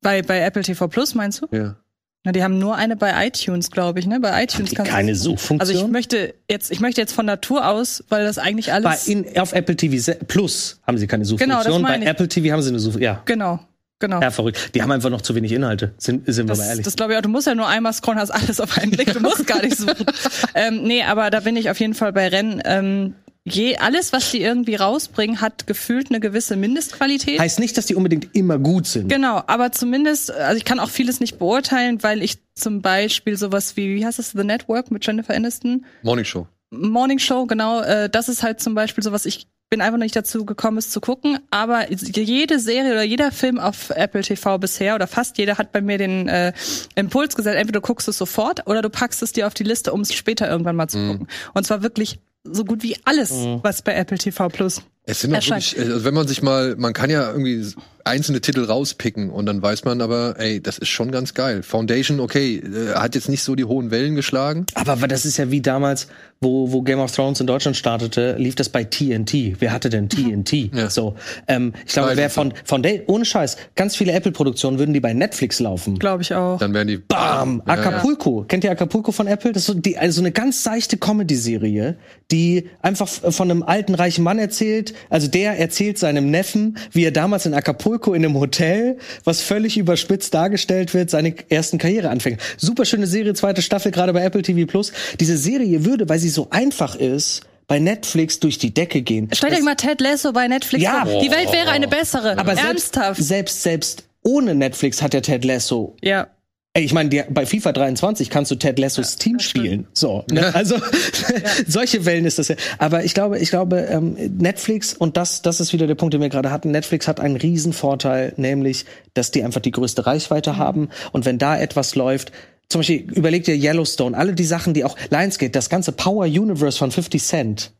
Bei, 0.00 0.22
bei 0.22 0.40
Apple 0.40 0.62
TV 0.62 0.88
Plus 0.88 1.14
meinst 1.14 1.42
du? 1.42 1.46
Ja. 1.56 1.76
Na, 2.24 2.32
die 2.32 2.42
haben 2.42 2.58
nur 2.58 2.76
eine 2.76 2.96
bei 2.96 3.26
iTunes, 3.26 3.70
glaube 3.70 4.00
ich, 4.00 4.06
ne? 4.06 4.20
Bei 4.20 4.42
iTunes 4.42 4.74
kannst 4.74 4.90
keine 4.90 5.14
Suchfunktion. 5.14 5.60
Also 5.60 5.72
ich 5.72 5.90
möchte 5.90 6.34
jetzt, 6.50 6.70
ich 6.70 6.80
möchte 6.80 7.00
jetzt 7.00 7.12
von 7.12 7.24
Natur 7.26 7.66
aus, 7.68 8.04
weil 8.08 8.24
das 8.24 8.38
eigentlich 8.38 8.66
Bei 8.66 8.72
alles. 8.72 9.06
in, 9.06 9.38
auf 9.38 9.52
Apple 9.52 9.76
TV 9.76 10.14
Plus 10.26 10.80
haben 10.86 10.98
sie 10.98 11.06
keine 11.06 11.24
Suchfunktion. 11.24 11.62
Genau, 11.62 11.64
das 11.76 11.80
meine 11.82 11.98
Bei 11.98 12.02
ich. 12.04 12.08
Apple 12.10 12.28
TV 12.28 12.52
haben 12.52 12.62
sie 12.62 12.70
eine 12.70 12.80
Suchfunktion. 12.80 13.02
Ja. 13.14 13.22
genau, 13.24 13.60
genau. 13.98 14.20
ja, 14.20 14.30
verrückt. 14.30 14.74
Die 14.74 14.82
haben 14.82 14.90
einfach 14.92 15.10
noch 15.10 15.22
zu 15.22 15.34
wenig 15.34 15.52
Inhalte. 15.52 15.92
Sind, 15.98 16.26
sind 16.32 16.46
wir 16.46 16.50
Das, 16.52 16.58
mal 16.58 16.66
ehrlich. 16.68 16.84
das 16.84 16.96
glaube 16.96 17.12
ich 17.12 17.18
auch. 17.18 17.22
Du 17.22 17.28
musst 17.28 17.46
ja 17.46 17.54
nur 17.54 17.66
einmal 17.68 17.92
scrollen, 17.92 18.18
hast 18.20 18.30
alles 18.30 18.60
auf 18.60 18.78
einen 18.78 18.90
Blick. 18.90 19.12
Du 19.12 19.20
musst 19.20 19.46
gar 19.46 19.62
nicht 19.62 19.76
suchen. 19.76 20.06
ähm, 20.54 20.82
nee, 20.82 21.02
aber 21.02 21.30
da 21.30 21.40
bin 21.40 21.56
ich 21.56 21.70
auf 21.70 21.78
jeden 21.80 21.94
Fall 21.94 22.12
bei 22.12 22.28
Rennen. 22.28 22.60
Ähm, 22.64 23.14
je, 23.44 23.76
alles, 23.78 24.12
was 24.12 24.30
die 24.30 24.42
irgendwie 24.42 24.74
rausbringen, 24.74 25.40
hat 25.40 25.66
gefühlt 25.66 26.10
eine 26.10 26.20
gewisse 26.20 26.56
Mindestqualität. 26.56 27.40
heißt 27.40 27.60
nicht, 27.60 27.76
dass 27.78 27.86
die 27.86 27.94
unbedingt 27.94 28.34
immer 28.34 28.58
gut 28.58 28.86
sind. 28.86 29.08
Genau, 29.08 29.42
aber 29.46 29.72
zumindest, 29.72 30.30
also 30.30 30.56
ich 30.56 30.64
kann 30.64 30.80
auch 30.80 30.90
vieles 30.90 31.20
nicht 31.20 31.38
beurteilen, 31.38 32.02
weil 32.02 32.22
ich 32.22 32.38
zum 32.54 32.82
Beispiel 32.82 33.36
sowas 33.38 33.76
wie, 33.76 33.94
wie 33.96 34.04
heißt 34.04 34.18
das, 34.18 34.32
The 34.32 34.44
Network 34.44 34.90
mit 34.90 35.06
Jennifer 35.06 35.34
Aniston? 35.34 35.84
Morning 36.02 36.24
Show. 36.24 36.46
Morning 36.70 37.18
Show, 37.18 37.46
genau, 37.46 37.80
äh, 37.80 38.10
das 38.10 38.28
ist 38.28 38.42
halt 38.42 38.60
zum 38.60 38.74
Beispiel 38.74 39.02
sowas, 39.02 39.24
ich 39.24 39.46
bin 39.70 39.80
einfach 39.80 39.98
noch 39.98 40.04
nicht 40.04 40.16
dazu 40.16 40.46
gekommen, 40.46 40.78
es 40.78 40.90
zu 40.90 41.00
gucken, 41.00 41.38
aber 41.50 41.90
jede 41.92 42.58
Serie 42.58 42.92
oder 42.92 43.02
jeder 43.02 43.30
Film 43.32 43.58
auf 43.58 43.90
Apple 43.90 44.22
TV 44.22 44.58
bisher 44.58 44.94
oder 44.94 45.06
fast 45.06 45.36
jeder 45.38 45.58
hat 45.58 45.72
bei 45.72 45.80
mir 45.80 45.98
den 45.98 46.28
äh, 46.28 46.52
Impuls 46.94 47.36
gesetzt, 47.36 47.56
entweder 47.56 47.80
du 47.80 47.86
guckst 47.86 48.08
es 48.08 48.16
sofort 48.16 48.66
oder 48.66 48.82
du 48.82 48.90
packst 48.90 49.22
es 49.22 49.32
dir 49.32 49.46
auf 49.46 49.54
die 49.54 49.64
Liste, 49.64 49.92
um 49.92 50.00
es 50.00 50.14
später 50.14 50.48
irgendwann 50.48 50.76
mal 50.76 50.88
zu 50.88 50.98
gucken. 50.98 51.28
Und 51.54 51.66
zwar 51.66 51.82
wirklich 51.82 52.18
so 52.44 52.64
gut 52.64 52.82
wie 52.82 52.96
alles, 53.04 53.30
was 53.62 53.82
bei 53.82 53.94
Apple 53.94 54.16
TV 54.16 54.48
Plus 54.48 54.82
Es 55.08 55.20
sind 55.20 55.32
auch 55.32 55.36
Erscheint. 55.36 55.72
wirklich, 55.72 55.90
also 55.90 56.04
wenn 56.04 56.12
man 56.12 56.28
sich 56.28 56.42
mal, 56.42 56.76
man 56.76 56.92
kann 56.92 57.08
ja 57.08 57.30
irgendwie 57.30 57.64
einzelne 58.04 58.40
Titel 58.40 58.64
rauspicken 58.64 59.30
und 59.30 59.46
dann 59.46 59.62
weiß 59.62 59.84
man 59.84 60.00
aber, 60.00 60.34
ey, 60.38 60.60
das 60.60 60.78
ist 60.78 60.88
schon 60.88 61.10
ganz 61.10 61.34
geil. 61.34 61.62
Foundation, 61.62 62.20
okay, 62.20 62.56
äh, 62.56 62.94
hat 62.94 63.14
jetzt 63.14 63.28
nicht 63.28 63.42
so 63.42 63.54
die 63.54 63.64
hohen 63.64 63.90
Wellen 63.90 64.14
geschlagen. 64.14 64.66
Aber 64.74 65.08
das 65.08 65.24
ist 65.24 65.36
ja 65.36 65.50
wie 65.50 65.60
damals, 65.60 66.08
wo, 66.40 66.72
wo 66.72 66.82
Game 66.82 67.00
of 67.00 67.10
Thrones 67.12 67.40
in 67.40 67.46
Deutschland 67.46 67.76
startete, 67.76 68.36
lief 68.38 68.54
das 68.54 68.68
bei 68.68 68.84
TNT. 68.84 69.60
Wer 69.60 69.72
hatte 69.72 69.90
denn 69.90 70.08
TNT? 70.08 70.48
Ja. 70.78 70.90
So, 70.90 71.16
ähm, 71.48 71.72
ich 71.86 71.92
glaube, 71.92 72.12
wer 72.14 72.30
von, 72.30 72.52
von 72.64 72.82
der, 72.82 73.08
ohne 73.08 73.24
Scheiß, 73.24 73.56
ganz 73.74 73.96
viele 73.96 74.12
Apple-Produktionen 74.12 74.78
würden 74.78 74.92
die 74.92 75.00
bei 75.00 75.12
Netflix 75.12 75.60
laufen. 75.60 75.98
glaube 75.98 76.22
ich 76.22 76.34
auch. 76.34 76.58
Dann 76.58 76.74
werden 76.74 76.88
die 76.88 76.98
Bam! 76.98 77.62
Ja, 77.66 77.72
Acapulco. 77.74 78.44
Kennt 78.46 78.64
ihr 78.64 78.70
Acapulco 78.70 79.10
von 79.10 79.26
Apple? 79.26 79.52
Das 79.52 79.62
ist 79.62 79.66
so, 79.66 79.74
die, 79.74 79.98
also 79.98 80.20
eine 80.20 80.30
ganz 80.30 80.62
seichte 80.62 80.98
Comedy-Serie, 80.98 81.96
die 82.30 82.68
einfach 82.82 83.08
von 83.08 83.50
einem 83.50 83.62
alten 83.62 83.94
reichen 83.94 84.22
Mann 84.22 84.38
erzählt. 84.38 84.94
Also 85.10 85.28
der 85.28 85.58
erzählt 85.58 85.98
seinem 85.98 86.30
Neffen, 86.30 86.78
wie 86.92 87.04
er 87.04 87.10
damals 87.10 87.46
in 87.46 87.54
Acapulco 87.54 88.14
in 88.14 88.24
einem 88.24 88.38
Hotel, 88.38 88.98
was 89.24 89.40
völlig 89.40 89.76
überspitzt 89.78 90.34
dargestellt 90.34 90.94
wird, 90.94 91.10
seine 91.10 91.34
ersten 91.48 91.78
Karriereanfänge. 91.78 92.38
Super 92.56 92.84
schöne 92.84 93.06
Serie, 93.06 93.34
zweite 93.34 93.62
Staffel, 93.62 93.92
gerade 93.92 94.12
bei 94.12 94.22
Apple 94.22 94.42
TV 94.42 94.66
Plus. 94.66 94.92
Diese 95.20 95.36
Serie 95.36 95.84
würde, 95.84 96.08
weil 96.08 96.18
sie 96.18 96.28
so 96.28 96.48
einfach 96.50 96.94
ist, 96.96 97.42
bei 97.66 97.78
Netflix 97.78 98.40
durch 98.40 98.58
die 98.58 98.72
Decke 98.72 99.02
gehen. 99.02 99.28
Stellt 99.32 99.52
euch 99.52 99.62
mal 99.62 99.74
Ted 99.74 100.00
Lasso 100.00 100.32
bei 100.32 100.48
Netflix 100.48 100.82
Ja. 100.82 101.04
vor. 101.04 101.20
Die 101.22 101.30
Welt 101.30 101.52
wäre 101.52 101.70
eine 101.70 101.86
bessere. 101.86 102.38
Aber 102.38 102.54
selbst, 102.54 102.96
Ernsthaft. 102.96 103.22
selbst, 103.22 103.62
selbst 103.62 104.04
ohne 104.22 104.54
Netflix 104.54 105.02
hat 105.02 105.12
der 105.12 105.22
Ted 105.22 105.44
Lasso 105.44 105.94
ja. 106.02 106.28
Ey, 106.74 106.84
ich 106.84 106.92
meine, 106.92 107.26
bei 107.30 107.44
FIFA 107.44 107.72
23 107.72 108.30
kannst 108.30 108.50
du 108.50 108.54
Ted 108.54 108.78
Lassos 108.78 109.16
Team 109.16 109.38
spielen. 109.40 109.88
So, 109.94 110.24
ne? 110.30 110.54
also 110.54 110.76
solche 111.66 112.04
Wellen 112.04 112.24
ist 112.24 112.38
das 112.38 112.48
ja. 112.48 112.56
Aber 112.78 113.04
ich 113.04 113.14
glaube, 113.14 113.38
ich 113.38 113.50
glaube, 113.50 113.80
ähm, 113.80 114.16
Netflix 114.38 114.94
und 114.94 115.16
das, 115.16 115.42
das 115.42 115.60
ist 115.60 115.72
wieder 115.72 115.86
der 115.86 115.96
Punkt, 115.96 116.14
den 116.14 116.20
wir 116.20 116.28
gerade 116.28 116.50
hatten. 116.50 116.70
Netflix 116.70 117.08
hat 117.08 117.20
einen 117.20 117.36
riesen 117.36 117.72
Vorteil, 117.72 118.32
nämlich, 118.36 118.84
dass 119.14 119.30
die 119.30 119.42
einfach 119.42 119.60
die 119.60 119.70
größte 119.70 120.06
Reichweite 120.06 120.56
haben. 120.56 120.90
Und 121.12 121.24
wenn 121.24 121.38
da 121.38 121.58
etwas 121.58 121.94
läuft, 121.94 122.32
zum 122.68 122.80
Beispiel 122.80 123.10
überleg 123.12 123.44
dir 123.44 123.56
Yellowstone, 123.56 124.16
alle 124.16 124.34
die 124.34 124.44
Sachen, 124.44 124.74
die 124.74 124.84
auch 124.84 124.96
Lionsgate, 125.10 125.50
das 125.50 125.70
ganze 125.70 125.92
Power 125.92 126.26
Universe 126.26 126.78
von 126.78 126.90
50 126.90 127.22
Cent, 127.22 127.72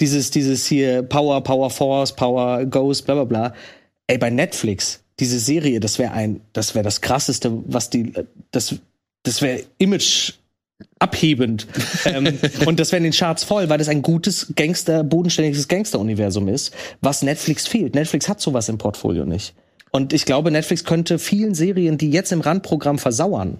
dieses, 0.00 0.30
dieses 0.30 0.64
hier 0.64 1.02
Power, 1.02 1.42
Power 1.42 1.70
Force, 1.70 2.14
Power 2.14 2.64
Ghost, 2.64 3.04
bla 3.04 3.14
bla 3.14 3.24
bla. 3.24 3.54
Ey, 4.06 4.16
bei 4.16 4.30
Netflix, 4.30 5.00
diese 5.20 5.38
Serie, 5.38 5.80
das 5.80 5.98
wäre 5.98 6.12
ein, 6.12 6.40
das 6.52 6.74
wäre 6.74 6.84
das 6.84 7.00
krasseste, 7.00 7.52
was 7.66 7.90
die, 7.90 8.12
das, 8.50 8.76
das 9.22 9.42
wäre 9.42 9.64
Image 9.78 10.34
abhebend. 10.98 11.66
ähm, 12.04 12.38
und 12.66 12.78
das 12.78 12.92
wäre 12.92 12.98
in 12.98 13.04
den 13.04 13.12
Charts 13.12 13.44
voll, 13.44 13.68
weil 13.68 13.78
das 13.78 13.88
ein 13.88 14.02
gutes 14.02 14.52
Gangster, 14.54 15.02
bodenständiges 15.02 15.68
Gangster-Universum 15.68 16.48
ist, 16.48 16.72
was 17.00 17.22
Netflix 17.22 17.66
fehlt. 17.66 17.94
Netflix 17.94 18.28
hat 18.28 18.40
sowas 18.40 18.68
im 18.68 18.78
Portfolio 18.78 19.24
nicht. 19.24 19.54
Und 19.90 20.12
ich 20.12 20.24
glaube, 20.24 20.50
Netflix 20.50 20.84
könnte 20.84 21.18
vielen 21.18 21.54
Serien, 21.54 21.98
die 21.98 22.10
jetzt 22.10 22.30
im 22.30 22.40
Randprogramm 22.40 22.98
versauern, 22.98 23.58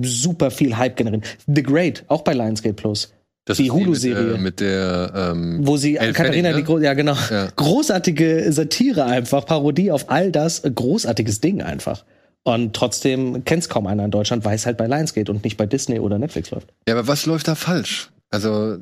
super 0.00 0.50
viel 0.50 0.76
Hype 0.76 0.96
generieren. 0.96 1.24
The 1.46 1.62
Great, 1.62 2.04
auch 2.08 2.22
bei 2.22 2.32
Lionsgate 2.32 2.74
Plus. 2.74 3.12
Das 3.44 3.56
die 3.56 3.66
ist 3.66 3.72
Hulu-Serie. 3.72 4.38
Mit, 4.38 4.60
der- 4.60 5.10
mit 5.10 5.12
der, 5.14 5.30
ähm, 5.32 5.66
Wo 5.66 5.76
sie 5.76 5.96
Elle 5.96 6.12
Katharina, 6.12 6.50
Fanning, 6.50 6.64
die 6.64 6.72
Gro 6.72 6.78
ja 6.78 6.94
genau, 6.94 7.16
Ja. 7.30 7.48
großartige 7.56 8.52
Satire 8.52 9.04
einfach, 9.04 9.44
Parodie 9.46 9.90
auf 9.90 10.10
all 10.10 10.30
das, 10.30 10.60
äh, 10.60 10.70
großartiges 10.70 11.40
Ding 11.40 11.60
einfach. 11.62 12.04
Und 12.44 12.74
trotzdem 12.74 13.44
kennt's 13.44 13.68
kaum 13.68 13.86
einer 13.86 14.04
in 14.04 14.10
Deutschland, 14.10 14.44
weil 14.44 14.56
es 14.56 14.66
halt 14.66 14.76
bei 14.76 14.86
Lionsgate 14.86 15.30
und 15.30 15.44
nicht 15.44 15.56
bei 15.56 15.66
Disney 15.66 16.00
oder 16.00 16.18
Netflix 16.18 16.50
läuft. 16.50 16.68
Ja, 16.88 16.94
aber 16.94 17.06
was 17.06 17.26
läuft 17.26 17.46
da 17.48 17.54
falsch? 17.54 18.10
Also, 18.30 18.78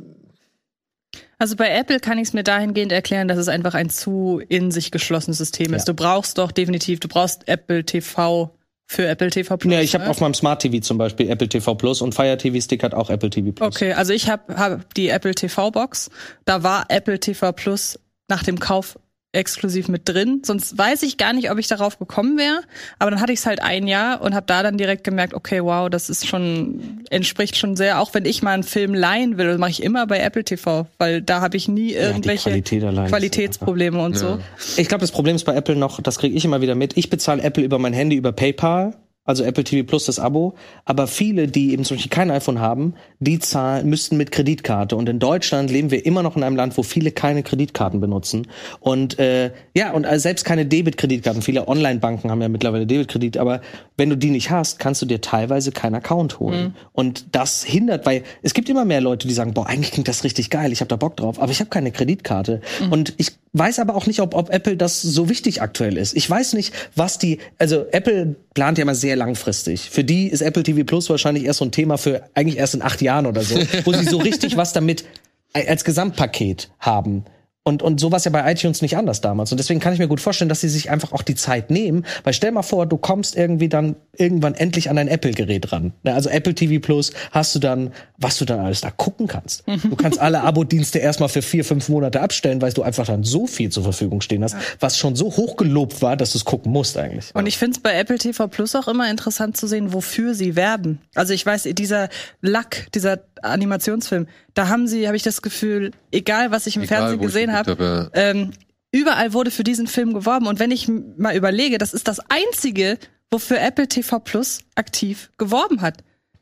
Also 1.38 1.56
bei 1.56 1.68
Apple 1.70 2.00
kann 2.00 2.18
ich 2.18 2.28
es 2.28 2.32
mir 2.34 2.42
dahingehend 2.42 2.92
erklären, 2.92 3.26
dass 3.28 3.38
es 3.38 3.48
einfach 3.48 3.74
ein 3.74 3.88
zu 3.90 4.40
in 4.48 4.70
sich 4.70 4.90
geschlossenes 4.90 5.38
System 5.38 5.72
ist. 5.74 5.88
Ja. 5.88 5.92
Du 5.92 5.94
brauchst 5.94 6.38
doch 6.38 6.52
definitiv, 6.52 7.00
du 7.00 7.08
brauchst 7.08 7.48
Apple 7.48 7.84
TV 7.84 8.50
für 8.90 9.06
Apple 9.06 9.30
TV 9.30 9.56
Plus. 9.56 9.72
Ja, 9.72 9.80
ich 9.80 9.94
habe 9.94 10.04
ne? 10.04 10.10
auf 10.10 10.20
meinem 10.20 10.34
Smart 10.34 10.62
TV 10.62 10.80
zum 10.80 10.98
Beispiel 10.98 11.30
Apple 11.30 11.48
TV 11.48 11.76
Plus 11.76 12.02
und 12.02 12.12
Fire 12.12 12.36
TV 12.36 12.60
Stick 12.60 12.82
hat 12.82 12.92
auch 12.92 13.08
Apple 13.08 13.30
TV 13.30 13.52
Plus. 13.52 13.76
Okay, 13.76 13.92
also 13.92 14.12
ich 14.12 14.28
habe 14.28 14.56
hab 14.56 14.92
die 14.94 15.10
Apple 15.10 15.32
TV 15.32 15.70
Box. 15.70 16.10
Da 16.44 16.64
war 16.64 16.86
Apple 16.88 17.20
TV 17.20 17.52
Plus 17.52 18.00
nach 18.26 18.42
dem 18.42 18.58
Kauf 18.58 18.98
exklusiv 19.32 19.88
mit 19.88 20.08
drin. 20.08 20.42
Sonst 20.44 20.76
weiß 20.76 21.02
ich 21.04 21.16
gar 21.16 21.32
nicht, 21.32 21.50
ob 21.50 21.58
ich 21.58 21.68
darauf 21.68 21.98
gekommen 21.98 22.36
wäre. 22.36 22.62
Aber 22.98 23.10
dann 23.10 23.20
hatte 23.20 23.32
ich 23.32 23.40
es 23.40 23.46
halt 23.46 23.62
ein 23.62 23.86
Jahr 23.86 24.22
und 24.22 24.34
habe 24.34 24.46
da 24.46 24.62
dann 24.62 24.76
direkt 24.76 25.04
gemerkt, 25.04 25.34
okay, 25.34 25.62
wow, 25.62 25.88
das 25.88 26.10
ist 26.10 26.26
schon 26.26 27.04
entspricht 27.10 27.56
schon 27.56 27.76
sehr. 27.76 28.00
Auch 28.00 28.12
wenn 28.14 28.24
ich 28.24 28.42
mal 28.42 28.52
einen 28.52 28.64
Film 28.64 28.94
leihen 28.94 29.38
will, 29.38 29.46
das 29.46 29.58
mache 29.58 29.70
ich 29.70 29.82
immer 29.82 30.06
bei 30.06 30.18
Apple 30.18 30.44
TV, 30.44 30.86
weil 30.98 31.22
da 31.22 31.40
habe 31.40 31.56
ich 31.56 31.68
nie 31.68 31.92
irgendwelche 31.92 32.50
Qualität 32.50 32.82
allein 32.82 33.04
ist 33.04 33.10
Qualitätsprobleme 33.10 34.02
und 34.02 34.18
so. 34.18 34.38
Ich 34.76 34.88
glaube, 34.88 35.02
das 35.02 35.12
Problem 35.12 35.36
ist 35.36 35.44
bei 35.44 35.54
Apple 35.54 35.76
noch, 35.76 36.00
das 36.00 36.18
kriege 36.18 36.36
ich 36.36 36.44
immer 36.44 36.60
wieder 36.60 36.74
mit. 36.74 36.96
Ich 36.96 37.08
bezahle 37.08 37.42
Apple 37.42 37.62
über 37.62 37.78
mein 37.78 37.92
Handy, 37.92 38.16
über 38.16 38.32
PayPal, 38.32 38.94
also 39.24 39.44
Apple 39.44 39.64
TV 39.64 39.86
Plus 39.86 40.06
das 40.06 40.18
Abo. 40.18 40.54
Aber 40.84 41.06
viele, 41.06 41.48
die 41.48 41.72
eben 41.72 41.84
zum 41.84 41.96
Beispiel 41.96 42.10
kein 42.10 42.30
iPhone 42.30 42.60
haben, 42.60 42.94
die 43.18 43.38
zahlen, 43.38 43.88
müssten 43.88 44.16
mit 44.16 44.32
Kreditkarte. 44.32 44.96
Und 44.96 45.08
in 45.08 45.18
Deutschland 45.18 45.70
leben 45.70 45.90
wir 45.90 46.04
immer 46.04 46.22
noch 46.22 46.36
in 46.36 46.42
einem 46.42 46.56
Land, 46.56 46.76
wo 46.76 46.82
viele 46.82 47.12
keine 47.12 47.42
Kreditkarten 47.42 48.00
benutzen. 48.00 48.48
Und 48.80 49.18
äh, 49.18 49.52
ja, 49.74 49.92
und 49.92 50.06
also 50.06 50.22
selbst 50.22 50.44
keine 50.44 50.66
Debit-Kreditkarten. 50.66 51.42
Viele 51.42 51.68
Online-Banken 51.68 52.30
haben 52.30 52.42
ja 52.42 52.48
mittlerweile 52.48 52.86
Debitkredit, 52.86 53.36
aber 53.36 53.60
wenn 53.96 54.10
du 54.10 54.16
die 54.16 54.30
nicht 54.30 54.50
hast, 54.50 54.78
kannst 54.78 55.02
du 55.02 55.06
dir 55.06 55.20
teilweise 55.20 55.72
keinen 55.72 55.94
Account 55.94 56.40
holen. 56.40 56.74
Und 56.92 57.26
das 57.32 57.62
hindert, 57.62 58.06
weil 58.06 58.22
es 58.42 58.54
gibt 58.54 58.68
immer 58.68 58.84
mehr 58.84 59.00
Leute, 59.00 59.28
die 59.28 59.34
sagen, 59.34 59.54
boah, 59.54 59.66
eigentlich 59.66 59.92
klingt 59.92 60.08
das 60.08 60.24
richtig 60.24 60.50
geil, 60.50 60.72
ich 60.72 60.80
habe 60.80 60.88
da 60.88 60.96
Bock 60.96 61.16
drauf, 61.16 61.40
aber 61.40 61.52
ich 61.52 61.60
habe 61.60 61.70
keine 61.70 61.92
Kreditkarte. 61.92 62.60
Und 62.90 63.14
ich 63.18 63.32
weiß 63.52 63.78
aber 63.80 63.94
auch 63.96 64.06
nicht, 64.06 64.20
ob, 64.20 64.34
ob 64.34 64.50
Apple 64.50 64.76
das 64.76 65.02
so 65.02 65.28
wichtig 65.28 65.60
aktuell 65.60 65.96
ist. 65.96 66.16
Ich 66.16 66.28
weiß 66.28 66.54
nicht, 66.54 66.72
was 66.94 67.18
die, 67.18 67.38
also 67.58 67.84
Apple 67.90 68.36
plant 68.54 68.78
ja 68.78 68.84
mal 68.84 68.94
sehr 68.94 69.09
langfristig. 69.16 69.90
Für 69.90 70.04
die 70.04 70.28
ist 70.28 70.40
Apple 70.40 70.62
TV 70.62 70.84
Plus 70.84 71.08
wahrscheinlich 71.10 71.44
erst 71.44 71.58
so 71.60 71.64
ein 71.64 71.72
Thema 71.72 71.98
für 71.98 72.22
eigentlich 72.34 72.58
erst 72.58 72.74
in 72.74 72.82
acht 72.82 73.00
Jahren 73.02 73.26
oder 73.26 73.42
so, 73.42 73.56
wo 73.84 73.92
sie 73.92 74.04
so 74.04 74.18
richtig 74.18 74.56
was 74.56 74.72
damit 74.72 75.04
als 75.52 75.84
Gesamtpaket 75.84 76.70
haben. 76.78 77.24
Und, 77.62 77.82
und 77.82 78.00
so 78.00 78.10
war 78.10 78.16
es 78.16 78.24
ja 78.24 78.30
bei 78.30 78.50
iTunes 78.50 78.80
nicht 78.80 78.96
anders 78.96 79.20
damals. 79.20 79.52
Und 79.52 79.58
deswegen 79.58 79.80
kann 79.80 79.92
ich 79.92 79.98
mir 79.98 80.08
gut 80.08 80.20
vorstellen, 80.20 80.48
dass 80.48 80.62
sie 80.62 80.70
sich 80.70 80.88
einfach 80.88 81.12
auch 81.12 81.20
die 81.20 81.34
Zeit 81.34 81.70
nehmen. 81.70 82.06
Weil 82.24 82.32
stell 82.32 82.52
mal 82.52 82.62
vor, 82.62 82.86
du 82.86 82.96
kommst 82.96 83.36
irgendwie 83.36 83.68
dann 83.68 83.96
irgendwann 84.16 84.54
endlich 84.54 84.88
an 84.88 84.96
dein 84.96 85.08
Apple-Gerät 85.08 85.70
ran. 85.70 85.92
Ne, 86.02 86.14
Also 86.14 86.30
Apple 86.30 86.54
TV 86.54 86.80
Plus 86.80 87.12
hast 87.32 87.54
du 87.54 87.58
dann, 87.58 87.92
was 88.16 88.38
du 88.38 88.46
dann 88.46 88.60
alles 88.60 88.80
da 88.80 88.90
gucken 88.90 89.26
kannst. 89.26 89.64
Du 89.66 89.94
kannst 89.96 90.18
alle 90.18 90.40
Abo-Dienste 90.40 91.00
erstmal 91.00 91.28
für 91.28 91.42
vier, 91.42 91.64
fünf 91.64 91.90
Monate 91.90 92.20
abstellen, 92.22 92.62
weil 92.62 92.72
du 92.72 92.82
einfach 92.82 93.06
dann 93.06 93.24
so 93.24 93.46
viel 93.46 93.70
zur 93.70 93.82
Verfügung 93.82 94.22
stehen 94.22 94.42
hast, 94.42 94.56
was 94.78 94.96
schon 94.96 95.14
so 95.14 95.26
hochgelobt 95.36 96.00
war, 96.00 96.16
dass 96.16 96.32
du 96.32 96.38
es 96.38 96.46
gucken 96.46 96.72
musst 96.72 96.96
eigentlich. 96.96 97.30
Und 97.34 97.46
ich 97.46 97.58
finde 97.58 97.76
es 97.76 97.82
bei 97.82 97.92
Apple 97.94 98.18
TV 98.18 98.48
Plus 98.48 98.74
auch 98.74 98.88
immer 98.88 99.10
interessant 99.10 99.56
zu 99.56 99.66
sehen, 99.66 99.92
wofür 99.92 100.34
sie 100.34 100.56
werben. 100.56 101.00
Also 101.14 101.34
ich 101.34 101.44
weiß, 101.44 101.68
dieser 101.72 102.08
Lack, 102.40 102.88
dieser 102.94 103.20
Animationsfilm, 103.42 104.26
da 104.54 104.68
haben 104.68 104.86
sie, 104.86 105.06
habe 105.06 105.16
ich 105.16 105.22
das 105.22 105.42
Gefühl, 105.42 105.92
egal 106.10 106.50
was 106.50 106.66
ich 106.66 106.76
im 106.76 106.82
Egal, 106.82 106.98
Fernsehen 106.98 107.20
ich 107.20 107.26
gesehen 107.26 107.52
habe, 107.52 108.10
ähm, 108.14 108.52
überall 108.92 109.32
wurde 109.32 109.50
für 109.50 109.64
diesen 109.64 109.86
Film 109.86 110.14
geworben. 110.14 110.46
Und 110.46 110.58
wenn 110.58 110.70
ich 110.70 110.88
mal 110.88 111.36
überlege, 111.36 111.78
das 111.78 111.92
ist 111.92 112.08
das 112.08 112.20
einzige, 112.28 112.98
wofür 113.30 113.60
Apple 113.60 113.88
TV 113.88 114.18
Plus 114.18 114.60
aktiv 114.74 115.30
geworben 115.38 115.80
hat. 115.80 115.98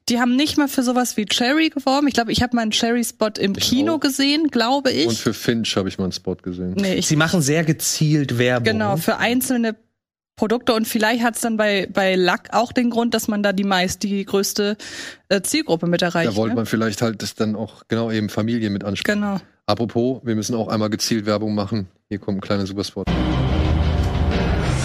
Die 0.09 0.19
haben 0.19 0.37
nicht 0.37 0.57
mal 0.57 0.69
für 0.69 0.83
sowas 0.83 1.19
wie 1.19 1.27
Cherry 1.27 1.69
geworben. 1.69 2.09
Ich 2.09 2.15
glaube, 2.15 2.33
ich 2.33 2.43
habe 2.43 2.57
mal 2.57 2.63
einen 2.63 2.71
Cherry-Spot 2.71 3.33
im 3.39 3.53
Kino 3.53 3.97
auch. 3.97 4.01
gesehen, 4.01 4.49
glaube 4.49 4.91
ich. 4.91 5.07
Und 5.07 5.19
für 5.19 5.35
Finch 5.35 5.77
habe 5.77 5.91
ich 5.91 5.99
mal 5.99 6.05
einen 6.05 6.13
Spot 6.13 6.37
gesehen. 6.37 6.73
nee, 6.79 6.95
ich 6.95 7.07
Sie 7.07 7.17
machen 7.17 7.43
sehr 7.43 7.63
gezielt 7.63 8.39
Werbung. 8.39 8.65
Genau, 8.65 8.97
für 8.97 9.19
einzelne 9.19 9.77
Produkte 10.39 10.73
und 10.73 10.89
vielleicht 10.89 11.23
hat 11.23 11.35
es 11.35 11.43
dann 11.43 11.57
bei, 11.57 11.89
bei 11.93 12.15
Lack 12.15 12.49
auch 12.53 12.73
den 12.73 12.89
Grund, 12.89 13.13
dass 13.13 13.29
man 13.29 13.43
da 13.43 13.53
die 13.53 13.65
meist, 13.65 14.03
die 14.05 14.25
größte 14.25 14.77
äh, 15.29 15.43
Zielgruppe 15.43 15.87
mit 15.87 16.01
erreicht. 16.01 16.31
Da 16.31 16.37
wollte 16.37 16.55
ne? 16.55 16.61
man 16.61 16.67
vielleicht 16.67 17.03
halt 17.03 17.21
das 17.23 17.35
dann 17.35 17.57
auch 17.57 17.83
genau 17.89 18.11
eben 18.11 18.29
Familie 18.31 18.71
mit 18.71 18.85
ansprechen. 18.85 19.21
Genau. 19.21 19.41
Apropos, 19.67 20.21
wir 20.25 20.35
müssen 20.35 20.55
auch 20.55 20.69
einmal 20.69 20.89
gezielt 20.89 21.27
Werbung 21.27 21.55
machen. 21.55 21.89
Hier 22.09 22.19
kommt 22.19 22.39
ein 22.39 22.41
kleiner 22.41 22.67
Superspot. 22.67 23.07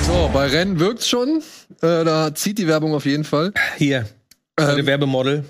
So, 0.06 0.30
bei 0.34 0.48
Rennen 0.48 0.80
wirkt's 0.80 1.08
schon. 1.08 1.42
Äh, 1.82 2.04
da 2.04 2.36
zieht 2.36 2.58
die 2.58 2.68
Werbung 2.68 2.94
auf 2.94 3.06
jeden 3.06 3.24
Fall. 3.24 3.54
Hier, 3.78 4.06
Ähm, 4.60 4.86
Werbemodel. 4.86 5.46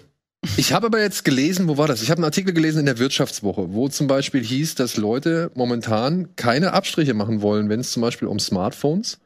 Ich 0.58 0.74
habe 0.74 0.88
aber 0.88 1.02
jetzt 1.02 1.24
gelesen, 1.24 1.70
wo 1.70 1.78
war 1.78 1.88
das? 1.88 2.02
Ich 2.02 2.12
habe 2.12 2.18
einen 2.18 2.26
Artikel 2.26 2.54
gelesen 2.54 2.80
in 2.80 2.86
der 2.86 3.00
Wirtschaftswoche, 3.00 3.74
wo 3.74 3.88
zum 3.88 4.08
Beispiel 4.08 4.44
hieß, 4.44 4.76
dass 4.76 4.98
Leute 4.98 5.50
momentan 5.56 6.36
keine 6.36 6.74
Abstriche 6.74 7.14
machen 7.14 7.42
wollen, 7.42 7.70
wenn 7.70 7.80
es 7.80 7.94
zum 7.94 8.02
Beispiel 8.02 8.28
um 8.28 8.40
Smartphones 8.40 9.20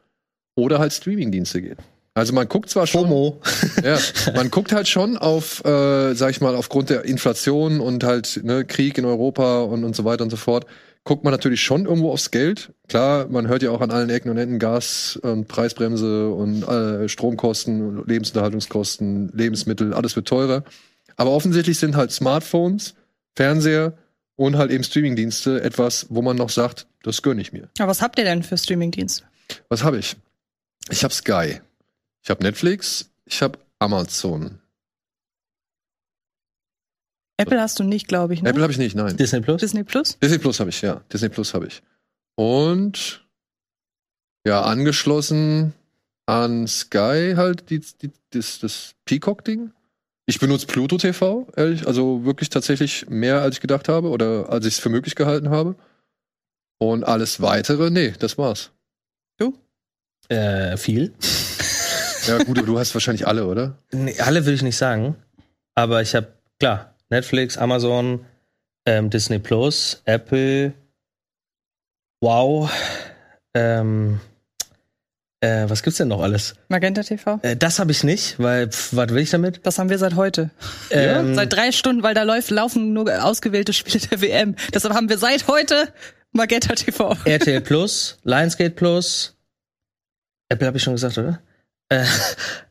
oder 0.58 0.78
halt 0.80 0.92
Streamingdienste 0.92 1.62
geht. 1.62 1.78
Also 2.14 2.32
man 2.32 2.48
guckt 2.48 2.68
zwar 2.68 2.88
schon, 2.88 3.08
ja, 3.84 3.96
man 4.34 4.50
guckt 4.50 4.72
halt 4.72 4.88
schon 4.88 5.16
auf, 5.16 5.64
äh, 5.64 6.14
sag 6.14 6.30
ich 6.32 6.40
mal, 6.40 6.56
aufgrund 6.56 6.90
der 6.90 7.04
Inflation 7.04 7.80
und 7.80 8.02
halt 8.02 8.40
ne, 8.42 8.64
Krieg 8.64 8.98
in 8.98 9.04
Europa 9.04 9.60
und, 9.62 9.84
und 9.84 9.94
so 9.94 10.04
weiter 10.04 10.24
und 10.24 10.30
so 10.30 10.36
fort, 10.36 10.66
guckt 11.04 11.22
man 11.22 11.32
natürlich 11.32 11.62
schon 11.62 11.86
irgendwo 11.86 12.10
aufs 12.10 12.32
Geld. 12.32 12.72
Klar, 12.88 13.28
man 13.28 13.46
hört 13.46 13.62
ja 13.62 13.70
auch 13.70 13.80
an 13.80 13.92
allen 13.92 14.10
Ecken 14.10 14.30
und 14.30 14.36
Enden 14.36 14.58
Gas 14.58 15.16
und 15.22 15.46
Preisbremse 15.46 16.30
und 16.30 16.64
äh, 16.64 17.08
Stromkosten, 17.08 18.04
Lebensunterhaltungskosten, 18.06 19.30
Lebensmittel, 19.32 19.94
alles 19.94 20.16
wird 20.16 20.26
teurer. 20.26 20.64
Aber 21.16 21.30
offensichtlich 21.30 21.78
sind 21.78 21.94
halt 21.94 22.10
Smartphones, 22.10 22.94
Fernseher 23.36 23.92
und 24.34 24.56
halt 24.56 24.72
eben 24.72 24.82
Streamingdienste 24.82 25.62
etwas, 25.62 26.06
wo 26.08 26.20
man 26.20 26.36
noch 26.36 26.50
sagt, 26.50 26.86
das 27.04 27.22
gönne 27.22 27.42
ich 27.42 27.52
mir. 27.52 27.68
Aber 27.78 27.88
was 27.88 28.02
habt 28.02 28.18
ihr 28.18 28.24
denn 28.24 28.42
für 28.42 28.58
Streamingdienste? 28.58 29.22
Was 29.68 29.84
habe 29.84 29.98
ich? 29.98 30.16
Ich 30.90 31.04
habe 31.04 31.14
Sky. 31.14 31.60
Ich 32.22 32.30
habe 32.30 32.42
Netflix. 32.42 33.10
Ich 33.24 33.42
habe 33.42 33.58
Amazon. 33.78 34.60
Apple 37.36 37.60
hast 37.60 37.78
du 37.78 37.84
nicht, 37.84 38.08
glaube 38.08 38.34
ich, 38.34 38.42
ne? 38.42 38.50
Apple 38.50 38.62
habe 38.62 38.72
ich 38.72 38.78
nicht, 38.78 38.96
nein. 38.96 39.16
Disney 39.16 39.40
Plus. 39.40 39.60
Disney 39.60 39.84
Plus? 39.84 40.18
Disney 40.18 40.38
Plus 40.38 40.58
habe 40.58 40.70
ich, 40.70 40.82
ja. 40.82 41.02
Disney 41.12 41.28
Plus 41.28 41.54
habe 41.54 41.68
ich. 41.68 41.82
Und 42.34 43.24
ja, 44.44 44.62
angeschlossen 44.62 45.72
an 46.26 46.66
Sky 46.66 47.34
halt 47.36 47.70
die, 47.70 47.80
die, 47.80 48.10
das, 48.30 48.58
das 48.58 48.94
Peacock-Ding. 49.04 49.72
Ich 50.26 50.40
benutze 50.40 50.66
Pluto 50.66 50.98
TV, 50.98 51.46
ehrlich, 51.56 51.86
also 51.86 52.24
wirklich 52.24 52.50
tatsächlich 52.50 53.08
mehr, 53.08 53.40
als 53.40 53.56
ich 53.56 53.60
gedacht 53.60 53.88
habe 53.88 54.10
oder 54.10 54.50
als 54.50 54.66
ich 54.66 54.74
es 54.74 54.80
für 54.80 54.90
möglich 54.90 55.14
gehalten 55.14 55.50
habe. 55.50 55.76
Und 56.78 57.04
alles 57.04 57.40
weitere, 57.40 57.90
nee, 57.90 58.14
das 58.18 58.36
war's. 58.36 58.72
Äh, 60.28 60.76
viel. 60.76 61.12
Ja, 62.26 62.38
gut, 62.38 62.58
aber 62.58 62.66
du 62.66 62.78
hast 62.78 62.94
wahrscheinlich 62.94 63.26
alle, 63.26 63.46
oder? 63.46 63.78
Nee, 63.92 64.18
alle 64.20 64.44
will 64.44 64.54
ich 64.54 64.62
nicht 64.62 64.76
sagen. 64.76 65.16
Aber 65.74 66.02
ich 66.02 66.14
habe, 66.14 66.28
klar, 66.58 66.94
Netflix, 67.08 67.56
Amazon, 67.56 68.24
ähm, 68.84 69.08
Disney 69.10 69.38
Plus, 69.38 70.02
Apple, 70.04 70.74
Wow, 72.20 72.68
ähm, 73.54 74.20
äh, 75.40 75.66
was 75.68 75.84
gibt's 75.84 75.98
denn 75.98 76.08
noch 76.08 76.20
alles? 76.20 76.54
Magenta 76.68 77.02
TV? 77.04 77.38
Äh, 77.42 77.56
das 77.56 77.78
habe 77.78 77.92
ich 77.92 78.02
nicht, 78.02 78.40
weil, 78.40 78.68
pf, 78.68 78.96
was 78.96 79.10
will 79.10 79.22
ich 79.22 79.30
damit? 79.30 79.60
Das 79.62 79.78
haben 79.78 79.88
wir 79.88 79.98
seit 79.98 80.16
heute. 80.16 80.50
Ähm, 80.90 81.36
Seit 81.36 81.52
drei 81.52 81.70
Stunden, 81.70 82.02
weil 82.02 82.14
da 82.14 82.24
läuft, 82.24 82.50
laufen 82.50 82.92
nur 82.92 83.24
ausgewählte 83.24 83.72
Spiele 83.72 84.00
der 84.00 84.20
WM. 84.20 84.56
Deshalb 84.74 84.94
haben 84.94 85.08
wir 85.08 85.16
seit 85.18 85.46
heute 85.46 85.92
Magenta 86.32 86.74
TV. 86.74 87.16
RTL 87.24 87.60
Plus, 87.60 88.18
Lionsgate 88.24 88.74
Plus, 88.74 89.36
Apple 90.48 90.66
habe 90.66 90.76
ich 90.78 90.82
schon 90.82 90.94
gesagt, 90.94 91.18
oder? 91.18 91.40
Äh, 91.90 92.04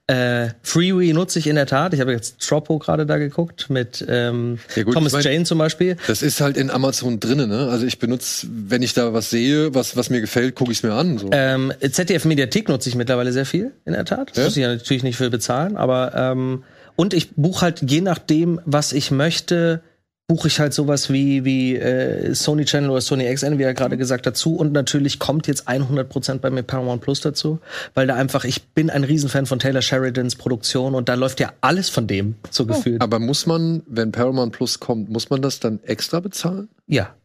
äh, 0.46 0.50
Freeway 0.63 1.12
nutze 1.13 1.40
ich 1.40 1.48
in 1.48 1.56
der 1.56 1.66
Tat. 1.66 1.94
Ich 1.94 2.00
habe 2.00 2.12
jetzt 2.12 2.40
Troppo 2.48 2.78
gerade 2.80 3.06
da 3.06 3.18
geguckt 3.18 3.70
mit 3.70 4.06
ähm, 4.08 4.60
Ja, 4.76 4.84
gut, 4.84 4.94
Thomas 4.94 5.13
ich 5.13 5.24
mein- 5.26 5.34
Jane 5.34 5.46
zum 5.46 5.58
Beispiel. 5.58 5.98
Das 6.08 6.22
ist 6.22 6.40
halt 6.42 6.58
in 6.58 6.70
Amazon 6.70 7.20
drinnen, 7.20 7.50
ne? 7.50 7.68
Also 7.70 7.86
ich 7.86 8.00
benutze, 8.00 8.48
wenn 8.50 8.82
ich 8.82 8.94
da 8.94 9.13
was 9.13 9.30
sehe, 9.30 9.74
was, 9.76 9.96
was 9.96 10.10
mir 10.10 10.22
gefällt, 10.22 10.56
gucke 10.56 10.72
ich 10.72 10.80
es 10.80 10.84
mir 10.84 10.94
an. 10.94 11.18
So. 11.18 11.30
Ähm, 11.32 11.72
ZDF 11.82 12.26
Mediathek 12.26 12.70
nutze 12.70 12.90
ich 12.90 12.96
mittlerweile 12.96 13.32
sehr 13.32 13.46
viel, 13.46 13.72
in 13.86 13.94
der 13.94 14.06
Tat. 14.06 14.30
Das 14.32 14.38
Ja? 14.38 14.44
muss 14.46 14.58
ich 14.58 14.62
ja 14.63 14.70
natürlich 14.70 15.04
nicht 15.04 15.18
für 15.18 15.30
bezahlen, 15.30 15.78
aber 15.78 16.13
ähm, 16.16 16.63
und 16.96 17.13
ich 17.13 17.32
buche 17.36 17.62
halt 17.62 17.84
je 17.90 18.02
nachdem, 18.02 18.60
was 18.66 18.92
ich 18.92 19.12
möchte, 19.12 19.82
buche 20.28 20.50
ich 20.50 20.60
halt 20.60 20.74
sowas 20.74 21.10
wie 21.10 21.46
wie 21.46 21.76
äh, 21.78 22.36
Sony 22.36 22.66
Channel 22.66 22.90
oder 22.90 23.00
Sony 23.02 23.34
XN, 23.34 23.58
wie 23.58 23.63
er 23.63 23.74
gerade 23.74 23.98
gesagt 23.98 24.26
dazu. 24.26 24.56
Und 24.56 24.74
natürlich 24.74 25.20
kommt 25.20 25.48
jetzt 25.48 25.70
100% 25.70 26.40
bei 26.40 26.50
mir 26.50 26.63
Paramount 26.63 27.02
Plus 27.02 27.22
dazu, 27.22 27.60
weil 27.94 28.08
da 28.08 28.16
einfach 28.16 28.44
ich 28.44 28.63
bin 28.68 28.90
ein 28.90 29.06
Riesenfan 29.06 29.46
von 29.46 29.60
Taylor 29.60 29.82
Sheridans 29.82 30.36
Produktion 30.36 30.96
und 30.96 31.08
da 31.08 31.13
läuft 31.13 31.40
ja 31.40 31.54
alles 31.62 31.90
von 31.90 32.08
dem 32.08 32.36
so 32.52 32.66
gefühlt. 32.66 33.02
Aber 33.02 33.20
muss 33.20 33.46
man, 33.46 33.84
wenn 33.88 34.12
Paramount 34.12 34.52
Plus 34.54 34.80
kommt, 34.80 35.10
muss 35.10 35.30
man 35.30 35.42
das 35.42 35.60
dann 35.62 35.80
extra 35.84 36.20
bezahlen? 36.20 36.68
Ja, 36.88 37.16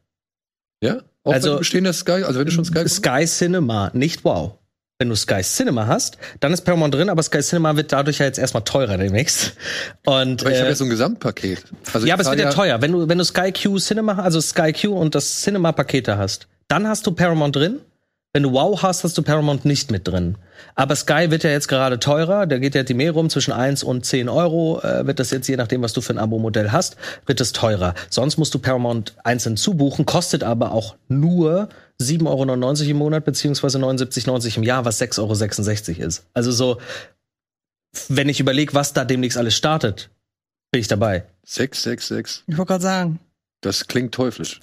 Ja? 0.82 0.98
Auch 1.24 1.32
Also- 1.34 1.52
wenn 1.52 1.58
bestehender 1.58 1.92
Sky, 1.92 2.22
also 2.24 2.38
wenn 2.38 2.46
du 2.46 2.52
schon 2.52 2.64
Sky 2.64 2.88
Sky 2.88 3.24
Cinema, 3.26 3.90
nicht 3.94 4.24
Wow. 4.24 4.58
Wenn 4.98 5.08
du 5.08 5.16
Sky 5.16 5.42
Cinema 5.42 5.86
hast, 5.88 6.18
dann 6.40 6.52
ist 6.52 6.62
Paramount 6.62 6.94
drin, 6.94 7.08
aber 7.08 7.22
Sky 7.22 7.40
Cinema 7.40 7.76
wird 7.76 7.92
dadurch 7.92 8.18
ja 8.18 8.26
jetzt 8.26 8.38
erstmal 8.38 8.62
teurer 8.62 8.98
demnächst. 8.98 9.54
Und 10.06 10.42
Aber 10.42 10.50
ich 10.50 10.58
habe 10.58 10.66
äh, 10.66 10.70
ja 10.70 10.74
so 10.76 10.84
ein 10.84 10.90
Gesamtpaket. 10.90 11.64
Also 11.92 12.06
ja, 12.06 12.14
aber 12.14 12.22
es 12.22 12.28
wird 12.28 12.38
zahl 12.38 12.46
ja 12.46 12.52
teuer. 12.52 12.82
Wenn 12.82 12.92
du, 12.92 13.08
wenn 13.08 13.18
du 13.18 13.24
Sky 13.24 13.52
Q 13.52 13.78
Cinema, 13.78 14.20
also 14.20 14.40
Sky 14.40 14.72
Q 14.72 14.92
und 14.92 15.14
das 15.14 15.42
Cinema-Pakete 15.42 16.18
hast, 16.18 16.46
dann 16.68 16.86
hast 16.86 17.06
du 17.06 17.12
Paramount 17.12 17.56
drin. 17.56 17.80
Wenn 18.34 18.44
du 18.44 18.52
Wow 18.52 18.82
hast, 18.82 19.04
hast 19.04 19.18
du 19.18 19.22
Paramount 19.22 19.66
nicht 19.66 19.90
mit 19.90 20.08
drin. 20.08 20.36
Aber 20.74 20.96
Sky 20.96 21.30
wird 21.30 21.44
ja 21.44 21.50
jetzt 21.50 21.68
gerade 21.68 21.98
teurer. 21.98 22.46
Da 22.46 22.56
geht 22.58 22.74
ja 22.74 22.82
die 22.82 22.94
Mehr 22.94 23.12
rum. 23.12 23.28
Zwischen 23.28 23.52
1 23.52 23.82
und 23.82 24.06
10 24.06 24.30
Euro 24.30 24.80
äh, 24.80 25.06
wird 25.06 25.18
das 25.18 25.30
jetzt, 25.30 25.48
je 25.48 25.56
nachdem, 25.56 25.82
was 25.82 25.92
du 25.92 26.00
für 26.00 26.14
ein 26.14 26.18
Abo-Modell 26.18 26.72
hast, 26.72 26.96
wird 27.26 27.42
es 27.42 27.52
teurer. 27.52 27.92
Sonst 28.08 28.38
musst 28.38 28.54
du 28.54 28.58
Paramount 28.58 29.14
einzeln 29.22 29.58
zubuchen, 29.58 30.06
kostet 30.06 30.44
aber 30.44 30.72
auch 30.72 30.94
nur 31.08 31.68
7,99 32.02 32.26
Euro 32.26 32.90
im 32.90 32.96
Monat, 32.96 33.24
beziehungsweise 33.24 33.78
79,90 33.78 34.58
im 34.58 34.62
Jahr, 34.62 34.84
was 34.84 35.00
6,66 35.00 35.98
Euro 35.98 36.06
ist. 36.06 36.24
Also 36.34 36.50
so, 36.50 36.78
wenn 38.08 38.28
ich 38.28 38.40
überlege, 38.40 38.74
was 38.74 38.92
da 38.92 39.04
demnächst 39.04 39.38
alles 39.38 39.54
startet, 39.56 40.10
bin 40.70 40.80
ich 40.80 40.88
dabei. 40.88 41.24
666. 41.44 42.44
Ich 42.46 42.56
wollte 42.56 42.68
gerade 42.68 42.82
sagen. 42.82 43.18
Das 43.62 43.86
klingt 43.86 44.12
teuflisch. 44.12 44.58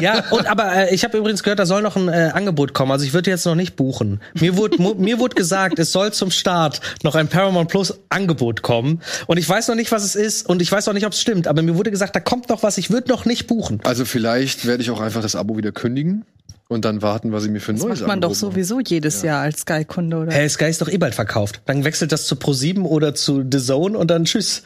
Ja, 0.00 0.24
und 0.30 0.46
aber 0.48 0.74
äh, 0.74 0.94
ich 0.94 1.04
habe 1.04 1.16
übrigens 1.16 1.44
gehört, 1.44 1.60
da 1.60 1.66
soll 1.66 1.82
noch 1.82 1.94
ein 1.94 2.08
äh, 2.08 2.32
Angebot 2.34 2.74
kommen. 2.74 2.90
Also 2.90 3.04
ich 3.04 3.14
würde 3.14 3.30
jetzt 3.30 3.46
noch 3.46 3.54
nicht 3.54 3.76
buchen. 3.76 4.20
Mir 4.34 4.56
wurde 4.56 4.82
mir 4.82 5.20
wurde 5.20 5.36
gesagt, 5.36 5.78
es 5.78 5.92
soll 5.92 6.12
zum 6.12 6.32
Start 6.32 6.80
noch 7.04 7.14
ein 7.14 7.28
Paramount 7.28 7.70
Plus 7.70 7.94
Angebot 8.08 8.62
kommen 8.62 9.00
und 9.28 9.36
ich 9.36 9.48
weiß 9.48 9.68
noch 9.68 9.76
nicht, 9.76 9.92
was 9.92 10.02
es 10.02 10.16
ist 10.16 10.48
und 10.48 10.60
ich 10.60 10.72
weiß 10.72 10.88
auch 10.88 10.92
nicht, 10.94 11.06
ob 11.06 11.12
es 11.12 11.20
stimmt, 11.20 11.46
aber 11.46 11.62
mir 11.62 11.76
wurde 11.76 11.92
gesagt, 11.92 12.16
da 12.16 12.20
kommt 12.20 12.48
noch 12.48 12.64
was, 12.64 12.76
ich 12.76 12.90
würde 12.90 13.08
noch 13.08 13.24
nicht 13.24 13.46
buchen. 13.46 13.80
Also 13.84 14.04
vielleicht 14.04 14.66
werde 14.66 14.82
ich 14.82 14.90
auch 14.90 15.00
einfach 15.00 15.22
das 15.22 15.36
Abo 15.36 15.56
wieder 15.56 15.70
kündigen 15.70 16.24
und 16.68 16.84
dann 16.84 17.02
warten, 17.02 17.32
was 17.32 17.44
ich 17.44 17.50
mir 17.50 17.60
für 17.60 17.72
ein 17.72 17.76
Das 17.76 17.84
neues 17.84 18.00
macht 18.00 18.08
man 18.08 18.20
doch 18.20 18.34
sowieso 18.34 18.80
jedes 18.80 19.22
Jahr 19.22 19.42
als 19.42 19.60
Sky-Kunde, 19.60 20.16
oder? 20.16 20.32
Hey, 20.32 20.48
Sky 20.48 20.66
ist 20.66 20.80
doch 20.80 20.88
eh 20.88 20.98
bald 20.98 21.14
verkauft. 21.14 21.60
Dann 21.66 21.84
wechselt 21.84 22.12
das 22.12 22.26
zu 22.26 22.36
Pro7 22.36 22.82
oder 22.82 23.14
zu 23.14 23.44
The 23.50 23.58
Zone 23.58 23.98
und 23.98 24.10
dann 24.10 24.24
tschüss. 24.24 24.62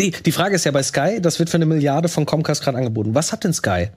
Die, 0.00 0.12
die 0.12 0.32
Frage 0.32 0.54
ist 0.54 0.64
ja 0.64 0.70
bei 0.70 0.82
Sky, 0.82 1.20
das 1.20 1.38
wird 1.38 1.50
für 1.50 1.56
eine 1.56 1.66
Milliarde 1.66 2.08
von 2.08 2.24
Comcast 2.24 2.62
gerade 2.62 2.78
angeboten. 2.78 3.14
Was 3.14 3.32
hat 3.32 3.44
denn 3.44 3.52
Sky? 3.52 3.88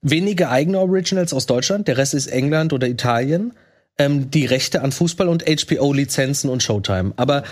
Wenige 0.00 0.48
eigene 0.48 0.78
Originals 0.78 1.32
aus 1.32 1.46
Deutschland, 1.46 1.88
der 1.88 1.98
Rest 1.98 2.14
ist 2.14 2.28
England 2.28 2.72
oder 2.72 2.86
Italien. 2.86 3.52
Ähm, 3.98 4.30
die 4.30 4.46
Rechte 4.46 4.82
an 4.82 4.92
Fußball 4.92 5.26
und 5.28 5.44
HBO-Lizenzen 5.44 6.48
und 6.48 6.62
Showtime. 6.62 7.12
Aber 7.16 7.42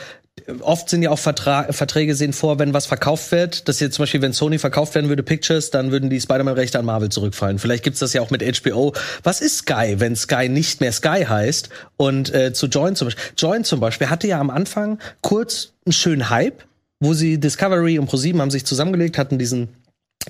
oft 0.60 0.88
sind 0.88 1.02
ja 1.02 1.10
auch 1.10 1.18
Vertra 1.18 1.72
Verträge 1.72 2.14
sehen 2.14 2.32
vor, 2.32 2.58
wenn 2.58 2.74
was 2.74 2.86
verkauft 2.86 3.32
wird, 3.32 3.68
dass 3.68 3.80
jetzt 3.80 3.94
zum 3.94 4.02
Beispiel, 4.02 4.22
wenn 4.22 4.32
Sony 4.32 4.58
verkauft 4.58 4.94
werden 4.94 5.08
würde, 5.08 5.22
Pictures, 5.22 5.70
dann 5.70 5.90
würden 5.90 6.10
die 6.10 6.20
Spider-Man-Rechte 6.20 6.78
an 6.78 6.84
Marvel 6.84 7.08
zurückfallen. 7.08 7.58
Vielleicht 7.58 7.84
gibt's 7.84 8.00
das 8.00 8.12
ja 8.12 8.20
auch 8.20 8.30
mit 8.30 8.42
HBO. 8.42 8.92
Was 9.22 9.40
ist 9.40 9.58
Sky, 9.58 9.96
wenn 9.98 10.14
Sky 10.14 10.48
nicht 10.48 10.80
mehr 10.80 10.92
Sky 10.92 11.24
heißt? 11.28 11.70
Und 11.96 12.32
äh, 12.34 12.52
zu 12.52 12.66
Join 12.66 12.96
zum 12.96 13.06
Beispiel. 13.06 13.24
Join 13.38 13.64
zum 13.64 13.80
Beispiel 13.80 14.10
hatte 14.10 14.26
ja 14.26 14.40
am 14.40 14.50
Anfang 14.50 14.98
kurz 15.22 15.72
einen 15.84 15.92
schönen 15.92 16.30
Hype, 16.30 16.64
wo 17.00 17.14
sie 17.14 17.38
Discovery 17.38 17.98
und 17.98 18.06
ProSieben 18.06 18.40
haben 18.40 18.50
sich 18.50 18.64
zusammengelegt, 18.64 19.18
hatten 19.18 19.38
diesen 19.38 19.68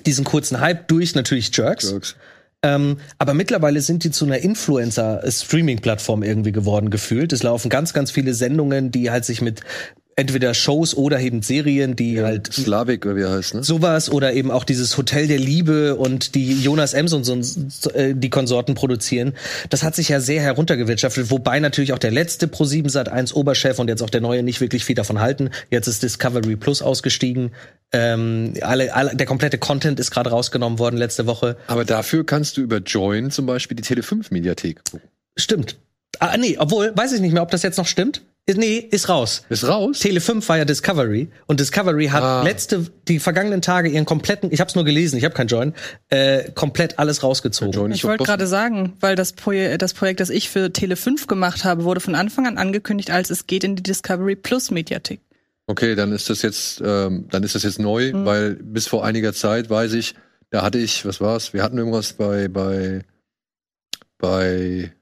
diesen 0.05 0.25
kurzen 0.25 0.59
Hype 0.59 0.87
durch 0.87 1.15
natürlich 1.15 1.55
Jerks. 1.55 1.89
Jerks. 1.89 2.15
Ähm, 2.63 2.97
aber 3.19 3.33
mittlerweile 3.33 3.81
sind 3.81 4.03
die 4.03 4.11
zu 4.11 4.25
einer 4.25 4.39
Influencer-Streaming-Plattform 4.39 6.23
irgendwie 6.23 6.51
geworden 6.51 6.89
gefühlt. 6.89 7.31
Es 7.31 7.43
laufen 7.43 7.69
ganz, 7.69 7.93
ganz 7.93 8.11
viele 8.11 8.33
Sendungen, 8.33 8.91
die 8.91 9.11
halt 9.11 9.25
sich 9.25 9.41
mit 9.41 9.61
entweder 10.17 10.55
Shows 10.55 10.97
oder 10.97 11.19
eben 11.19 11.43
Serien, 11.43 11.95
die 11.95 12.21
halt 12.21 12.51
Slavik, 12.51 13.05
oder 13.05 13.15
wie 13.15 13.21
er 13.21 13.31
heißt, 13.31 13.53
ne? 13.53 13.63
sowas 13.63 14.09
oder 14.09 14.33
eben 14.33 14.49
auch 14.49 14.63
dieses 14.63 14.97
Hotel 14.97 15.27
der 15.27 15.37
Liebe 15.37 15.95
und 15.95 16.33
die 16.33 16.59
Jonas 16.59 16.93
Ems 16.93 17.13
und 17.13 17.23
so 17.23 17.91
äh, 17.91 18.15
die 18.15 18.31
Konsorten 18.31 18.73
produzieren. 18.73 19.33
Das 19.69 19.83
hat 19.83 19.95
sich 19.95 20.09
ja 20.09 20.19
sehr 20.19 20.41
heruntergewirtschaftet, 20.41 21.29
wobei 21.29 21.59
natürlich 21.59 21.93
auch 21.93 21.99
der 21.99 22.09
letzte 22.09 22.47
Pro7 22.47 22.89
Sat 22.89 23.09
1 23.09 23.33
Oberchef 23.33 23.77
und 23.77 23.89
jetzt 23.89 24.01
auch 24.01 24.09
der 24.09 24.21
neue 24.21 24.41
nicht 24.41 24.59
wirklich 24.59 24.83
viel 24.83 24.95
davon 24.95 25.19
halten. 25.19 25.51
Jetzt 25.69 25.87
ist 25.87 26.01
Discovery 26.01 26.55
Plus 26.55 26.81
ausgestiegen. 26.81 27.51
Ähm, 27.93 28.55
alle, 28.61 28.95
alle, 28.95 29.15
der 29.15 29.27
komplette 29.27 29.59
Content 29.59 29.99
ist 29.99 30.09
gerade 30.09 30.31
rausgenommen 30.31 30.79
worden 30.79 30.97
letzte 30.97 31.27
Woche. 31.27 31.57
Aber 31.67 31.85
dafür 31.85 32.25
kannst 32.25 32.57
du 32.57 32.61
über 32.61 32.77
Join 32.79 33.29
zum 33.29 33.45
Beispiel 33.45 33.77
die 33.77 33.83
Tele5-Mediathek 33.83 34.83
gucken. 34.83 35.07
Stimmt. 35.35 35.77
Ah, 36.17 36.35
nee, 36.37 36.57
obwohl, 36.57 36.91
weiß 36.95 37.13
ich 37.13 37.21
nicht 37.21 37.33
mehr, 37.33 37.43
ob 37.43 37.51
das 37.51 37.61
jetzt 37.61 37.77
noch 37.77 37.85
stimmt. 37.85 38.23
Ist- 38.49 38.57
Nee, 38.57 38.77
ist 38.77 39.09
raus. 39.09 39.43
Ist 39.49 39.67
raus? 39.67 39.99
Tele 39.99 40.21
5 40.21 40.47
war 40.47 40.57
ja 40.57 40.63
Discovery 40.63 41.27
und 41.47 41.59
Discovery 41.59 42.07
hat 42.07 42.23
Ah. 42.23 42.43
letzte 42.43 42.85
die 43.09 43.19
vergangenen 43.19 43.61
Tage 43.61 43.89
ihren 43.89 44.05
kompletten, 44.05 44.51
ich 44.53 44.61
habe 44.61 44.69
es 44.69 44.75
nur 44.75 44.85
gelesen, 44.85 45.17
ich 45.17 45.25
habe 45.25 45.35
kein 45.35 45.47
Join, 45.47 45.73
äh, 46.09 46.49
komplett 46.53 46.97
alles 46.97 47.23
rausgezogen. 47.23 47.73
Join 47.73 47.91
ist 47.91 47.97
Ich 47.97 48.03
wollte 48.05 48.23
gerade 48.23 48.47
sagen, 48.47 48.93
weil 49.01 49.17
das, 49.17 49.33
Proje 49.33 49.77
das 49.77 49.93
Projekt, 49.93 50.21
das 50.21 50.29
ich 50.29 50.49
für 50.49 50.67
Tele5 50.67 51.27
gemacht 51.27 51.65
habe, 51.65 51.83
wurde 51.83 51.99
von 51.99 52.15
Anfang 52.15 52.47
an 52.47 52.57
angekündigt, 52.57 53.11
als 53.11 53.29
es 53.29 53.47
geht 53.47 53.65
in 53.65 53.75
die 53.75 53.83
Discovery 53.83 54.37
Plus 54.37 54.71
Mediathek. 54.71 55.19
Okay, 55.67 55.95
dann 55.95 56.13
ist 56.13 56.29
das 56.29 56.41
jetzt, 56.41 56.81
ähm, 56.85 57.27
dann 57.29 57.43
ist 57.43 57.53
das 57.53 57.63
jetzt 57.63 57.79
neu, 57.79 58.13
Mhm. 58.13 58.23
weil 58.25 58.53
bis 58.55 58.87
vor 58.87 59.03
einiger 59.03 59.33
Zeit 59.33 59.69
weiß 59.69 59.91
ich, 59.91 60.15
da 60.51 60.61
hatte 60.63 60.77
ich, 60.77 61.05
was 61.05 61.19
war's? 61.19 61.51
Wir 61.53 61.63
hatten 61.63 61.77
irgendwas 61.77 62.13
bei 62.13 62.47
bei 62.47 63.01
bei 64.17 64.93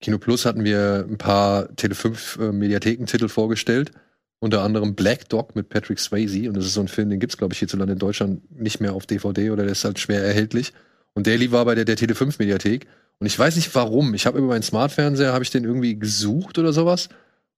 Kino 0.00 0.18
Plus 0.18 0.44
hatten 0.44 0.64
wir 0.64 1.06
ein 1.08 1.18
paar 1.18 1.68
Tele5 1.72 2.40
äh, 2.40 2.52
Mediathekentitel 2.52 3.28
vorgestellt, 3.28 3.90
unter 4.38 4.62
anderem 4.62 4.94
Black 4.94 5.28
Dog 5.28 5.56
mit 5.56 5.68
Patrick 5.68 5.98
Swayze 5.98 6.48
und 6.48 6.56
das 6.56 6.66
ist 6.66 6.74
so 6.74 6.80
ein 6.80 6.88
Film, 6.88 7.10
den 7.10 7.20
gibt's 7.20 7.36
glaube 7.36 7.54
ich 7.54 7.58
hierzulande 7.58 7.94
in 7.94 7.98
Deutschland 7.98 8.42
nicht 8.50 8.80
mehr 8.80 8.92
auf 8.94 9.06
DVD 9.06 9.50
oder 9.50 9.64
der 9.64 9.72
ist 9.72 9.84
halt 9.84 9.98
schwer 9.98 10.22
erhältlich. 10.22 10.72
Und 11.14 11.26
lief 11.26 11.50
war 11.50 11.64
bei 11.64 11.74
der, 11.74 11.84
der 11.84 11.96
Tele5 11.96 12.36
Mediathek 12.38 12.86
und 13.18 13.26
ich 13.26 13.36
weiß 13.36 13.56
nicht 13.56 13.74
warum. 13.74 14.14
Ich 14.14 14.26
habe 14.26 14.38
über 14.38 14.46
meinen 14.46 14.62
Smartfernseher 14.62 15.32
habe 15.32 15.42
ich 15.42 15.50
den 15.50 15.64
irgendwie 15.64 15.98
gesucht 15.98 16.58
oder 16.58 16.72
sowas. 16.72 17.08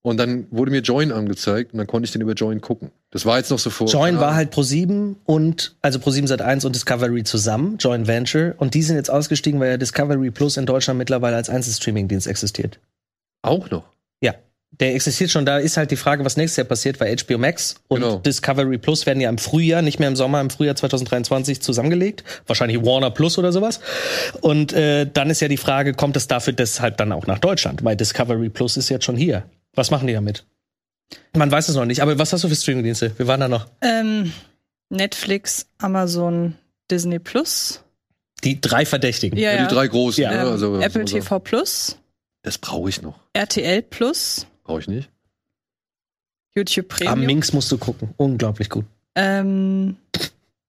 Und 0.02 0.16
dann 0.16 0.46
wurde 0.50 0.70
mir 0.70 0.80
Join 0.80 1.12
angezeigt 1.12 1.72
und 1.74 1.78
dann 1.78 1.86
konnte 1.86 2.06
ich 2.06 2.12
den 2.12 2.22
über 2.22 2.32
Join 2.32 2.62
gucken. 2.62 2.90
Das 3.10 3.26
war 3.26 3.36
jetzt 3.36 3.50
noch 3.50 3.58
so 3.58 3.68
vor. 3.68 3.86
Join 3.86 4.18
war 4.18 4.34
halt 4.34 4.54
Pro7 4.54 5.16
und 5.24 5.76
also 5.82 5.98
Pro7 5.98 6.26
Sat 6.26 6.40
1 6.40 6.64
und 6.64 6.74
Discovery 6.74 7.22
zusammen, 7.24 7.76
Joint 7.78 8.06
Venture 8.06 8.54
und 8.56 8.72
die 8.72 8.82
sind 8.82 8.96
jetzt 8.96 9.10
ausgestiegen, 9.10 9.60
weil 9.60 9.70
ja 9.72 9.76
Discovery 9.76 10.30
Plus 10.30 10.56
in 10.56 10.64
Deutschland 10.64 10.96
mittlerweile 10.96 11.36
als 11.36 11.50
Einzelstreaming-Dienst 11.50 12.26
existiert. 12.26 12.78
auch 13.42 13.68
noch. 13.70 13.84
Ja, 14.22 14.34
der 14.78 14.94
existiert 14.94 15.30
schon. 15.30 15.44
Da 15.44 15.58
ist 15.58 15.76
halt 15.76 15.90
die 15.90 15.96
Frage, 15.96 16.24
was 16.24 16.38
nächstes 16.38 16.56
Jahr 16.56 16.66
passiert, 16.66 16.98
weil 16.98 17.14
HBO 17.16 17.36
Max 17.36 17.74
und 17.88 18.00
Genau. 18.00 18.16
Discovery 18.20 18.78
Plus 18.78 19.04
werden 19.04 19.20
ja 19.20 19.28
im 19.28 19.36
Frühjahr, 19.38 19.82
nicht 19.82 19.98
mehr 19.98 20.08
im 20.08 20.16
Sommer, 20.16 20.40
im 20.40 20.48
Frühjahr 20.48 20.76
2023 20.76 21.60
zusammengelegt. 21.60 22.24
Wahrscheinlich 22.46 22.82
Warner 22.82 23.10
Plus 23.10 23.36
oder 23.36 23.52
sowas. 23.52 23.80
Und 24.40 24.72
äh, 24.72 25.06
dann 25.12 25.28
ist 25.28 25.40
ja 25.40 25.48
die 25.48 25.56
Frage, 25.58 25.92
kommt 25.92 26.16
es 26.16 26.26
dafür 26.26 26.54
deshalb 26.54 26.96
dann 26.96 27.12
auch 27.12 27.26
nach 27.26 27.38
Deutschland? 27.38 27.84
Weil 27.84 27.96
Discovery 27.96 28.48
Plus 28.48 28.78
ist 28.78 28.88
jetzt 28.88 29.04
schon 29.04 29.16
hier. 29.16 29.44
Was 29.74 29.90
machen 29.90 30.06
die 30.06 30.12
damit? 30.12 30.44
Man 31.36 31.50
weiß 31.50 31.68
es 31.68 31.74
noch 31.76 31.84
nicht. 31.84 32.02
Aber 32.02 32.18
was 32.18 32.32
hast 32.32 32.44
du 32.44 32.48
für 32.48 32.54
Streamingdienste? 32.56 33.12
Wir 33.18 33.26
waren 33.26 33.40
da 33.40 33.48
noch. 33.48 33.66
Ähm, 33.82 34.32
Netflix, 34.90 35.66
Amazon, 35.78 36.56
Disney 36.90 37.18
Plus, 37.18 37.82
Die 38.44 38.60
drei 38.60 38.84
Verdächtigen. 38.86 39.38
ja, 39.38 39.52
Ja, 39.54 39.66
die 39.66 39.74
drei 39.74 39.86
großen. 39.88 40.22
Ja. 40.22 40.30
ne? 40.32 40.40
ähm, 40.42 40.46
also, 40.48 40.80
Apple 40.80 41.02
also, 41.02 41.16
TV 41.18 41.38
Plus, 41.40 41.98
Das 42.42 42.58
brauche 42.58 42.88
ich 42.88 43.02
noch. 43.02 43.18
RTL 43.32 43.82
Plus, 43.82 44.46
Brauche 44.64 44.80
ich 44.80 44.88
nicht. 44.88 45.08
YouTube 46.54 46.92
Am 46.92 46.98
Premium. 47.06 47.26
Minx 47.26 47.52
musst 47.52 47.70
du 47.70 47.78
gucken. 47.78 48.12
Unglaublich 48.16 48.68
gut. 48.68 48.84
Ähm, 49.14 49.96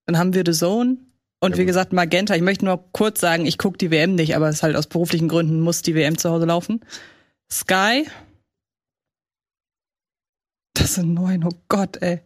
dann 0.05 0.17
haben 0.17 0.33
wir 0.33 0.43
The 0.45 0.53
Zone. 0.57 0.97
Und 1.39 1.51
Ja, 1.53 1.57
wie 1.57 1.61
gut. 1.61 1.67
gesagt, 1.67 1.91
Magenta. 1.93 2.35
Ich 2.35 2.41
möchte 2.43 2.65
nur 2.65 2.83
kurz 2.91 3.19
sagen, 3.19 3.45
ich 3.47 3.57
gucke 3.57 3.77
die 3.79 3.89
WM 3.89 4.13
nicht, 4.15 4.35
aber 4.35 4.47
es 4.49 4.57
ist 4.57 4.63
halt 4.63 4.75
aus 4.75 4.85
beruflichen 4.87 5.27
Gründen 5.27 5.59
muss 5.59 5.81
die 5.81 5.95
WM 5.95 6.17
zu 6.17 6.29
Hause 6.29 6.45
laufen. 6.45 6.81
Sky. 7.51 8.07
Das 10.73 10.95
sind 10.95 11.13
neun, 11.13 11.43
oh 11.43 11.51
Gott, 11.69 11.97
ey. 12.01 12.21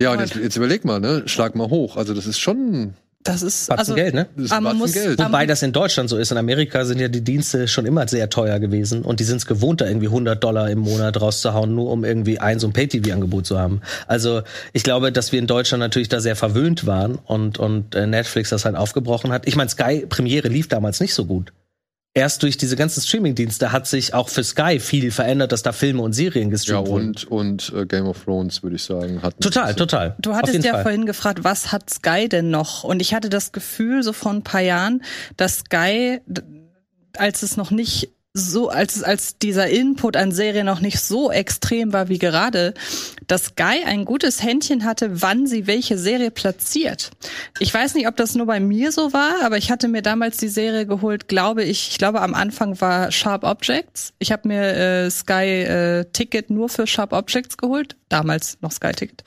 Ja, 0.00 0.12
und 0.12 0.20
jetzt, 0.20 0.34
jetzt 0.34 0.56
überleg 0.56 0.84
mal, 0.84 0.98
ne? 1.00 1.22
Schlag 1.26 1.54
mal 1.54 1.68
hoch. 1.68 1.96
Also 1.96 2.14
das 2.14 2.26
ist 2.26 2.38
schon 2.38 2.94
Das 3.22 3.42
ist 3.42 3.68
Batzen 3.68 3.78
also 3.78 3.94
Geld, 3.94 4.14
ne? 4.14 4.26
das 4.34 4.46
ist 4.46 4.52
Aber 4.52 4.60
man 4.62 4.78
muss- 4.78 4.94
Geld. 4.94 5.18
Wobei 5.18 5.46
das 5.46 5.62
in 5.62 5.72
Deutschland 5.72 6.08
so 6.10 6.16
ist. 6.16 6.32
In 6.32 6.38
Amerika 6.38 6.84
sind 6.84 6.98
ja 7.00 7.08
die 7.08 7.20
Dienste 7.22 7.68
schon 7.68 7.86
immer 7.86 8.08
sehr 8.08 8.28
teuer 8.30 8.58
gewesen 8.58 9.02
und 9.02 9.20
die 9.20 9.24
sind 9.24 9.36
es 9.36 9.46
gewohnt, 9.46 9.80
da 9.80 9.86
irgendwie 9.86 10.06
100 10.08 10.42
Dollar 10.42 10.70
im 10.70 10.80
Monat 10.80 11.20
rauszuhauen, 11.20 11.74
nur 11.74 11.90
um 11.92 12.04
irgendwie 12.04 12.38
ein 12.40 12.58
so 12.58 12.66
ein 12.66 12.72
Pay-TV-Angebot 12.72 13.46
zu 13.46 13.58
haben. 13.58 13.80
Also 14.08 14.42
ich 14.72 14.82
glaube, 14.82 15.12
dass 15.12 15.30
wir 15.30 15.38
in 15.38 15.46
Deutschland 15.46 15.80
natürlich 15.80 16.08
da 16.08 16.20
sehr 16.20 16.34
verwöhnt 16.34 16.86
waren 16.86 17.14
und, 17.16 17.58
und 17.58 17.94
äh, 17.94 18.06
Netflix 18.06 18.48
das 18.50 18.64
halt 18.64 18.74
aufgebrochen 18.74 19.30
hat. 19.32 19.46
Ich 19.46 19.54
meine, 19.54 19.68
Sky 19.70 20.06
Premiere 20.08 20.48
lief 20.48 20.66
damals 20.68 20.98
nicht 20.98 21.14
so 21.14 21.26
gut. 21.26 21.52
Erst 22.14 22.42
durch 22.42 22.58
diese 22.58 22.76
ganzen 22.76 23.00
Streaming-Dienste 23.00 23.72
hat 23.72 23.86
sich 23.86 24.12
auch 24.12 24.28
für 24.28 24.44
Sky 24.44 24.78
viel 24.80 25.10
verändert, 25.10 25.50
dass 25.50 25.62
da 25.62 25.72
Filme 25.72 26.02
und 26.02 26.12
Serien 26.12 26.48
ja, 26.48 26.50
gestreamt 26.50 26.88
wurden. 26.88 27.06
und, 27.06 27.24
und 27.24 27.72
äh, 27.74 27.86
Game 27.86 28.06
of 28.06 28.22
Thrones, 28.24 28.62
würde 28.62 28.76
ich 28.76 28.84
sagen, 28.84 29.22
hat 29.22 29.40
Total, 29.40 29.74
total. 29.74 30.14
Du 30.18 30.34
hattest 30.34 30.62
ja 30.62 30.72
Fall. 30.72 30.82
vorhin 30.82 31.06
gefragt, 31.06 31.42
was 31.42 31.72
hat 31.72 31.88
Sky 31.88 32.28
denn 32.28 32.50
noch? 32.50 32.84
Und 32.84 33.00
ich 33.00 33.14
hatte 33.14 33.30
das 33.30 33.52
Gefühl, 33.52 34.02
so 34.02 34.12
vor 34.12 34.30
ein 34.30 34.42
paar 34.42 34.60
Jahren, 34.60 35.02
dass 35.38 35.60
Sky, 35.60 36.20
als 37.16 37.42
es 37.42 37.56
noch 37.56 37.70
nicht 37.70 38.10
so, 38.34 38.70
als, 38.70 39.02
als 39.02 39.36
dieser 39.38 39.68
Input 39.68 40.16
an 40.16 40.32
Serien 40.32 40.64
noch 40.64 40.80
nicht 40.80 41.00
so 41.00 41.30
extrem 41.30 41.92
war 41.92 42.08
wie 42.08 42.18
gerade, 42.18 42.72
dass 43.26 43.46
Sky 43.46 43.84
ein 43.84 44.06
gutes 44.06 44.42
Händchen 44.42 44.84
hatte, 44.84 45.20
wann 45.20 45.46
sie 45.46 45.66
welche 45.66 45.98
Serie 45.98 46.30
platziert. 46.30 47.10
Ich 47.58 47.72
weiß 47.72 47.94
nicht, 47.94 48.08
ob 48.08 48.16
das 48.16 48.34
nur 48.34 48.46
bei 48.46 48.58
mir 48.58 48.90
so 48.90 49.12
war, 49.12 49.44
aber 49.44 49.58
ich 49.58 49.70
hatte 49.70 49.86
mir 49.86 50.00
damals 50.00 50.38
die 50.38 50.48
Serie 50.48 50.86
geholt, 50.86 51.28
glaube 51.28 51.62
ich, 51.62 51.90
ich 51.90 51.98
glaube 51.98 52.22
am 52.22 52.32
Anfang 52.32 52.80
war 52.80 53.12
Sharp 53.12 53.44
Objects. 53.44 54.14
Ich 54.18 54.32
habe 54.32 54.48
mir 54.48 54.62
äh, 54.62 55.10
Sky 55.10 55.44
äh, 55.44 56.04
Ticket 56.12 56.48
nur 56.48 56.70
für 56.70 56.86
Sharp 56.86 57.12
Objects 57.12 57.58
geholt, 57.58 57.96
damals 58.12 58.58
noch 58.60 58.72
Sky 58.72 58.92
Ticket. 58.92 59.22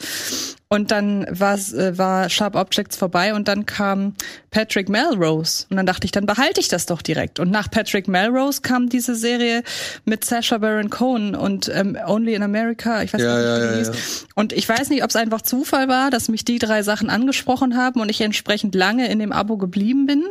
Und 0.67 0.89
dann 0.91 1.27
war's, 1.29 1.73
äh, 1.73 1.97
war 1.97 2.27
Sharp 2.27 2.55
Objects 2.55 2.97
vorbei 2.97 3.33
und 3.35 3.47
dann 3.47 3.65
kam 3.67 4.15
Patrick 4.49 4.89
Melrose. 4.89 5.67
Und 5.69 5.77
dann 5.77 5.85
dachte 5.85 6.05
ich, 6.05 6.11
dann 6.11 6.25
behalte 6.25 6.59
ich 6.59 6.67
das 6.67 6.87
doch 6.87 7.03
direkt. 7.03 7.39
Und 7.39 7.51
nach 7.51 7.69
Patrick 7.69 8.07
Melrose 8.07 8.61
kam 8.61 8.89
diese 8.89 9.15
Serie 9.15 9.63
mit 10.05 10.25
Sacha 10.25 10.57
Baron 10.57 10.89
Cohen 10.89 11.35
und 11.35 11.69
ähm, 11.73 11.95
Only 12.07 12.33
in 12.33 12.41
America. 12.41 13.03
Ich 13.03 13.13
weiß 13.13 13.21
Ja, 13.21 13.35
nicht, 13.37 13.45
ja, 13.45 13.57
wie 13.57 13.61
die 13.61 13.71
ja, 13.73 13.77
hieß. 13.77 13.87
ja. 13.87 14.27
Und 14.33 14.53
ich 14.53 14.67
weiß 14.67 14.89
nicht, 14.89 15.03
ob 15.03 15.11
es 15.11 15.15
einfach 15.15 15.43
Zufall 15.43 15.87
war, 15.87 16.09
dass 16.09 16.29
mich 16.29 16.43
die 16.43 16.57
drei 16.57 16.81
Sachen 16.81 17.11
angesprochen 17.11 17.77
haben 17.77 18.01
und 18.01 18.09
ich 18.09 18.19
entsprechend 18.21 18.73
lange 18.73 19.07
in 19.09 19.19
dem 19.19 19.31
Abo 19.31 19.57
geblieben 19.57 20.07
bin. 20.07 20.23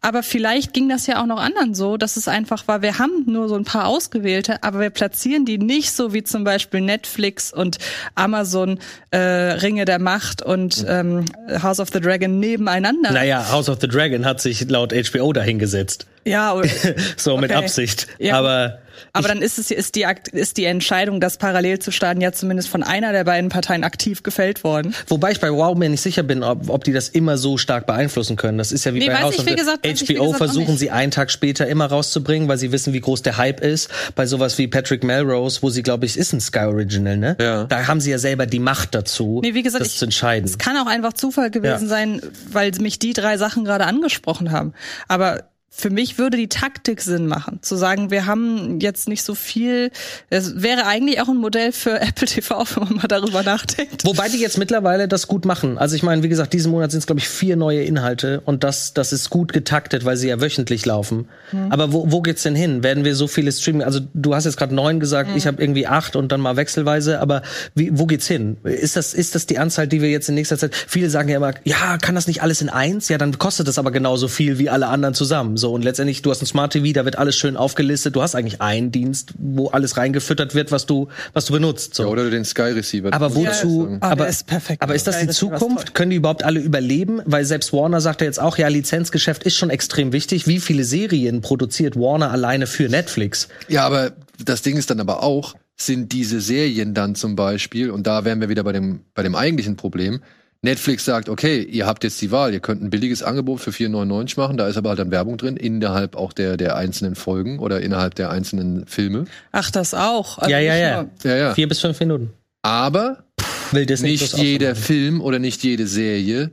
Aber 0.00 0.22
vielleicht 0.22 0.72
ging 0.74 0.88
das 0.88 1.08
ja 1.08 1.20
auch 1.20 1.26
noch 1.26 1.40
anderen 1.40 1.74
so, 1.74 1.96
dass 1.96 2.16
es 2.16 2.28
einfach 2.28 2.68
war, 2.68 2.82
wir 2.82 3.00
haben 3.00 3.24
nur 3.26 3.48
so 3.48 3.56
ein 3.56 3.64
paar 3.64 3.86
ausgewählte, 3.88 4.62
aber 4.62 4.78
wir 4.78 4.90
platzieren 4.90 5.44
die 5.44 5.58
nicht 5.58 5.92
so 5.92 6.14
wie 6.14 6.22
zum 6.22 6.44
Beispiel 6.44 6.80
Netflix 6.80 7.52
und 7.52 7.78
Amazon 8.14 8.78
äh, 9.10 9.18
Ringe 9.18 9.84
der 9.84 9.98
Macht 9.98 10.42
und 10.42 10.84
ähm, 10.88 11.24
House 11.62 11.80
of 11.80 11.88
the 11.92 12.00
Dragon 12.00 12.38
nebeneinander. 12.38 13.10
Naja, 13.12 13.50
House 13.50 13.68
of 13.68 13.78
the 13.80 13.88
Dragon 13.88 14.24
hat 14.24 14.40
sich 14.40 14.68
laut 14.68 14.92
HBO 14.92 15.32
dahingesetzt. 15.32 16.06
Ja, 16.24 16.52
und- 16.52 16.70
So 17.16 17.36
mit 17.36 17.50
Okay. 17.50 17.58
Absicht. 17.64 18.06
Ja. 18.18 18.38
Aber 18.38 18.78
aber 19.12 19.28
dann 19.28 19.42
ist 19.42 19.58
es 19.58 19.70
ist 19.70 19.94
die 19.94 20.06
ist 20.32 20.56
die 20.56 20.64
Entscheidung, 20.64 21.20
das 21.20 21.36
parallel 21.36 21.78
zu 21.78 21.90
starten, 21.90 22.20
ja 22.20 22.32
zumindest 22.32 22.68
von 22.68 22.82
einer 22.82 23.12
der 23.12 23.24
beiden 23.24 23.50
Parteien 23.50 23.84
aktiv 23.84 24.22
gefällt 24.22 24.64
worden. 24.64 24.94
Wobei 25.08 25.32
ich 25.32 25.40
bei 25.40 25.50
Wow 25.50 25.76
mir 25.76 25.88
nicht 25.88 26.00
sicher 26.00 26.22
bin, 26.22 26.42
ob, 26.42 26.68
ob 26.68 26.84
die 26.84 26.92
das 26.92 27.08
immer 27.08 27.36
so 27.38 27.58
stark 27.58 27.86
beeinflussen 27.86 28.36
können. 28.36 28.58
Das 28.58 28.72
ist 28.72 28.84
ja 28.84 28.94
wie 28.94 28.98
Nee, 29.00 29.06
bei 29.08 29.22
House 29.22 29.34
ich, 29.34 29.40
of 29.40 29.46
wie 29.46 29.54
gesagt, 29.54 29.86
ich, 29.86 30.00
HBO 30.00 30.24
gesagt, 30.24 30.36
versuchen 30.38 30.76
sie 30.76 30.90
einen 30.90 31.10
Tag 31.10 31.30
später 31.30 31.66
immer 31.66 31.86
rauszubringen, 31.86 32.48
weil 32.48 32.58
sie 32.58 32.72
wissen, 32.72 32.92
wie 32.92 33.00
groß 33.00 33.22
der 33.22 33.36
Hype 33.36 33.60
ist. 33.60 33.88
Bei 34.14 34.26
sowas 34.26 34.58
wie 34.58 34.68
Patrick 34.68 35.04
Melrose, 35.04 35.62
wo 35.62 35.70
sie, 35.70 35.82
glaube 35.82 36.06
ich, 36.06 36.16
ist 36.16 36.32
ein 36.32 36.40
Sky 36.40 36.60
Original, 36.66 37.16
ne? 37.16 37.36
Ja. 37.40 37.64
Da 37.64 37.86
haben 37.86 38.00
sie 38.00 38.10
ja 38.10 38.18
selber 38.18 38.46
die 38.46 38.58
Macht 38.58 38.94
dazu, 38.94 39.40
Nee, 39.42 39.54
wie 39.54 39.62
gesagt, 39.62 39.80
das 39.82 39.92
ich- 39.92 39.98
zu 39.98 40.04
entscheiden. 40.06 40.44
Es 40.46 40.58
kann 40.58 40.76
auch 40.76 40.86
einfach 40.86 41.12
Zufall 41.12 41.50
gewesen 41.50 41.84
Ja. 41.84 41.88
sein, 41.88 42.22
weil 42.50 42.72
mich 42.80 42.98
die 42.98 43.12
drei 43.12 43.36
Sachen 43.36 43.64
gerade 43.64 43.84
angesprochen 43.86 44.50
haben. 44.50 44.72
Aber 45.08 45.44
für 45.74 45.88
mich 45.88 46.18
würde 46.18 46.36
die 46.36 46.48
Taktik 46.48 47.00
Sinn 47.00 47.26
machen, 47.26 47.58
zu 47.62 47.76
sagen, 47.76 48.10
wir 48.10 48.26
haben 48.26 48.78
jetzt 48.80 49.08
nicht 49.08 49.22
so 49.22 49.34
viel. 49.34 49.90
Es 50.28 50.60
wäre 50.62 50.84
eigentlich 50.84 51.20
auch 51.22 51.28
ein 51.28 51.38
Modell 51.38 51.72
für 51.72 51.98
Apple 52.00 52.26
TV, 52.26 52.64
wenn 52.74 52.84
man 52.84 52.96
mal 52.96 53.08
darüber 53.08 53.42
nachdenkt. 53.42 54.04
Wobei 54.04 54.28
die 54.28 54.38
jetzt 54.38 54.58
mittlerweile 54.58 55.08
das 55.08 55.26
gut 55.28 55.46
machen. 55.46 55.78
Also 55.78 55.96
ich 55.96 56.02
meine, 56.02 56.22
wie 56.22 56.28
gesagt, 56.28 56.52
diesen 56.52 56.70
Monat 56.70 56.90
sind 56.90 56.98
es, 56.98 57.06
glaube 57.06 57.20
ich, 57.20 57.28
vier 57.28 57.56
neue 57.56 57.82
Inhalte 57.82 58.42
und 58.44 58.64
das, 58.64 58.92
das 58.92 59.14
ist 59.14 59.30
gut 59.30 59.54
getaktet, 59.54 60.04
weil 60.04 60.18
sie 60.18 60.28
ja 60.28 60.42
wöchentlich 60.42 60.84
laufen. 60.84 61.26
Aber 61.70 61.92
wo, 61.92 62.10
wo 62.12 62.20
geht's 62.20 62.42
denn 62.42 62.54
hin? 62.54 62.82
Werden 62.82 63.04
wir 63.04 63.16
so 63.16 63.26
viele 63.26 63.50
Streaming? 63.50 63.82
Also 63.82 64.00
du 64.12 64.34
hast 64.34 64.44
jetzt 64.44 64.58
gerade 64.58 64.74
neun 64.74 65.00
gesagt, 65.00 65.30
ich 65.34 65.46
habe 65.46 65.60
irgendwie 65.60 65.86
acht 65.86 66.16
und 66.16 66.30
dann 66.32 66.40
mal 66.40 66.56
wechselweise, 66.56 67.18
aber 67.18 67.42
wie, 67.74 67.90
wo 67.98 68.04
geht's 68.04 68.26
hin? 68.26 68.58
Ist 68.62 68.96
das, 68.96 69.14
ist 69.14 69.34
das 69.34 69.46
die 69.46 69.58
Anzahl, 69.58 69.88
die 69.88 70.02
wir 70.02 70.10
jetzt 70.10 70.28
in 70.28 70.34
nächster 70.34 70.58
Zeit? 70.58 70.74
Viele 70.74 71.08
sagen 71.08 71.30
ja 71.30 71.36
immer, 71.38 71.54
ja, 71.64 71.96
kann 71.96 72.14
das 72.14 72.26
nicht 72.26 72.42
alles 72.42 72.60
in 72.60 72.68
eins? 72.68 73.08
Ja, 73.08 73.16
dann 73.16 73.38
kostet 73.38 73.68
das 73.68 73.78
aber 73.78 73.90
genauso 73.90 74.28
viel 74.28 74.58
wie 74.58 74.68
alle 74.68 74.88
anderen 74.88 75.14
zusammen. 75.14 75.56
So 75.62 75.72
und 75.72 75.82
letztendlich, 75.82 76.20
du 76.22 76.30
hast 76.30 76.42
ein 76.42 76.46
Smart 76.46 76.72
TV, 76.72 76.92
da 76.92 77.04
wird 77.04 77.16
alles 77.16 77.36
schön 77.36 77.56
aufgelistet. 77.56 78.16
Du 78.16 78.20
hast 78.20 78.34
eigentlich 78.34 78.60
einen 78.60 78.90
Dienst, 78.90 79.32
wo 79.38 79.68
alles 79.68 79.96
reingefüttert 79.96 80.54
wird, 80.54 80.72
was 80.72 80.86
du, 80.86 81.08
was 81.32 81.46
du 81.46 81.52
benutzt. 81.54 81.94
So. 81.94 82.02
Ja, 82.02 82.08
oder 82.08 82.28
den 82.30 82.44
Sky 82.44 82.72
Receiver. 82.72 83.12
Aber 83.12 83.34
wozu- 83.34 83.84
sagen. 83.84 83.98
Aber, 84.00 84.28
ist 84.28 84.46
perfekt. 84.46 84.82
Aber 84.82 84.94
ist 84.94 85.06
das 85.06 85.20
die 85.20 85.28
Zukunft? 85.28 85.94
Können 85.94 86.10
die 86.10 86.16
überhaupt 86.16 86.42
alle 86.42 86.58
überleben? 86.60 87.22
Weil 87.26 87.44
selbst 87.44 87.72
Warner 87.72 88.00
sagt 88.00 88.20
ja 88.20 88.26
jetzt 88.26 88.40
auch, 88.40 88.58
ja, 88.58 88.66
Lizenzgeschäft 88.68 89.44
ist 89.44 89.56
schon 89.56 89.70
extrem 89.70 90.12
wichtig. 90.12 90.46
Wie 90.46 90.58
viele 90.58 90.84
Serien 90.84 91.40
produziert 91.40 91.96
Warner 91.96 92.32
alleine 92.32 92.66
für 92.66 92.88
Netflix? 92.88 93.48
Ja, 93.68 93.86
aber 93.86 94.12
das 94.44 94.62
Ding 94.62 94.76
ist 94.76 94.90
dann 94.90 94.98
aber 94.98 95.22
auch, 95.22 95.54
sind 95.76 96.12
diese 96.12 96.40
Serien 96.40 96.92
dann 96.92 97.14
zum 97.14 97.36
Beispiel, 97.36 97.90
und 97.90 98.06
da 98.06 98.24
wären 98.24 98.40
wir 98.40 98.48
wieder 98.48 98.64
bei 98.64 98.72
dem, 98.72 99.00
bei 99.14 99.22
dem 99.22 99.36
eigentlichen 99.36 99.76
Problem, 99.76 100.22
Netflix 100.64 101.04
sagt, 101.04 101.28
okay, 101.28 101.60
ihr 101.60 101.86
habt 101.86 102.04
jetzt 102.04 102.20
die 102.22 102.30
Wahl, 102.30 102.52
ihr 102.52 102.60
könnt 102.60 102.82
ein 102.82 102.90
billiges 102.90 103.24
Angebot 103.24 103.60
für 103.60 103.70
4,99 103.70 104.38
machen, 104.38 104.56
da 104.56 104.68
ist 104.68 104.76
aber 104.76 104.90
halt 104.90 105.00
dann 105.00 105.10
Werbung 105.10 105.36
drin, 105.36 105.56
innerhalb 105.56 106.14
auch 106.14 106.32
der, 106.32 106.56
der 106.56 106.76
einzelnen 106.76 107.16
Folgen 107.16 107.58
oder 107.58 107.80
innerhalb 107.80 108.14
der 108.14 108.30
einzelnen 108.30 108.86
Filme. 108.86 109.24
Ach, 109.50 109.72
das 109.72 109.92
auch. 109.92 110.38
Also 110.38 110.52
Ja, 110.52 110.60
ja, 110.60 110.76
ja. 110.76 111.06
Ja, 111.24 111.36
ja. 111.36 111.54
Vier 111.54 111.68
bis 111.68 111.80
fünf 111.80 111.98
Minuten. 111.98 112.30
Aber 112.62 113.24
Will 113.72 113.86
Disney 113.86 114.10
nicht 114.10 114.36
jeder. 114.38 114.76
Film 114.76 115.20
oder 115.20 115.40
nicht 115.40 115.64
jede 115.64 115.88
Serie 115.88 116.52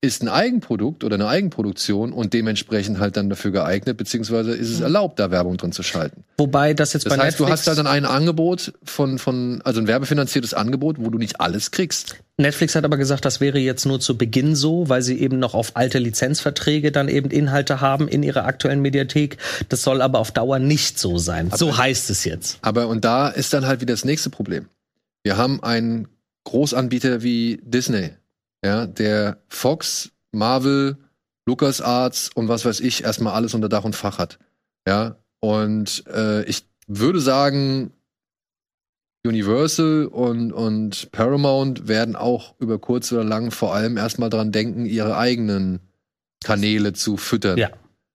ist 0.00 0.22
ein 0.22 0.28
Eigenprodukt 0.28 1.02
oder 1.02 1.14
eine 1.16 1.26
Eigenproduktion 1.26 2.12
und 2.12 2.32
dementsprechend 2.32 3.00
halt 3.00 3.16
dann 3.16 3.28
dafür 3.28 3.50
geeignet, 3.50 3.96
beziehungsweise 3.96 4.52
ist 4.52 4.70
es 4.70 4.80
erlaubt, 4.80 5.18
da 5.18 5.32
Werbung 5.32 5.56
drin 5.56 5.72
zu 5.72 5.82
schalten. 5.82 6.22
Wobei 6.38 6.72
das 6.72 6.92
jetzt 6.92 7.06
Das 7.06 7.16
bei 7.16 7.24
heißt, 7.24 7.40
du 7.40 7.44
Netflix, 7.44 7.60
hast 7.62 7.66
halt 7.66 7.78
dann 7.78 7.88
ein 7.88 8.04
Angebot 8.04 8.74
von, 8.84 9.18
von, 9.18 9.60
also 9.64 9.80
ein 9.80 9.88
werbefinanziertes 9.88 10.54
Angebot, 10.54 10.96
wo 11.00 11.10
du 11.10 11.18
nicht 11.18 11.40
alles 11.40 11.72
kriegst. 11.72 12.16
Netflix 12.36 12.76
hat 12.76 12.84
aber 12.84 12.96
gesagt, 12.96 13.24
das 13.24 13.40
wäre 13.40 13.58
jetzt 13.58 13.86
nur 13.86 13.98
zu 13.98 14.16
Beginn 14.16 14.54
so, 14.54 14.88
weil 14.88 15.02
sie 15.02 15.18
eben 15.18 15.40
noch 15.40 15.54
auf 15.54 15.72
alte 15.74 15.98
Lizenzverträge 15.98 16.92
dann 16.92 17.08
eben 17.08 17.30
Inhalte 17.30 17.80
haben 17.80 18.06
in 18.06 18.22
ihrer 18.22 18.44
aktuellen 18.44 18.80
Mediathek. 18.80 19.38
Das 19.68 19.82
soll 19.82 20.00
aber 20.00 20.20
auf 20.20 20.30
Dauer 20.30 20.60
nicht 20.60 21.00
so 21.00 21.18
sein. 21.18 21.50
so 21.52 21.76
heißt 21.76 22.08
es 22.10 22.24
jetzt. 22.24 22.58
Aber 22.62 22.86
und 22.86 23.04
da 23.04 23.28
ist 23.28 23.52
dann 23.52 23.66
halt 23.66 23.80
wieder 23.80 23.94
das 23.94 24.04
nächste 24.04 24.30
Problem. 24.30 24.66
Wir 25.24 25.36
haben 25.36 25.60
einen 25.60 26.06
Großanbieter 26.44 27.24
wie 27.24 27.60
Disney, 27.64 28.10
ja, 28.64 28.86
der 28.86 29.38
Fox, 29.48 30.10
Marvel, 30.32 30.96
LucasArts 31.46 32.30
und 32.34 32.48
was 32.48 32.64
weiß 32.64 32.80
ich 32.80 33.04
erstmal 33.04 33.34
alles 33.34 33.54
unter 33.54 33.68
Dach 33.68 33.84
und 33.84 33.96
Fach 33.96 34.18
hat. 34.18 34.38
Ja, 34.86 35.16
und 35.40 36.04
äh, 36.06 36.44
ich 36.44 36.66
würde 36.86 37.20
sagen, 37.20 37.92
Universal 39.26 40.06
und, 40.06 40.52
und 40.52 41.10
Paramount 41.12 41.88
werden 41.88 42.16
auch 42.16 42.54
über 42.58 42.78
kurz 42.78 43.12
oder 43.12 43.24
lang 43.24 43.50
vor 43.50 43.74
allem 43.74 43.96
erstmal 43.96 44.30
dran 44.30 44.52
denken, 44.52 44.86
ihre 44.86 45.16
eigenen 45.16 45.80
Kanäle 46.42 46.92
zu 46.92 47.16
füttern. 47.16 47.58
Ja. 47.58 47.70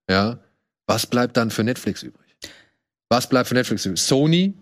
Ja. 0.10 0.40
Was 0.88 1.06
bleibt 1.06 1.38
dann 1.38 1.52
für 1.52 1.64
Netflix 1.64 2.04
übrig? 2.04 2.36
Was 3.10 3.28
bleibt 3.28 3.48
für 3.48 3.54
Netflix 3.54 3.86
übrig? 3.86 4.02
Sony, 4.02 4.54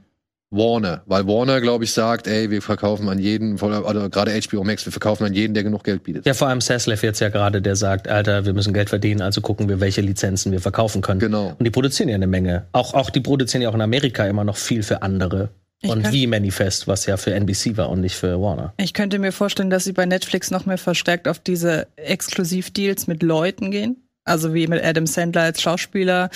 Warner, 0.51 1.01
weil 1.05 1.25
Warner, 1.27 1.61
glaube 1.61 1.85
ich, 1.85 1.93
sagt, 1.93 2.27
ey, 2.27 2.51
wir 2.51 2.61
verkaufen 2.61 3.07
an 3.07 3.19
jeden, 3.19 3.57
oder 3.59 4.09
gerade 4.09 4.37
HBO 4.37 4.65
Max, 4.65 4.85
wir 4.85 4.91
verkaufen 4.91 5.23
an 5.23 5.33
jeden, 5.33 5.53
der 5.53 5.63
genug 5.63 5.85
Geld 5.85 6.03
bietet. 6.03 6.25
Ja, 6.25 6.33
vor 6.33 6.49
allem 6.49 6.59
Saslev 6.59 7.01
jetzt 7.03 7.21
ja 7.21 7.29
gerade, 7.29 7.61
der 7.61 7.77
sagt, 7.77 8.09
Alter, 8.09 8.45
wir 8.45 8.53
müssen 8.53 8.73
Geld 8.73 8.89
verdienen, 8.89 9.21
also 9.21 9.39
gucken 9.39 9.69
wir, 9.69 9.79
welche 9.79 10.01
Lizenzen 10.01 10.51
wir 10.51 10.59
verkaufen 10.59 11.01
können. 11.01 11.21
Genau. 11.21 11.55
Und 11.57 11.63
die 11.63 11.71
produzieren 11.71 12.09
ja 12.09 12.15
eine 12.15 12.27
Menge. 12.27 12.65
Auch, 12.73 12.93
auch 12.93 13.09
die 13.09 13.21
produzieren 13.21 13.61
ja 13.61 13.69
auch 13.69 13.75
in 13.75 13.81
Amerika 13.81 14.25
immer 14.25 14.43
noch 14.43 14.57
viel 14.57 14.83
für 14.83 15.01
andere. 15.01 15.49
Ich 15.83 15.89
und 15.89 16.11
wie 16.11 16.27
Manifest, 16.27 16.87
was 16.87 17.05
ja 17.05 17.17
für 17.17 17.33
NBC 17.33 17.77
war 17.77 17.89
und 17.89 18.01
nicht 18.01 18.15
für 18.15 18.39
Warner. 18.39 18.73
Ich 18.77 18.93
könnte 18.93 19.17
mir 19.17 19.31
vorstellen, 19.31 19.71
dass 19.71 19.85
sie 19.85 19.93
bei 19.93 20.05
Netflix 20.05 20.51
noch 20.51 20.65
mehr 20.65 20.77
verstärkt 20.77 21.27
auf 21.27 21.39
diese 21.39 21.87
Exklusivdeals 21.95 23.07
mit 23.07 23.23
Leuten 23.23 23.71
gehen. 23.71 23.95
Also 24.23 24.53
wie 24.53 24.67
mit 24.67 24.83
Adam 24.83 25.07
Sandler 25.07 25.41
als 25.41 25.61
Schauspieler 25.61 26.29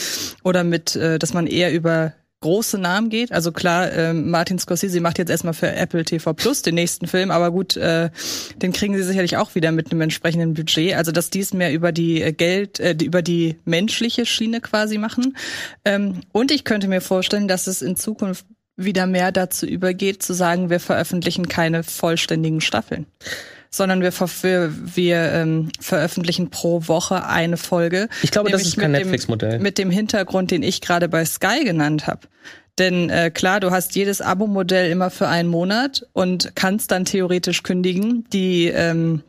oder 0.43 0.63
mit, 0.63 0.95
äh, 0.95 1.19
dass 1.19 1.33
man 1.33 1.45
eher 1.45 1.71
über 1.71 2.13
große 2.45 2.77
Namen 2.77 3.09
geht. 3.09 3.31
Also 3.31 3.51
klar, 3.51 3.91
ähm, 3.91 4.29
Martin 4.29 4.59
Scorsese 4.59 5.01
macht 5.01 5.17
jetzt 5.17 5.31
erstmal 5.31 5.55
für 5.55 5.71
Apple 5.71 6.05
TV 6.05 6.33
Plus 6.33 6.61
den 6.61 6.75
nächsten 6.75 7.07
Film, 7.07 7.31
aber 7.31 7.49
gut, 7.49 7.75
äh, 7.75 8.11
den 8.61 8.71
kriegen 8.71 8.95
sie 8.95 9.01
sicherlich 9.01 9.35
auch 9.37 9.55
wieder 9.55 9.71
mit 9.71 9.91
einem 9.91 10.01
entsprechenden 10.01 10.53
Budget. 10.53 10.93
Also 10.93 11.11
dass 11.11 11.31
die 11.31 11.39
es 11.39 11.53
mehr 11.53 11.73
über 11.73 11.91
die 11.91 12.21
äh, 12.21 12.33
Geld, 12.33 12.79
äh, 12.79 12.95
über 13.01 13.23
die 13.23 13.55
menschliche 13.65 14.27
Schiene 14.27 14.61
quasi 14.61 14.99
machen. 14.99 15.35
Ähm, 15.85 16.21
und 16.33 16.51
ich 16.51 16.65
könnte 16.65 16.87
mir 16.87 17.01
vorstellen, 17.01 17.47
dass 17.47 17.65
es 17.65 17.81
in 17.81 17.95
Zukunft 17.95 18.45
wieder 18.77 19.07
mehr 19.07 19.31
dazu 19.31 19.65
übergeht, 19.65 20.21
zu 20.21 20.33
sagen, 20.33 20.69
wir 20.69 20.79
veröffentlichen 20.79 21.47
keine 21.47 21.81
vollständigen 21.81 22.61
Staffeln, 22.61 23.07
sondern 23.75 24.01
wir, 24.01 24.11
wir, 24.11 24.73
wir 24.95 25.31
ähm, 25.33 25.69
veröffentlichen 25.79 26.49
pro 26.49 26.87
Woche 26.87 27.25
eine 27.25 27.57
Folge. 27.57 28.09
Ich 28.21 28.31
glaube, 28.31 28.51
das 28.51 28.63
ist 28.63 28.77
kein 28.77 28.91
Netflix-Modell. 28.91 29.59
Mit 29.59 29.77
dem 29.77 29.89
Hintergrund, 29.89 30.51
den 30.51 30.63
ich 30.63 30.81
gerade 30.81 31.09
bei 31.09 31.25
Sky 31.25 31.63
genannt 31.63 32.07
habe. 32.07 32.21
Denn 32.77 33.09
äh, 33.09 33.31
klar, 33.31 33.59
du 33.59 33.71
hast 33.71 33.95
jedes 33.95 34.21
Abo-Modell 34.21 34.91
immer 34.91 35.09
für 35.09 35.27
einen 35.27 35.47
Monat 35.47 36.05
und 36.13 36.51
kannst 36.55 36.91
dann 36.91 37.05
theoretisch 37.05 37.63
kündigen. 37.63 38.25
Die 38.33 38.67
ähm, 38.67 39.23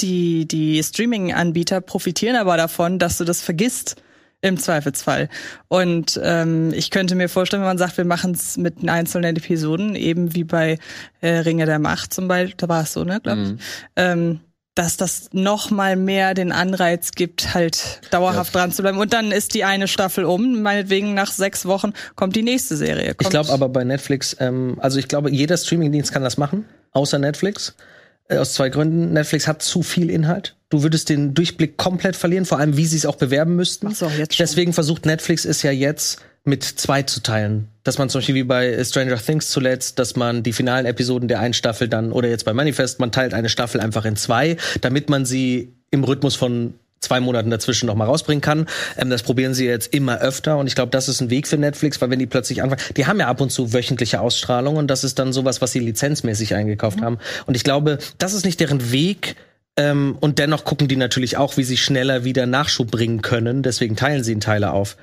die, 0.00 0.46
die 0.46 0.82
Streaming-Anbieter 0.82 1.80
profitieren 1.80 2.36
aber 2.36 2.56
davon, 2.56 2.98
dass 2.98 3.18
du 3.18 3.24
das 3.24 3.40
vergisst 3.40 3.96
im 4.42 4.58
Zweifelsfall. 4.58 5.28
Und 5.68 6.20
ähm, 6.22 6.72
ich 6.74 6.90
könnte 6.90 7.14
mir 7.14 7.28
vorstellen, 7.28 7.62
wenn 7.62 7.68
man 7.68 7.78
sagt, 7.78 7.96
wir 7.96 8.04
machen 8.04 8.32
es 8.32 8.56
mit 8.58 8.86
einzelnen 8.88 9.36
Episoden, 9.36 9.94
eben 9.94 10.34
wie 10.34 10.44
bei 10.44 10.78
äh, 11.20 11.28
Ringe 11.38 11.64
der 11.64 11.78
Macht 11.78 12.12
zum 12.12 12.28
Beispiel, 12.28 12.54
da 12.58 12.68
war 12.68 12.82
es 12.82 12.92
so, 12.92 13.04
ne, 13.04 13.20
glaube 13.22 13.42
ich, 13.56 13.64
ähm, 13.96 14.40
dass 14.74 14.96
das 14.96 15.28
noch 15.32 15.70
mal 15.70 15.96
mehr 15.96 16.32
den 16.34 16.50
Anreiz 16.50 17.12
gibt, 17.12 17.54
halt 17.54 18.00
dauerhaft 18.10 18.54
dran 18.54 18.72
zu 18.72 18.82
bleiben. 18.82 18.98
Und 18.98 19.12
dann 19.12 19.30
ist 19.30 19.54
die 19.54 19.64
eine 19.64 19.86
Staffel 19.86 20.24
um, 20.24 20.62
meinetwegen 20.62 21.14
nach 21.14 21.30
sechs 21.30 21.66
Wochen 21.66 21.92
kommt 22.16 22.34
die 22.36 22.42
nächste 22.42 22.76
Serie. 22.76 23.10
Ich 23.10 23.16
Kommt- 23.18 23.30
glaube 23.30 23.52
aber 23.52 23.68
bei 23.68 23.84
Netflix, 23.84 24.34
ähm, 24.40 24.78
also 24.80 24.98
ich 24.98 25.08
glaube, 25.08 25.30
jeder 25.30 25.56
Streamingdienst 25.56 26.10
kann 26.12 26.22
das 26.22 26.36
machen, 26.36 26.64
außer 26.92 27.18
Netflix. 27.18 27.76
Äh, 28.28 28.38
aus 28.38 28.54
zwei 28.54 28.70
Gründen. 28.70 29.12
Netflix 29.12 29.46
hat 29.46 29.62
zu 29.62 29.82
viel 29.82 30.08
Inhalt. 30.10 30.56
Du 30.72 30.82
würdest 30.82 31.10
den 31.10 31.34
Durchblick 31.34 31.76
komplett 31.76 32.16
verlieren, 32.16 32.46
vor 32.46 32.58
allem 32.58 32.78
wie 32.78 32.86
sie 32.86 32.96
es 32.96 33.04
auch 33.04 33.16
bewerben 33.16 33.56
müssten. 33.56 33.88
Mach's 33.88 34.02
auch 34.02 34.10
jetzt 34.10 34.34
schon. 34.34 34.44
Deswegen 34.44 34.72
versucht 34.72 35.04
Netflix 35.04 35.44
es 35.44 35.62
ja 35.62 35.70
jetzt 35.70 36.22
mit 36.44 36.64
zwei 36.64 37.02
zu 37.02 37.20
teilen. 37.20 37.68
Dass 37.84 37.98
man 37.98 38.08
zum 38.08 38.20
Beispiel 38.20 38.36
wie 38.36 38.42
bei 38.42 38.82
Stranger 38.82 39.18
Things 39.18 39.50
zuletzt, 39.50 39.98
dass 39.98 40.16
man 40.16 40.42
die 40.42 40.54
finalen 40.54 40.86
Episoden 40.86 41.28
der 41.28 41.40
einen 41.40 41.52
Staffel 41.52 41.88
dann, 41.88 42.10
oder 42.10 42.30
jetzt 42.30 42.46
bei 42.46 42.54
Manifest, 42.54 43.00
man 43.00 43.12
teilt 43.12 43.34
eine 43.34 43.50
Staffel 43.50 43.82
einfach 43.82 44.06
in 44.06 44.16
zwei, 44.16 44.56
damit 44.80 45.10
man 45.10 45.26
sie 45.26 45.74
im 45.90 46.04
Rhythmus 46.04 46.36
von 46.36 46.72
zwei 47.00 47.20
Monaten 47.20 47.50
dazwischen 47.50 47.84
noch 47.84 47.94
mal 47.94 48.06
rausbringen 48.06 48.40
kann. 48.40 48.66
Ähm, 48.96 49.10
das 49.10 49.22
probieren 49.22 49.52
sie 49.52 49.66
jetzt 49.66 49.92
immer 49.92 50.20
öfter 50.20 50.56
und 50.56 50.68
ich 50.68 50.74
glaube, 50.74 50.90
das 50.90 51.06
ist 51.06 51.20
ein 51.20 51.28
Weg 51.28 51.48
für 51.48 51.58
Netflix, 51.58 52.00
weil 52.00 52.08
wenn 52.08 52.18
die 52.18 52.26
plötzlich 52.26 52.62
anfangen, 52.62 52.80
die 52.96 53.06
haben 53.06 53.20
ja 53.20 53.28
ab 53.28 53.42
und 53.42 53.52
zu 53.52 53.74
wöchentliche 53.74 54.22
Ausstrahlung 54.22 54.76
und 54.76 54.86
das 54.86 55.04
ist 55.04 55.18
dann 55.18 55.34
sowas, 55.34 55.60
was 55.60 55.72
sie 55.72 55.80
lizenzmäßig 55.80 56.54
eingekauft 56.54 57.02
haben. 57.02 57.18
Und 57.44 57.56
ich 57.56 57.62
glaube, 57.62 57.98
das 58.16 58.32
ist 58.32 58.46
nicht 58.46 58.58
deren 58.58 58.90
Weg. 58.90 59.36
Ähm, 59.76 60.16
und 60.20 60.38
dennoch 60.38 60.64
gucken 60.64 60.88
die 60.88 60.96
natürlich 60.96 61.36
auch, 61.36 61.56
wie 61.56 61.64
sie 61.64 61.76
schneller 61.76 62.24
wieder 62.24 62.46
Nachschub 62.46 62.90
bringen 62.90 63.22
können. 63.22 63.62
Deswegen 63.62 63.96
teilen 63.96 64.22
sie 64.22 64.32
in 64.32 64.40
Teile 64.40 64.72
auf. 64.72 64.96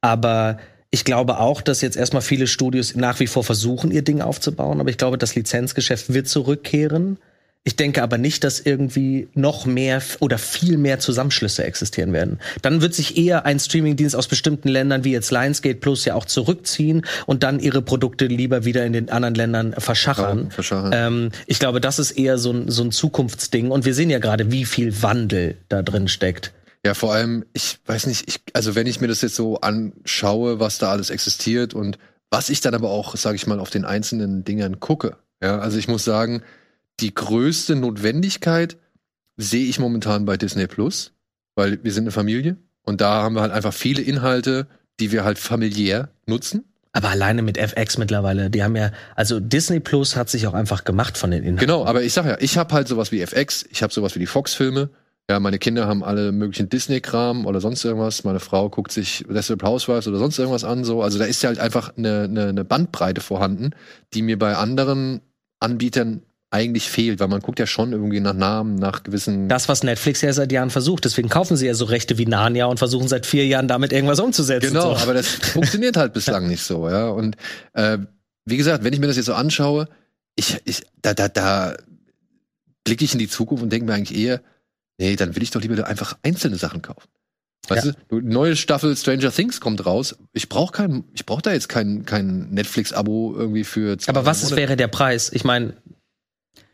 Aber 0.00 0.58
ich 0.90 1.04
glaube 1.04 1.38
auch, 1.38 1.60
dass 1.60 1.80
jetzt 1.80 1.96
erstmal 1.96 2.22
viele 2.22 2.46
Studios 2.46 2.94
nach 2.94 3.20
wie 3.20 3.26
vor 3.26 3.44
versuchen, 3.44 3.90
ihr 3.90 4.02
Ding 4.02 4.20
aufzubauen. 4.20 4.80
Aber 4.80 4.90
ich 4.90 4.98
glaube, 4.98 5.18
das 5.18 5.34
Lizenzgeschäft 5.34 6.12
wird 6.12 6.28
zurückkehren. 6.28 7.18
Ich 7.66 7.74
denke 7.74 8.00
aber 8.04 8.16
nicht, 8.16 8.44
dass 8.44 8.60
irgendwie 8.60 9.26
noch 9.34 9.66
mehr 9.66 10.00
oder 10.20 10.38
viel 10.38 10.78
mehr 10.78 11.00
Zusammenschlüsse 11.00 11.64
existieren 11.64 12.12
werden. 12.12 12.38
Dann 12.62 12.80
wird 12.80 12.94
sich 12.94 13.16
eher 13.16 13.44
ein 13.44 13.58
Streamingdienst 13.58 14.14
aus 14.14 14.28
bestimmten 14.28 14.68
Ländern 14.68 15.02
wie 15.02 15.10
jetzt 15.10 15.32
Lionsgate 15.32 15.80
Plus 15.80 16.04
ja 16.04 16.14
auch 16.14 16.26
zurückziehen 16.26 17.04
und 17.26 17.42
dann 17.42 17.58
ihre 17.58 17.82
Produkte 17.82 18.26
lieber 18.26 18.64
wieder 18.64 18.86
in 18.86 18.92
den 18.92 19.10
anderen 19.10 19.34
Ländern 19.34 19.74
verschachern. 19.78 20.44
Ja, 20.44 20.50
verschachern. 20.50 20.92
Ähm, 20.94 21.30
ich 21.46 21.58
glaube, 21.58 21.80
das 21.80 21.98
ist 21.98 22.12
eher 22.12 22.38
so 22.38 22.52
ein, 22.52 22.70
so 22.70 22.84
ein 22.84 22.92
Zukunftsding. 22.92 23.72
Und 23.72 23.84
wir 23.84 23.94
sehen 23.94 24.10
ja 24.10 24.20
gerade, 24.20 24.52
wie 24.52 24.64
viel 24.64 25.02
Wandel 25.02 25.56
da 25.68 25.82
drin 25.82 26.06
steckt. 26.06 26.52
Ja, 26.84 26.94
vor 26.94 27.14
allem, 27.14 27.46
ich 27.52 27.80
weiß 27.84 28.06
nicht, 28.06 28.28
ich, 28.28 28.42
also 28.52 28.76
wenn 28.76 28.86
ich 28.86 29.00
mir 29.00 29.08
das 29.08 29.22
jetzt 29.22 29.34
so 29.34 29.60
anschaue, 29.60 30.60
was 30.60 30.78
da 30.78 30.92
alles 30.92 31.10
existiert 31.10 31.74
und 31.74 31.98
was 32.30 32.48
ich 32.48 32.60
dann 32.60 32.74
aber 32.74 32.90
auch, 32.90 33.16
sage 33.16 33.34
ich 33.34 33.48
mal, 33.48 33.58
auf 33.58 33.70
den 33.70 33.84
einzelnen 33.84 34.44
Dingern 34.44 34.78
gucke. 34.78 35.16
Ja, 35.42 35.58
also 35.58 35.78
ich 35.78 35.88
muss 35.88 36.04
sagen, 36.04 36.42
die 37.00 37.14
größte 37.14 37.76
Notwendigkeit 37.76 38.76
sehe 39.36 39.66
ich 39.66 39.78
momentan 39.78 40.24
bei 40.24 40.36
Disney 40.36 40.66
Plus, 40.66 41.12
weil 41.54 41.82
wir 41.84 41.92
sind 41.92 42.04
eine 42.04 42.12
Familie 42.12 42.56
und 42.82 43.00
da 43.00 43.22
haben 43.22 43.34
wir 43.34 43.42
halt 43.42 43.52
einfach 43.52 43.74
viele 43.74 44.02
Inhalte, 44.02 44.66
die 45.00 45.12
wir 45.12 45.24
halt 45.24 45.38
familiär 45.38 46.08
nutzen. 46.26 46.64
Aber 46.92 47.10
alleine 47.10 47.42
mit 47.42 47.58
FX 47.58 47.98
mittlerweile, 47.98 48.48
die 48.48 48.64
haben 48.64 48.74
ja, 48.74 48.90
also 49.14 49.38
Disney 49.38 49.80
Plus 49.80 50.16
hat 50.16 50.30
sich 50.30 50.46
auch 50.46 50.54
einfach 50.54 50.84
gemacht 50.84 51.18
von 51.18 51.30
den 51.30 51.42
Inhalten. 51.42 51.66
Genau, 51.66 51.84
aber 51.84 52.02
ich 52.02 52.14
sag 52.14 52.24
ja, 52.24 52.38
ich 52.40 52.56
habe 52.56 52.72
halt 52.72 52.88
sowas 52.88 53.12
wie 53.12 53.20
FX, 53.20 53.66
ich 53.70 53.82
habe 53.82 53.92
sowas 53.92 54.14
wie 54.14 54.20
die 54.20 54.26
Fox-Filme. 54.26 54.88
Ja, 55.28 55.40
meine 55.40 55.58
Kinder 55.58 55.88
haben 55.88 56.04
alle 56.04 56.32
möglichen 56.32 56.68
Disney-Kram 56.68 57.44
oder 57.46 57.60
sonst 57.60 57.84
irgendwas. 57.84 58.24
Meine 58.24 58.40
Frau 58.40 58.70
guckt 58.70 58.92
sich 58.92 59.24
Desperate 59.28 59.66
Housewives 59.66 60.06
oder 60.06 60.18
sonst 60.18 60.38
irgendwas 60.38 60.62
an. 60.64 60.84
So, 60.84 61.02
also 61.02 61.18
da 61.18 61.24
ist 61.24 61.42
ja 61.42 61.48
halt 61.48 61.58
einfach 61.58 61.96
eine, 61.98 62.22
eine, 62.22 62.46
eine 62.46 62.64
Bandbreite 62.64 63.20
vorhanden, 63.20 63.72
die 64.14 64.22
mir 64.22 64.38
bei 64.38 64.56
anderen 64.56 65.20
Anbietern 65.58 66.22
eigentlich 66.56 66.90
fehlt, 66.90 67.20
weil 67.20 67.28
man 67.28 67.40
guckt 67.40 67.58
ja 67.58 67.66
schon 67.66 67.92
irgendwie 67.92 68.20
nach 68.20 68.32
Namen, 68.34 68.74
nach 68.76 69.02
gewissen. 69.02 69.48
Das, 69.48 69.68
was 69.68 69.82
Netflix 69.82 70.22
ja 70.22 70.32
seit 70.32 70.50
Jahren 70.52 70.70
versucht. 70.70 71.04
Deswegen 71.04 71.28
kaufen 71.28 71.56
sie 71.56 71.66
ja 71.66 71.74
so 71.74 71.84
Rechte 71.84 72.18
wie 72.18 72.26
Narnia 72.26 72.66
und 72.66 72.78
versuchen 72.78 73.08
seit 73.08 73.26
vier 73.26 73.46
Jahren 73.46 73.68
damit 73.68 73.92
irgendwas 73.92 74.20
umzusetzen. 74.20 74.68
Genau, 74.68 74.94
so. 74.94 75.02
aber 75.02 75.14
das 75.14 75.28
funktioniert 75.52 75.96
halt 75.96 76.12
bislang 76.12 76.48
nicht 76.48 76.62
so, 76.62 76.88
ja. 76.88 77.08
Und 77.08 77.36
äh, 77.74 77.98
wie 78.44 78.56
gesagt, 78.56 78.84
wenn 78.84 78.92
ich 78.92 79.00
mir 79.00 79.06
das 79.06 79.16
jetzt 79.16 79.26
so 79.26 79.34
anschaue, 79.34 79.88
ich, 80.34 80.60
ich, 80.64 80.82
da, 81.02 81.14
da, 81.14 81.28
da 81.28 81.76
blicke 82.84 83.04
ich 83.04 83.12
in 83.12 83.18
die 83.18 83.28
Zukunft 83.28 83.62
und 83.62 83.70
denke 83.70 83.86
mir 83.86 83.94
eigentlich 83.94 84.18
eher, 84.18 84.40
nee, 84.98 85.16
dann 85.16 85.34
will 85.36 85.42
ich 85.42 85.50
doch 85.50 85.60
lieber 85.60 85.86
einfach 85.86 86.16
einzelne 86.22 86.56
Sachen 86.56 86.82
kaufen. 86.82 87.08
Weißt 87.68 87.86
Ja. 87.86 87.92
du, 88.08 88.20
neue 88.20 88.54
Staffel 88.54 88.96
Stranger 88.96 89.32
Things 89.32 89.60
kommt 89.60 89.84
raus. 89.84 90.14
Ich 90.32 90.48
brauche 90.48 90.70
kein, 90.72 91.02
ich 91.14 91.26
brauche 91.26 91.42
da 91.42 91.52
jetzt 91.52 91.68
kein, 91.68 92.04
kein 92.06 92.50
Netflix-Abo 92.50 93.34
irgendwie 93.36 93.64
für. 93.64 93.98
zwei 93.98 94.10
aber 94.10 94.24
was 94.24 94.44
Monate. 94.44 94.56
wäre 94.56 94.76
der 94.76 94.86
Preis? 94.88 95.30
Ich 95.32 95.42
meine. 95.44 95.74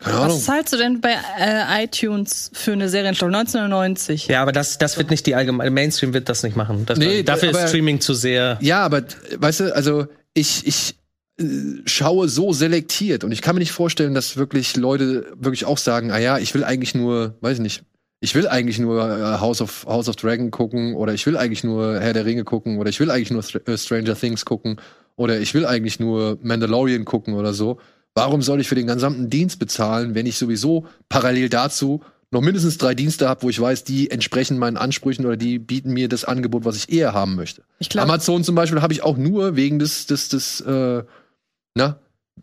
Was 0.04 0.44
zahlst 0.46 0.72
du 0.72 0.76
denn 0.78 1.00
bei 1.00 1.14
äh, 1.38 1.84
iTunes 1.84 2.50
für 2.54 2.72
eine 2.72 2.88
Serienstaffel? 2.88 3.32
1990. 3.34 4.26
ja, 4.26 4.42
aber 4.42 4.50
das, 4.52 4.78
das 4.78 4.96
wird 4.98 5.10
nicht 5.10 5.26
die 5.26 5.34
allgemeine 5.36 5.70
Mainstream 5.70 6.12
wird 6.12 6.28
das 6.28 6.42
nicht 6.42 6.56
machen. 6.56 6.86
Das, 6.86 6.98
Nee, 6.98 7.22
dafür 7.22 7.50
aber- 7.50 7.62
ist 7.64 7.68
Streaming 7.70 8.00
zu 8.00 8.14
sehr. 8.14 8.58
Ja, 8.60 8.84
aber 8.84 9.02
weißt 9.36 9.60
du, 9.60 9.74
also 9.76 10.06
ich, 10.34 10.66
ich 10.66 10.96
äh, 11.40 11.44
schaue 11.86 12.28
so 12.28 12.52
selektiert 12.52 13.22
und 13.22 13.30
ich 13.32 13.42
kann 13.42 13.54
mir 13.54 13.60
nicht 13.60 13.70
vorstellen, 13.72 14.14
dass 14.14 14.36
wirklich 14.36 14.76
Leute 14.76 15.26
wirklich 15.36 15.66
auch 15.66 15.78
sagen, 15.78 16.10
ah 16.10 16.18
ja, 16.18 16.38
ich 16.38 16.52
will 16.54 16.64
eigentlich 16.64 16.94
nur, 16.96 17.34
weiß 17.40 17.54
ich 17.58 17.62
nicht, 17.62 17.84
ich 18.20 18.34
will 18.34 18.48
eigentlich 18.48 18.78
nur 18.80 19.02
äh, 19.08 19.38
House 19.40 19.60
of 19.60 19.84
House 19.86 20.08
of 20.08 20.16
Dragon 20.16 20.50
gucken 20.50 20.94
oder 20.94 21.12
ich 21.14 21.26
will 21.26 21.36
eigentlich 21.36 21.62
nur 21.64 22.00
Herr 22.00 22.12
der 22.12 22.24
Ringe 22.24 22.42
gucken 22.44 22.78
oder 22.78 22.88
ich 22.90 22.98
will 22.98 23.10
eigentlich 23.10 23.30
nur 23.30 23.42
Str- 23.42 23.68
äh, 23.70 23.78
Stranger 23.78 24.16
Things 24.16 24.44
gucken 24.44 24.80
oder 25.16 25.38
ich 25.38 25.54
will 25.54 25.64
eigentlich 25.66 26.00
nur 26.00 26.38
Mandalorian 26.42 27.04
gucken 27.04 27.34
oder 27.34 27.52
so. 27.52 27.78
Warum 28.14 28.42
soll 28.42 28.60
ich 28.60 28.68
für 28.68 28.74
den 28.74 28.86
gesamten 28.86 29.30
Dienst 29.30 29.58
bezahlen, 29.58 30.14
wenn 30.14 30.26
ich 30.26 30.36
sowieso 30.36 30.86
parallel 31.08 31.48
dazu 31.48 32.02
noch 32.30 32.40
mindestens 32.40 32.78
drei 32.78 32.94
Dienste 32.94 33.28
habe, 33.28 33.42
wo 33.42 33.50
ich 33.50 33.60
weiß, 33.60 33.84
die 33.84 34.10
entsprechen 34.10 34.58
meinen 34.58 34.76
Ansprüchen 34.78 35.26
oder 35.26 35.36
die 35.36 35.58
bieten 35.58 35.92
mir 35.92 36.08
das 36.08 36.24
Angebot, 36.24 36.64
was 36.64 36.76
ich 36.76 36.90
eher 36.92 37.12
haben 37.12 37.34
möchte. 37.34 37.62
Ich 37.78 37.90
glaube, 37.90 38.04
Amazon 38.08 38.42
zum 38.44 38.54
Beispiel 38.54 38.80
habe 38.80 38.92
ich 38.94 39.02
auch 39.02 39.16
nur 39.18 39.54
wegen 39.56 39.78
des, 39.78 40.06
des, 40.06 40.30
des, 40.30 40.60
äh, 40.62 41.02
na, 41.74 41.98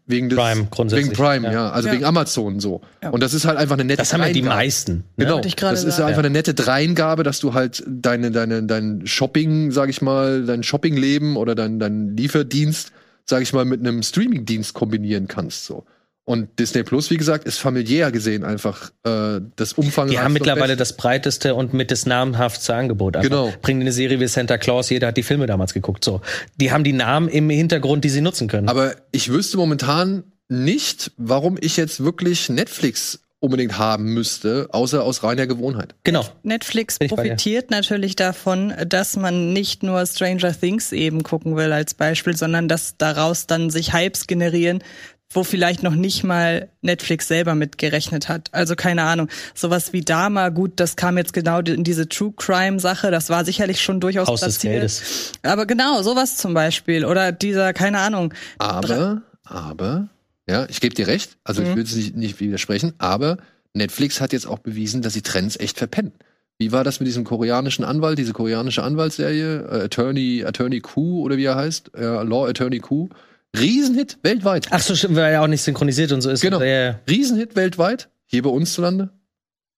wegen 0.06 0.30
des 0.30 0.38
Prime 0.38 0.68
grundsätzlich, 0.70 1.08
Wegen 1.08 1.16
Prime, 1.16 1.48
ja. 1.48 1.54
ja. 1.54 1.70
Also 1.72 1.88
Ja. 1.88 1.94
wegen 1.96 2.06
Amazon 2.06 2.60
so. 2.60 2.82
Ja. 3.02 3.10
Und 3.10 3.22
das 3.24 3.34
ist 3.34 3.46
halt 3.46 3.58
einfach 3.58 3.76
eine 3.76 3.86
nette 3.86 3.98
Das 3.98 4.14
haben 4.14 4.22
ja 4.22 4.28
die 4.28 4.42
Dreingabe. 4.42 4.56
meisten. 4.58 4.94
Ne? 5.18 5.26
Genau. 5.26 5.42
Das 5.42 5.84
ist 5.84 5.96
sagen. 5.96 6.10
einfach 6.10 6.20
eine 6.20 6.30
nette 6.30 6.54
Dreingabe, 6.54 7.24
dass 7.24 7.40
du 7.40 7.56
halt 7.56 7.84
deine, 7.88 8.30
deine, 8.30 8.62
dein 8.64 9.06
Shopping, 9.08 9.72
sag 9.72 9.90
ich 9.90 10.02
mal, 10.04 10.46
dein 10.46 10.62
Shoppingleben 10.62 11.36
oder 11.36 11.56
dein, 11.56 11.80
dein 11.80 12.16
Lieferdienst, 12.16 12.92
sag 13.30 13.42
ich 13.42 13.54
mal, 13.54 13.66
mit 13.66 13.80
einem 13.80 14.04
Streamingdienst 14.04 14.74
kombinieren 14.74 15.28
kannst, 15.28 15.66
so. 15.66 15.86
Und 16.26 16.60
Disney 16.60 16.84
Plus, 16.84 17.10
wie 17.10 17.18
gesagt, 17.18 17.46
ist 17.46 17.58
familiär 17.58 18.12
gesehen 18.12 18.44
einfach 18.44 18.92
äh, 19.04 19.42
das 19.56 19.74
Umfang. 19.74 20.10
Die 20.10 20.20
haben 20.20 20.34
mittlerweile 20.34 20.76
das 20.76 20.96
breiteste 20.96 21.56
und 21.56 21.74
mit 21.74 21.90
das 21.90 22.06
namhafteste 22.06 22.76
Angebot. 22.76 23.16
Einfach 23.16 23.30
Genau. 23.30 23.54
Bringen 23.64 23.82
eine 23.82 23.92
Serie 23.92 24.20
wie 24.20 24.28
Santa 24.28 24.60
Claus, 24.60 24.92
jeder 24.92 25.08
hat 25.08 25.18
die 25.18 25.24
Filme 25.24 25.48
damals 25.48 25.74
geguckt. 25.74 26.06
So, 26.06 26.22
die 26.58 26.72
haben 26.72 26.84
die 26.84 26.94
Namen 26.94 27.30
im 27.30 27.50
Hintergrund, 27.50 28.04
die 28.04 28.10
sie 28.10 28.22
nutzen 28.22 28.48
können. 28.48 28.70
Aber 28.70 28.94
ich 29.12 29.32
wüsste 29.32 29.58
momentan 29.58 30.24
nicht, 30.50 31.12
warum 31.18 31.58
ich 31.60 31.78
jetzt 31.78 32.04
wirklich 32.04 32.48
Netflix 32.48 33.22
unbedingt 33.40 33.78
haben 33.78 34.14
müsste, 34.14 34.68
außer 34.72 35.04
aus 35.04 35.24
reiner 35.24 35.48
Gewohnheit. 35.48 35.96
genau. 36.04 36.26
Netflix 36.44 37.00
profitiert 37.00 37.72
natürlich 37.72 38.16
davon, 38.16 38.74
dass 38.88 39.16
man 39.16 39.54
nicht 39.54 39.82
nur 39.84 40.06
Stranger 40.06 40.58
Things 40.58 40.92
eben 40.92 41.24
gucken 41.24 41.56
will 41.56 41.72
als 41.72 41.94
Beispiel, 41.94 42.36
sondern 42.36 42.68
dass 42.68 42.98
daraus 42.98 43.48
dann 43.48 43.70
sich 43.70 43.94
Hypes 43.94 44.28
generieren, 44.28 44.84
wo 45.32 45.44
vielleicht 45.44 45.84
noch 45.84 45.96
nicht 45.96 46.24
mal 46.24 46.70
Netflix 46.82 47.28
selber 47.28 47.54
mitgerechnet 47.56 48.30
hat. 48.30 48.50
Also 48.52 48.76
keine 48.76 49.04
Ahnung, 49.04 49.30
sowas 49.54 49.94
wie 49.94 50.02
Dama, 50.02 50.50
gut, 50.50 50.74
das 50.78 50.96
kam 50.96 51.18
jetzt 51.18 51.34
genau 51.34 51.60
in 51.60 51.84
diese 51.84 52.10
True 52.10 52.34
Crime 52.36 52.80
Sache, 52.80 53.12
das 53.12 53.30
war 53.30 53.46
sicherlich 53.46 53.82
schon 53.82 54.00
durchaus 54.00 54.28
Haus 54.28 54.42
des. 54.42 54.60
Geldes. 54.60 55.32
Aber 55.44 55.66
genau, 55.66 56.02
sowas 56.02 56.38
zum 56.38 56.54
Beispiel 56.54 57.06
oder 57.06 57.32
dieser, 57.32 57.74
keine 57.74 58.00
Ahnung, 58.00 58.34
Aber, 58.58 59.22
aber, 59.46 60.10
ja, 60.50 60.66
ich 60.68 60.82
gebe 60.82 60.96
dir 60.96 61.08
recht, 61.08 61.38
also 61.44 61.62
ich 61.62 61.76
will 61.76 61.84
es 61.84 61.96
nicht, 61.96 62.16
nicht 62.16 62.40
widersprechen, 62.40 62.94
aber 62.98 63.38
Netflix 63.74 64.20
hat 64.20 64.34
jetzt 64.34 64.48
auch 64.48 64.60
bewiesen, 64.60 65.02
dass 65.04 65.14
sie 65.14 65.22
Trends 65.22 65.58
echt 65.60 65.78
verpennen. 65.78 66.14
Wie 66.58 66.72
war 66.72 66.84
das 66.84 67.00
mit 67.00 67.08
diesem 67.08 67.24
koreanischen 67.24 67.86
Anwalt, 67.86 68.18
diese 68.18 68.34
koreanische 68.34 68.84
Anwaltsserie, 68.84 69.62
äh, 69.62 69.84
Attorney, 69.86 70.44
Attorney 70.46 70.82
Q 70.82 71.22
oder 71.22 71.38
wie 71.38 71.46
er 71.46 71.56
heißt, 71.56 71.92
äh, 71.96 72.24
Law 72.24 72.48
Attorney 72.50 72.80
Q? 72.80 73.10
Riesenhit 73.58 74.18
weltweit. 74.24 74.68
Ach 74.72 74.82
so, 74.82 74.96
stimmt, 74.96 75.16
weil 75.16 75.32
er 75.34 75.42
auch 75.44 75.48
nicht 75.48 75.62
synchronisiert 75.62 76.12
und 76.12 76.22
so 76.22 76.30
ist. 76.30 76.42
Genau. 76.42 76.62
Ja. 76.62 77.00
Riesenhit 77.10 77.56
weltweit. 77.56 78.10
Hier 78.26 78.42
bei 78.44 78.50
uns 78.50 78.74
zu 78.74 78.82
Lande. 78.82 79.10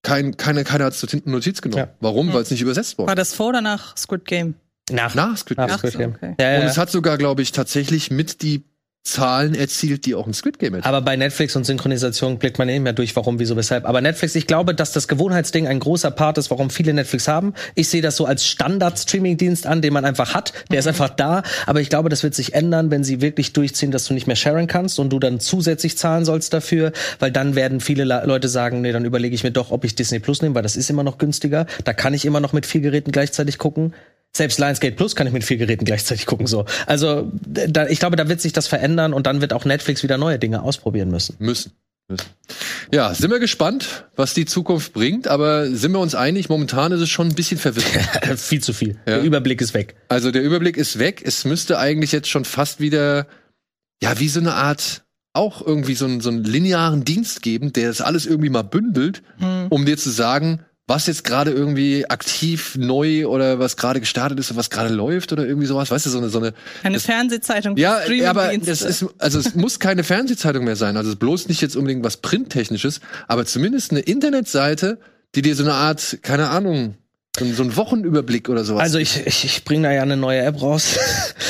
Kein, 0.04 0.36
keine, 0.38 0.64
keiner 0.64 0.86
hat 0.86 0.94
es 0.94 1.00
zur 1.00 1.10
Notiz 1.26 1.62
genommen. 1.62 1.84
Ja. 1.84 1.94
Warum? 2.00 2.34
Weil 2.34 2.42
es 2.42 2.50
nicht 2.52 2.62
übersetzt 2.62 2.98
war 2.98 3.06
wurde. 3.06 3.16
das 3.16 3.34
vor 3.36 3.50
oder 3.50 3.62
nach 3.62 3.96
Squid 3.96 4.26
Game? 4.26 4.56
Nach, 4.90 5.14
Nach 5.14 5.38
Squid 5.38 5.58
Game. 5.58 5.68
nach 5.68 5.78
Squid 5.78 5.98
Game. 5.98 6.16
okay. 6.16 6.36
Ja, 6.40 6.56
Und 6.56 6.64
ja. 6.64 6.70
es 6.70 6.78
hat 6.78 6.90
sogar, 6.90 7.18
glaube 7.18 7.44
ich, 7.44 7.52
tatsächlich 7.52 8.10
mit 8.10 8.42
die 8.42 8.64
Zahlen 9.04 9.56
erzielt, 9.56 10.06
die 10.06 10.14
auch 10.14 10.28
ein 10.28 10.34
Squid 10.34 10.60
Game 10.60 10.76
hat. 10.76 10.86
Aber 10.86 11.02
bei 11.02 11.16
Netflix 11.16 11.56
und 11.56 11.66
Synchronisation 11.66 12.38
blickt 12.38 12.60
man 12.60 12.68
nicht 12.68 12.82
mehr 12.82 12.94
durch, 12.94 13.16
warum, 13.16 13.40
wieso, 13.40 13.56
weshalb. 13.56 13.86
Aber 13.86 14.00
Netflix, 14.00 14.36
ich 14.36 14.46
glaube, 14.46 14.76
dass 14.76 14.92
das 14.92 15.08
Gewohnheitsding 15.08 15.68
ein 15.68 15.80
großer 15.80 16.12
Part 16.12 16.38
ist, 16.38 16.52
warum 16.52 16.70
viele 16.70 16.94
Netflix 16.94 17.28
haben. 17.28 17.56
Ich 17.74 17.90
sehe 17.90 18.04
das 18.04 18.16
so 18.16 18.26
als 18.26 18.46
Standard-Streaming-Dienst 18.46 19.66
an, 19.66 19.82
den 19.82 19.92
man 19.92 20.06
einfach 20.06 20.36
hat. 20.36 20.54
Der 20.72 20.80
ist 20.80 20.88
einfach 20.88 21.10
da. 21.10 21.42
Aber 21.66 21.82
ich 21.82 21.90
glaube, 21.90 22.10
das 22.10 22.22
wird 22.22 22.36
sich 22.36 22.54
ändern, 22.54 22.92
wenn 22.92 23.04
sie 23.04 23.22
wirklich 23.22 23.54
durchziehen, 23.54 23.90
dass 23.90 24.06
du 24.06 24.14
nicht 24.14 24.28
mehr 24.28 24.36
sharen 24.36 24.68
kannst 24.68 25.00
und 25.00 25.10
du 25.10 25.18
dann 25.18 25.40
zusätzlich 25.40 25.98
zahlen 25.98 26.24
sollst 26.24 26.54
dafür. 26.54 26.92
Weil 27.18 27.32
dann 27.32 27.56
werden 27.56 27.80
viele 27.80 28.04
Leute 28.04 28.50
sagen, 28.50 28.82
nee, 28.82 28.92
dann 28.92 29.06
überlege 29.06 29.34
ich 29.34 29.44
mir 29.44 29.52
doch, 29.52 29.72
ob 29.72 29.84
ich 29.84 29.96
Disney 29.96 30.20
Plus 30.20 30.44
nehme, 30.44 30.54
weil 30.54 30.64
das 30.64 30.76
ist 30.76 30.92
immer 30.92 31.04
noch 31.04 31.18
günstiger. 31.18 31.66
Da 31.86 31.94
kann 31.94 32.14
ich 32.14 32.24
immer 32.24 32.40
noch 32.40 32.54
mit 32.54 32.68
vier 32.68 32.82
Geräten 32.82 33.12
gleichzeitig 33.12 33.58
gucken. 33.58 33.94
Selbst 34.34 34.60
Lionsgate 34.60 34.96
Plus 34.96 35.16
kann 35.16 35.28
ich 35.28 35.34
mit 35.34 35.44
vier 35.44 35.58
Geräten 35.58 35.84
gleichzeitig 35.84 36.26
gucken. 36.26 36.48
So, 36.48 36.66
also 36.86 37.32
da, 37.46 37.88
ich 37.88 38.00
glaube, 38.00 38.16
da 38.16 38.30
wird 38.30 38.40
sich 38.40 38.54
das 38.54 38.68
verändern 38.68 39.14
und 39.14 39.28
dann 39.28 39.42
wird 39.42 39.52
auch 39.52 39.66
Netflix 39.66 40.04
wieder 40.04 40.18
neue 40.18 40.40
Dinge 40.40 40.62
ausprobieren 40.64 41.10
müssen. 41.10 41.36
Müssen. 41.40 41.74
müssen. 42.08 42.26
Ja, 42.94 43.14
sind 43.14 43.30
wir 43.30 43.40
gespannt, 43.40 44.06
was 44.16 44.34
die 44.34 44.46
Zukunft 44.46 44.94
bringt, 44.94 45.28
aber 45.28 45.70
sind 45.70 45.92
wir 45.92 46.00
uns 46.00 46.16
einig, 46.16 46.48
momentan 46.50 46.94
ist 46.94 47.02
es 47.02 47.10
schon 47.10 47.28
ein 47.28 47.36
bisschen 47.36 47.58
verwirrend. 47.58 48.40
viel 48.40 48.62
zu 48.62 48.74
viel. 48.74 49.00
Ja. 49.06 49.16
Der 49.16 49.22
Überblick 49.22 49.62
ist 49.62 49.74
weg. 49.74 49.96
Also 50.08 50.32
der 50.32 50.44
Überblick 50.44 50.78
ist 50.78 50.98
weg. 50.98 51.22
Es 51.26 51.44
müsste 51.44 51.78
eigentlich 51.78 52.14
jetzt 52.14 52.30
schon 52.30 52.46
fast 52.46 52.80
wieder, 52.80 53.28
ja, 54.02 54.18
wie 54.20 54.30
so 54.30 54.40
eine 54.40 54.54
Art, 54.54 55.04
auch 55.34 55.66
irgendwie 55.66 55.96
so 55.96 56.06
einen, 56.06 56.22
so 56.22 56.30
einen 56.30 56.44
linearen 56.44 57.06
Dienst 57.06 57.42
geben, 57.42 57.72
der 57.74 57.88
das 57.88 58.02
alles 58.02 58.26
irgendwie 58.26 58.50
mal 58.50 58.64
bündelt, 58.64 59.24
um 59.70 59.86
dir 59.86 59.98
zu 59.98 60.10
sagen, 60.10 60.66
was 60.92 61.08
jetzt 61.08 61.24
gerade 61.24 61.52
irgendwie 61.52 62.08
aktiv 62.10 62.76
neu 62.78 63.26
oder 63.28 63.58
was 63.60 63.78
gerade 63.78 64.00
gestartet 64.00 64.40
ist 64.40 64.52
und 64.52 64.58
was 64.58 64.70
gerade 64.70 64.94
läuft 64.94 65.32
oder 65.34 65.46
irgendwie 65.46 65.66
sowas. 65.68 65.90
Weißt 65.90 66.06
du, 66.06 66.10
so 66.10 66.18
eine, 66.20 66.30
so 66.30 66.38
eine 66.40 66.54
Eine 66.84 67.00
Fernsehzeitung. 67.00 67.76
für 67.76 67.82
Ja, 67.82 67.96
aber 68.30 68.44
Streamingdienste. 68.46 68.70
das 68.88 69.02
ist, 69.02 69.10
also 69.18 69.40
es 69.40 69.56
muss 69.56 69.80
keine 69.80 70.04
Fernsehzeitung 70.04 70.64
mehr 70.66 70.76
sein. 70.76 70.98
Also 70.98 71.10
es 71.10 71.14
ist 71.16 71.20
bloß 71.20 71.48
nicht 71.48 71.62
jetzt 71.62 71.76
unbedingt 71.76 72.04
was 72.04 72.18
Printtechnisches, 72.18 73.00
aber 73.28 73.46
zumindest 73.46 73.92
eine 73.92 74.02
Internetseite, 74.02 75.00
die 75.34 75.42
dir 75.42 75.56
so 75.56 75.64
eine 75.64 75.74
Art, 75.74 76.20
keine 76.22 76.50
Ahnung, 76.50 76.96
so, 77.40 77.46
ein- 77.46 77.56
so 77.56 77.64
einen 77.64 77.76
Wochenüberblick 77.78 78.50
oder 78.50 78.64
sowas. 78.66 78.82
Also 78.84 78.98
ich, 79.00 79.26
ich, 79.26 79.46
ich 79.46 79.64
bringe 79.64 79.88
da 79.88 79.94
ja 79.94 80.02
eine 80.04 80.18
neue 80.18 80.42
App 80.42 80.62
raus. 80.62 80.98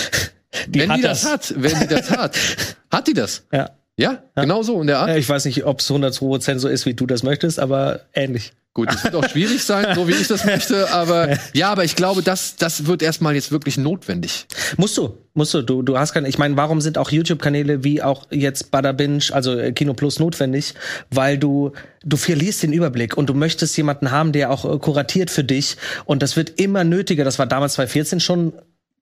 die 0.68 0.80
wenn 0.82 0.92
hat 0.92 0.98
die 1.00 1.02
das, 1.04 1.26
hat, 1.26 1.54
wenn 1.58 1.80
die 1.80 1.88
das 1.88 2.12
hat, 2.12 2.38
hat 2.92 3.08
die 3.08 3.14
das. 3.14 3.44
Ja. 3.52 3.72
Ja, 3.98 4.24
genau 4.36 4.64
so 4.64 4.80
in 4.82 4.88
der 4.88 5.00
Art. 5.00 5.10
Ja, 5.10 5.16
Ich 5.18 5.28
weiß 5.30 5.46
nicht, 5.46 5.66
ob 5.66 5.80
es 5.80 5.92
102% 5.92 6.60
so 6.60 6.68
ist, 6.70 6.86
wie 6.86 6.94
du 6.96 7.06
das 7.06 7.24
möchtest, 7.24 7.60
aber 7.60 8.00
ähnlich. 8.14 8.54
Gut, 8.74 8.90
es 8.94 9.04
wird 9.04 9.16
auch 9.16 9.28
schwierig 9.28 9.62
sein, 9.66 9.96
so 9.96 10.08
wie 10.08 10.14
ich 10.14 10.30
das 10.30 10.46
möchte, 10.46 10.90
aber 10.92 11.38
ja, 11.54 11.70
aber 11.70 11.84
ich 11.84 11.98
glaube, 11.98 12.22
das, 12.22 12.56
das 12.56 12.86
wird 12.86 13.02
erstmal 13.02 13.36
jetzt 13.36 13.52
wirklich 13.52 13.78
notwendig. 13.78 14.46
Musst 14.78 14.98
du, 14.98 15.18
musst 15.34 15.54
du. 15.54 15.62
Du, 15.62 15.82
du 15.82 15.98
hast 15.98 16.14
keine. 16.14 16.30
Ich 16.30 16.38
meine, 16.38 16.56
warum 16.56 16.80
sind 16.80 16.98
auch 16.98 17.12
YouTube-Kanäle 17.12 17.84
wie 17.84 18.02
auch 18.02 18.28
jetzt 18.32 18.72
Bada 18.72 18.94
Binge, 18.94 19.24
also 19.32 19.58
äh, 19.60 19.74
Kino 19.74 19.94
Plus 19.94 20.20
notwendig? 20.20 20.74
Weil 21.10 21.38
du 21.38 21.74
du 22.06 22.16
verlierst 22.16 22.64
den 22.64 22.72
Überblick 22.72 23.18
und 23.18 23.28
du 23.30 23.34
möchtest 23.34 23.76
jemanden 23.76 24.10
haben, 24.12 24.32
der 24.32 24.50
auch 24.52 24.64
äh, 24.64 24.80
kuratiert 24.80 25.32
für 25.32 25.44
dich. 25.44 25.76
Und 26.06 26.24
das 26.24 26.38
wird 26.38 26.52
immer 26.58 26.86
nötiger. 26.86 27.26
Das 27.26 27.40
war 27.40 27.48
damals 27.48 27.74
2014 27.74 28.22
schon 28.22 28.54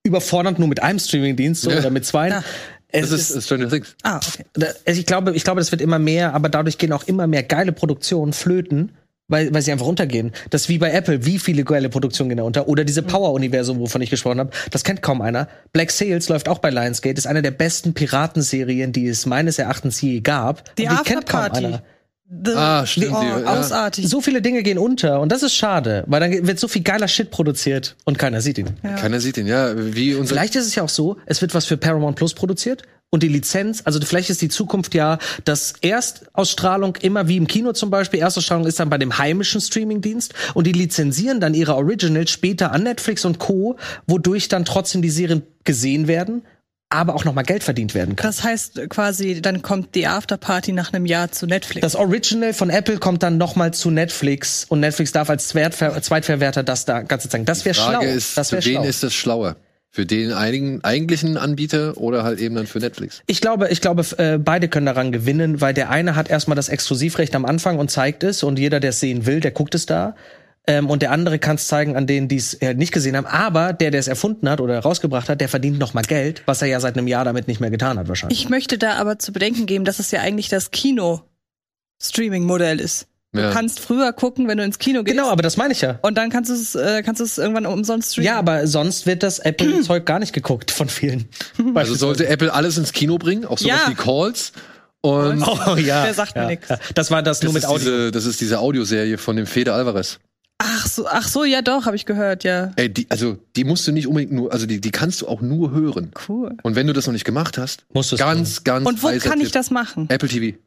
überfordernd, 0.01 0.57
nur 0.57 0.67
mit 0.67 0.82
einem 0.82 0.97
Streamingdienst 0.97 1.61
so, 1.61 1.70
Ja. 1.70 1.78
oder 1.78 1.91
mit 1.91 2.05
zwei. 2.07 2.30
Ja. 2.30 2.43
Es 2.88 3.11
Das 3.11 3.20
ist, 3.20 3.30
ist 3.30 3.45
Stranger 3.45 3.70
Things. 3.70 3.95
ah, 4.01 4.17
okay. 4.17 4.45
Also 4.88 4.99
ich 4.99 5.05
glaube, 5.05 5.36
ich 5.36 5.43
glaube, 5.43 5.61
das 5.61 5.72
wird 5.72 5.80
immer 5.82 5.99
mehr, 5.99 6.34
aber 6.34 6.49
dadurch 6.49 6.80
gehen 6.80 6.91
auch 6.91 7.03
immer 7.05 7.28
mehr 7.28 7.43
geile 7.43 7.72
Produktionen 7.72 8.34
flöten, 8.34 8.93
weil, 9.30 9.53
weil 9.53 9.61
sie 9.61 9.71
einfach 9.71 9.86
runtergehen. 9.86 10.34
Das 10.49 10.63
ist 10.63 10.69
wie 10.69 10.77
bei 10.77 10.91
Apple, 10.91 11.25
wie 11.25 11.39
viele 11.39 11.63
geile 11.63 11.88
Produktionen 11.89 12.30
gehen 12.30 12.38
da 12.39 12.43
unter. 12.43 12.67
Oder 12.67 12.84
diese 12.84 13.01
Power-Universum, 13.03 13.80
wovon 13.80 14.01
ich 14.01 14.09
gesprochen 14.09 14.39
habe, 14.39 14.51
das 14.71 14.84
kennt 14.84 15.01
kaum 15.01 15.21
einer. 15.21 15.47
Black 15.71 15.91
Sails 15.91 16.27
läuft 16.27 16.49
auch 16.49 16.59
bei 16.59 16.69
Lionsgate, 16.69 17.17
ist 17.17 17.27
eine 17.27 17.41
der 17.41 17.51
besten 17.51 17.93
Piratenserien, 17.93 18.91
die 18.91 19.07
es 19.07 19.25
meines 19.25 19.57
Erachtens 19.59 20.01
je 20.01 20.19
gab. 20.19 20.75
Die 20.75 20.84
Und 20.88 20.91
die 20.99 21.03
kennt 21.03 21.25
kaum 21.27 21.41
einer. 21.51 21.82
The, 22.32 22.51
Ah, 22.55 22.86
stimmt, 22.86 23.13
Oh, 23.15 23.21
die- 23.21 23.27
ja. 23.41 23.59
Ausartig. 23.59 24.07
So 24.07 24.21
viele 24.21 24.43
Dinge 24.43 24.61
gehen 24.61 24.77
unter 24.77 25.19
und 25.19 25.32
das 25.32 25.41
ist 25.41 25.55
schade, 25.55 26.03
weil 26.05 26.19
dann 26.19 26.45
wird 26.47 26.59
so 26.59 26.67
viel 26.67 26.84
geiler 26.84 27.07
Shit 27.07 27.32
produziert 27.32 27.95
und 28.05 28.19
keiner 28.19 28.39
sieht 28.41 28.59
ihn. 28.59 28.67
Keiner 28.84 29.19
sieht 29.19 29.38
ihn, 29.38 29.47
ja, 29.47 29.71
wie 29.75 30.13
unser 30.13 30.36
Vielleicht 30.36 30.55
ist 30.55 30.67
es 30.67 30.75
ja 30.75 30.84
auch 30.84 30.89
so, 30.89 31.17
es 31.25 31.41
wird 31.41 31.55
was 31.55 31.65
für 31.65 31.75
Paramount 31.77 32.15
Plus 32.17 32.36
produziert 32.36 32.84
und 33.12 33.24
die 33.24 33.28
Lizenz, 33.28 33.82
also 33.86 33.99
vielleicht 34.01 34.30
ist 34.30 34.41
die 34.41 34.49
Zukunft 34.49 34.93
ja, 34.93 35.18
dass 35.43 35.74
Erstausstrahlung 35.82 36.95
immer 36.97 37.28
wie 37.28 37.38
im 37.38 37.47
Kino 37.47 37.74
zum 37.74 37.89
Beispiel, 37.89 38.20
Erstausstrahlung 38.20 38.68
ist 38.68 38.80
dann 38.80 38.89
bei 38.89 38.97
dem 38.97 39.18
heimischen 39.18 39.62
Streamingdienst 39.62 40.34
und 40.53 40.68
die 40.68 40.72
lizenzieren 40.72 41.39
dann 41.39 41.53
ihre 41.53 41.76
Originals 41.76 42.30
später 42.30 42.72
an 42.72 42.84
Netflix 42.84 43.26
und 43.26 43.39
Co., 43.39 43.78
wodurch 44.05 44.47
dann 44.47 44.66
trotzdem 44.66 45.01
die 45.01 45.10
Serien 45.10 45.41
gesehen 45.64 46.07
werden, 46.07 46.43
aber 46.89 47.16
auch 47.16 47.24
nochmal 47.26 47.43
Geld 47.43 47.64
verdient 47.64 47.93
werden 47.95 48.16
kann. 48.16 48.28
Das 48.28 48.43
heißt 48.43 48.89
quasi, 48.89 49.41
dann 49.41 49.62
kommt 49.62 49.95
die 49.95 50.07
Afterparty 50.07 50.72
nach 50.74 50.93
einem 50.93 51.05
Jahr 51.05 51.32
zu 51.32 51.47
Netflix. 51.47 51.82
Das 51.82 51.95
Original 51.95 52.53
von 52.53 52.70
Apple 52.70 52.97
kommt 52.97 53.24
dann 53.24 53.38
nochmal 53.38 53.74
zu 53.74 53.89
Netflix 53.89 54.66
und 54.70 54.80
Netflix 54.82 55.12
darf 55.12 55.30
als 55.30 55.47
Zweitver 55.47 55.99
Zweitverwerter 56.01 56.64
das 56.64 56.86
da 56.86 57.01
ganze 57.01 57.30
zeigen. 57.30 57.45
Das 57.45 57.66
wäre 57.66 57.76
schlau. 57.76 57.91
Frage 57.91 58.07
ist, 58.07 58.38
das 58.38 58.49
für 58.49 58.57
wär 58.57 58.66
wen 58.66 58.74
schlau. 58.74 58.84
ist 58.84 59.03
das 59.03 59.14
schlauer? 59.14 59.55
Für 59.92 60.06
den 60.06 60.34
einigen, 60.34 60.84
eigentlichen 60.84 61.36
Anbieter 61.36 61.98
oder 61.98 62.24
halt 62.24 62.40
eben 62.40 62.54
dann 62.54 62.68
für 62.68 62.78
Netflix? 62.78 63.24
Ich 63.26 63.42
glaube, 63.42 63.70
ich 63.70 63.82
glaube, 63.82 64.06
äh, 64.18 64.38
beide 64.38 64.68
können 64.68 64.86
daran 64.86 65.12
gewinnen, 65.12 65.62
weil 65.62 65.74
der 65.74 65.90
eine 65.90 66.16
hat 66.16 66.30
erstmal 66.30 66.56
das 66.56 66.70
Exklusivrecht 66.70 67.36
am 67.36 67.44
Anfang 67.44 67.80
und 67.80 67.90
zeigt 67.90 68.24
es 68.24 68.44
und 68.44 68.60
jeder, 68.60 68.80
der 68.80 68.92
es 68.92 69.00
sehen 69.00 69.26
will, 69.26 69.40
der 69.40 69.50
guckt 69.50 69.74
es 69.74 69.88
da. 69.88 70.16
Ähm, 70.68 70.92
und 70.92 71.02
der 71.02 71.10
andere 71.12 71.40
kann 71.40 71.56
es 71.56 71.68
zeigen 71.68 71.96
an 71.96 72.06
denen, 72.06 72.28
die 72.28 72.36
es 72.36 72.54
äh, 72.56 72.74
nicht 72.76 72.92
gesehen 72.92 73.18
haben. 73.18 73.26
Aber 73.26 73.74
der, 73.74 73.90
der 73.90 74.00
es 74.00 74.08
erfunden 74.08 74.48
hat 74.48 74.62
oder 74.62 74.78
rausgebracht 74.78 75.28
hat, 75.28 75.42
der 75.42 75.50
verdient 75.50 75.80
noch 75.80 75.96
mal 75.96 76.04
Geld, 76.04 76.44
was 76.46 76.62
er 76.62 76.68
ja 76.68 76.80
seit 76.80 76.96
einem 76.96 77.08
Jahr 77.08 77.26
damit 77.26 77.48
nicht 77.48 77.60
mehr 77.60 77.72
getan 77.72 77.98
hat 77.98 78.08
wahrscheinlich. 78.08 78.40
Ich 78.40 78.50
möchte 78.50 78.78
da 78.78 78.98
aber 78.98 79.18
zu 79.18 79.34
bedenken 79.34 79.66
geben, 79.66 79.86
dass 79.86 79.98
es 79.98 80.12
ja 80.12 80.22
eigentlich 80.22 80.50
das 80.50 80.70
Kino-Streaming-Modell 80.70 82.80
ist. 82.80 83.08
Du 83.32 83.41
Ja. 83.41 83.51
kannst 83.51 83.80
früher 83.80 84.11
gucken, 84.11 84.47
wenn 84.47 84.57
du 84.57 84.63
ins 84.63 84.80
Kino 84.80 85.03
gehst. 85.03 85.15
genau, 85.15 85.30
aber 85.30 85.43
das 85.43 85.55
meine 85.55 85.71
ich 85.73 85.82
ja. 85.82 85.99
Und 86.01 86.17
dann 86.17 86.32
kannst 86.32 86.49
du 86.49 86.55
es, 86.55 86.73
äh, 86.73 87.03
kannst 87.03 87.19
du 87.19 87.25
es 87.25 87.38
irgendwann 87.38 87.67
umsonst 87.67 88.13
streamen. 88.13 88.25
Ja, 88.25 88.39
aber 88.39 88.65
sonst 88.65 89.05
wird 89.05 89.21
das 89.21 89.38
Apple-Zeug 89.39 90.05
gar 90.05 90.17
nicht 90.19 90.34
geguckt 90.34 90.71
von 90.71 90.89
vielen. 90.89 91.27
Also 91.75 91.93
sollte 91.93 92.27
Apple 92.27 92.51
alles 92.53 92.77
ins 92.77 92.91
Kino 92.91 93.17
bringen, 93.19 93.45
auch 93.45 93.59
sowas 93.59 93.82
Ja. 93.86 93.89
wie 93.91 93.95
Calls. 93.95 94.51
Und 95.01 95.43
Oh 95.47 95.75
ja. 95.77 96.03
Wer 96.05 96.13
sagt 96.13 96.36
mir 96.36 96.41
ja, 96.41 96.47
nix? 96.47 96.67
ja. 96.69 96.77
Das 96.95 97.11
war 97.11 97.21
das, 97.21 97.39
das 97.39 97.43
nur 97.45 97.53
mit 97.53 97.65
Audio. 97.65 97.77
diese, 97.77 98.11
das 98.11 98.25
ist 98.25 98.41
diese 98.41 98.59
Audioserie 98.59 99.17
von 99.19 99.36
dem 99.36 99.45
Fede 99.45 99.73
Alvarez. 99.73 100.19
Ach 100.61 100.88
so, 100.88 101.07
ach 101.07 101.25
so, 101.27 101.45
ja 101.45 101.61
doch, 101.61 101.86
habe 101.86 101.95
ich 101.95 102.05
gehört, 102.05 102.43
ja. 102.43 102.71
Ey, 102.75 102.89
die, 102.91 103.05
also 103.09 103.38
die 103.55 103.63
musst 103.63 103.88
du 103.88 103.93
nicht 103.93 104.07
unbedingt 104.07 104.34
nur, 104.34 104.51
also 104.51 104.65
die, 104.65 104.82
die 104.82 104.91
kannst 104.91 105.21
du 105.21 105.27
auch 105.27 105.39
nur 105.39 105.71
hören. 105.71 106.11
Cool. 106.27 106.57
Und 106.63 106.75
wenn 106.75 106.86
du 106.88 106.91
das 106.93 107.05
noch 107.05 107.13
nicht 107.13 107.23
gemacht 107.23 107.57
hast, 107.57 107.86
Musst 107.93 108.11
du's 108.11 108.19
ganz, 108.19 108.63
ganz 108.65 108.86
Und 108.86 109.01
wo 109.01 109.07
kann 109.19 109.38
ich 109.39 109.45
Tipp. 109.45 109.53
das 109.53 109.71
machen? 109.71 110.07
Apple 110.09 110.27
TV. 110.27 110.57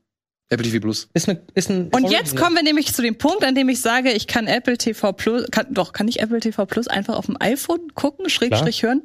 Apple 0.52 0.66
TV 0.68 0.80
Plus. 0.80 1.08
Ist, 1.14 1.28
eine, 1.28 1.40
ist 1.54 1.70
ein 1.70 1.88
Und 1.88 2.10
jetzt 2.10 2.36
kommen 2.36 2.54
wir 2.56 2.62
nämlich 2.62 2.92
zu 2.94 3.02
dem 3.02 3.16
Punkt, 3.16 3.44
an 3.44 3.54
dem 3.54 3.68
ich 3.68 3.80
sage, 3.80 4.12
ich 4.12 4.26
kann 4.26 4.46
Apple 4.46 4.78
TV 4.78 5.12
Plus, 5.12 5.44
kann, 5.50 5.66
doch, 5.70 5.92
kann 5.92 6.08
ich 6.08 6.20
Apple 6.20 6.40
TV 6.40 6.66
Plus 6.66 6.88
einfach 6.88 7.16
auf 7.16 7.26
dem 7.26 7.36
iPhone 7.40 7.92
gucken, 7.94 8.28
Schrägstrich 8.28 8.82
hören? 8.82 9.02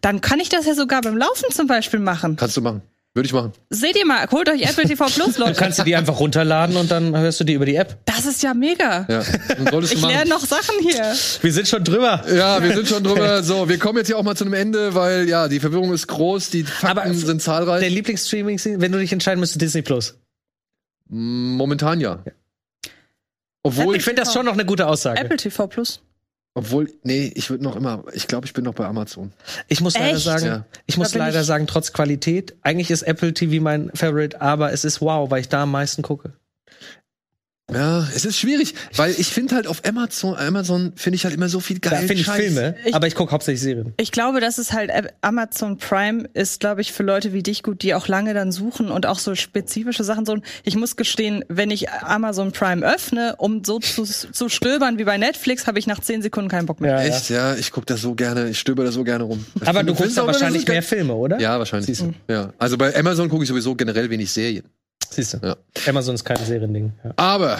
Dann 0.00 0.20
kann 0.20 0.40
ich 0.40 0.48
das 0.48 0.66
ja 0.66 0.74
sogar 0.74 1.02
beim 1.02 1.16
Laufen 1.16 1.50
zum 1.50 1.66
Beispiel 1.66 2.00
machen. 2.00 2.36
Kannst 2.36 2.56
du 2.56 2.62
machen. 2.62 2.82
Würde 3.16 3.28
ich 3.28 3.32
machen. 3.32 3.52
Seht 3.70 3.96
ihr 3.96 4.04
mal, 4.06 4.26
holt 4.32 4.48
euch 4.48 4.62
Apple 4.62 4.86
TV 4.86 5.06
Plus, 5.06 5.34
Du 5.34 5.40
Leute. 5.44 5.54
kannst 5.54 5.78
du 5.78 5.84
die 5.84 5.94
einfach 5.94 6.18
runterladen 6.18 6.76
und 6.76 6.90
dann 6.90 7.16
hörst 7.16 7.38
du 7.38 7.44
die 7.44 7.52
über 7.52 7.64
die 7.64 7.76
App. 7.76 7.96
Das 8.06 8.26
ist 8.26 8.42
ja 8.42 8.54
mega. 8.54 9.06
Ja. 9.08 9.22
Du 9.70 9.80
Ich 9.82 10.02
lerne 10.02 10.28
noch 10.28 10.44
Sachen 10.44 10.74
hier. 10.80 11.14
Wir 11.40 11.52
sind 11.52 11.68
schon 11.68 11.84
drüber. 11.84 12.24
Ja, 12.34 12.60
wir 12.60 12.74
sind 12.74 12.88
schon 12.88 13.04
drüber. 13.04 13.42
So, 13.44 13.68
wir 13.68 13.78
kommen 13.78 13.98
jetzt 13.98 14.08
hier 14.08 14.18
auch 14.18 14.24
mal 14.24 14.34
zu 14.36 14.44
einem 14.44 14.54
Ende, 14.54 14.96
weil 14.96 15.28
ja, 15.28 15.46
die 15.46 15.60
Verwirrung 15.60 15.92
ist 15.92 16.08
groß, 16.08 16.50
die 16.50 16.64
Fakten 16.64 16.86
Aber 16.98 17.14
sind 17.14 17.28
Der 17.28 17.38
zahlreich. 17.38 17.88
Lieblingsstreaming, 17.88 18.58
wenn 18.80 18.90
du 18.90 18.98
dich 18.98 19.12
entscheiden 19.12 19.38
müsstest, 19.38 19.60
Disney 19.62 19.82
Plus. 19.82 20.16
Momentan 21.08 22.00
ja. 22.00 22.22
Obwohl, 23.62 23.96
Ich 23.96 24.04
finde 24.04 24.22
das 24.22 24.32
schon 24.32 24.44
noch 24.46 24.52
eine 24.52 24.64
gute 24.66 24.86
Aussage. 24.86 25.20
Apple 25.20 25.36
TV 25.36 25.66
Plus. 25.66 26.02
obwohl, 26.54 26.92
nee, 27.02 27.32
ich 27.34 27.50
würde 27.50 27.64
noch 27.64 27.76
immer, 27.76 28.04
ich 28.12 28.28
glaube, 28.28 28.46
ich 28.46 28.52
bin 28.52 28.64
noch 28.64 28.74
bei 28.74 28.84
Amazon. 28.86 29.32
Ich 29.68 29.80
muss 29.80 29.94
leider 29.94 30.16
Echt? 30.16 30.24
sagen, 30.24 30.46
Ja. 30.46 30.64
ich 30.86 30.96
muss 30.98 31.14
leider 31.14 31.40
ich- 31.40 31.46
sagen, 31.46 31.66
trotz 31.66 31.92
Qualität, 31.92 32.54
eigentlich 32.62 32.90
ist 32.90 33.02
Apple 33.02 33.32
TV 33.34 33.62
mein 33.62 33.90
Favorite, 33.94 34.40
aber 34.40 34.72
es 34.72 34.84
ist 34.84 35.00
wow, 35.00 35.30
weil 35.30 35.40
ich 35.40 35.48
da 35.48 35.62
am 35.64 35.70
meisten 35.72 36.02
gucke. 36.02 36.34
Ja, 37.74 38.06
es 38.14 38.24
ist 38.24 38.38
schwierig, 38.38 38.74
weil 38.96 39.14
ich 39.18 39.28
finde 39.28 39.54
halt 39.56 39.66
auf 39.66 39.82
Amazon, 39.86 40.36
Amazon 40.36 40.92
finde 40.96 41.16
ich 41.16 41.24
halt 41.24 41.34
immer 41.34 41.48
so 41.48 41.60
viel 41.60 41.78
Da 41.78 41.90
geil. 41.90 42.06
finde 42.06 42.22
ich 42.22 42.30
Filme, 42.30 42.76
Ich- 42.84 42.94
aber 42.94 43.06
ich 43.06 43.14
gucke 43.14 43.32
hauptsächlich 43.32 43.60
Serien. 43.60 43.92
Ich 43.96 44.12
glaube, 44.12 44.40
das 44.40 44.58
ist 44.58 44.72
halt 44.72 44.90
Ä- 44.90 45.08
Amazon 45.22 45.78
Prime 45.78 46.28
ist, 46.34 46.60
glaube 46.60 46.80
ich, 46.80 46.92
für 46.92 47.02
Leute 47.02 47.32
wie 47.32 47.42
dich 47.42 47.62
gut, 47.62 47.82
die 47.82 47.94
auch 47.94 48.08
lange 48.08 48.34
dann 48.34 48.52
suchen 48.52 48.88
und 48.90 49.06
auch 49.06 49.18
so 49.18 49.34
spezifische 49.34 50.04
Sachen 50.04 50.24
so. 50.26 50.38
Ich 50.64 50.76
muss 50.76 50.96
gestehen, 50.96 51.44
wenn 51.48 51.70
ich 51.70 51.90
Amazon 51.90 52.52
Prime 52.52 52.84
öffne, 52.86 53.34
um 53.38 53.64
so 53.64 53.78
zu, 53.78 54.04
zu 54.04 54.48
stöbern 54.48 54.98
wie 54.98 55.04
bei 55.04 55.18
Netflix, 55.18 55.66
habe 55.66 55.78
ich 55.78 55.86
nach 55.86 56.00
zehn 56.00 56.22
Sekunden 56.22 56.48
keinen 56.48 56.66
Bock 56.66 56.80
mehr. 56.80 56.98
Echt, 57.00 57.30
ja, 57.30 57.54
ich 57.54 57.70
gucke 57.72 57.86
da 57.86 57.96
so 57.96 58.14
gerne, 58.14 58.50
ich 58.50 58.58
stöber 58.58 58.84
da 58.84 58.92
so 58.92 59.04
gerne 59.04 59.24
rum. 59.24 59.44
Ich 59.56 59.62
Aber 59.68 59.78
finde- 59.80 59.92
du 59.92 59.98
guckst 59.98 60.16
ja 60.16 60.22
immer 60.22 60.32
wahrscheinlich 60.32 60.66
mehr 60.66 60.82
Filme, 60.82 61.14
oder? 61.14 61.38
Ja, 61.40 61.58
wahrscheinlich. 61.58 61.98
Ja, 62.28 62.52
also 62.58 62.76
bei 62.78 62.94
Amazon 62.96 63.28
gucke 63.28 63.42
ich 63.44 63.48
sowieso 63.48 63.74
generell 63.74 64.08
wenig 64.10 64.30
Serien. 64.32 64.64
Siehst 65.10 65.34
du. 65.34 65.38
Ja. 65.42 65.56
Amazon 65.86 66.14
ist 66.14 66.24
kein 66.24 66.36
Seriending. 66.36 66.92
Ja. 67.04 67.12
Aber 67.16 67.58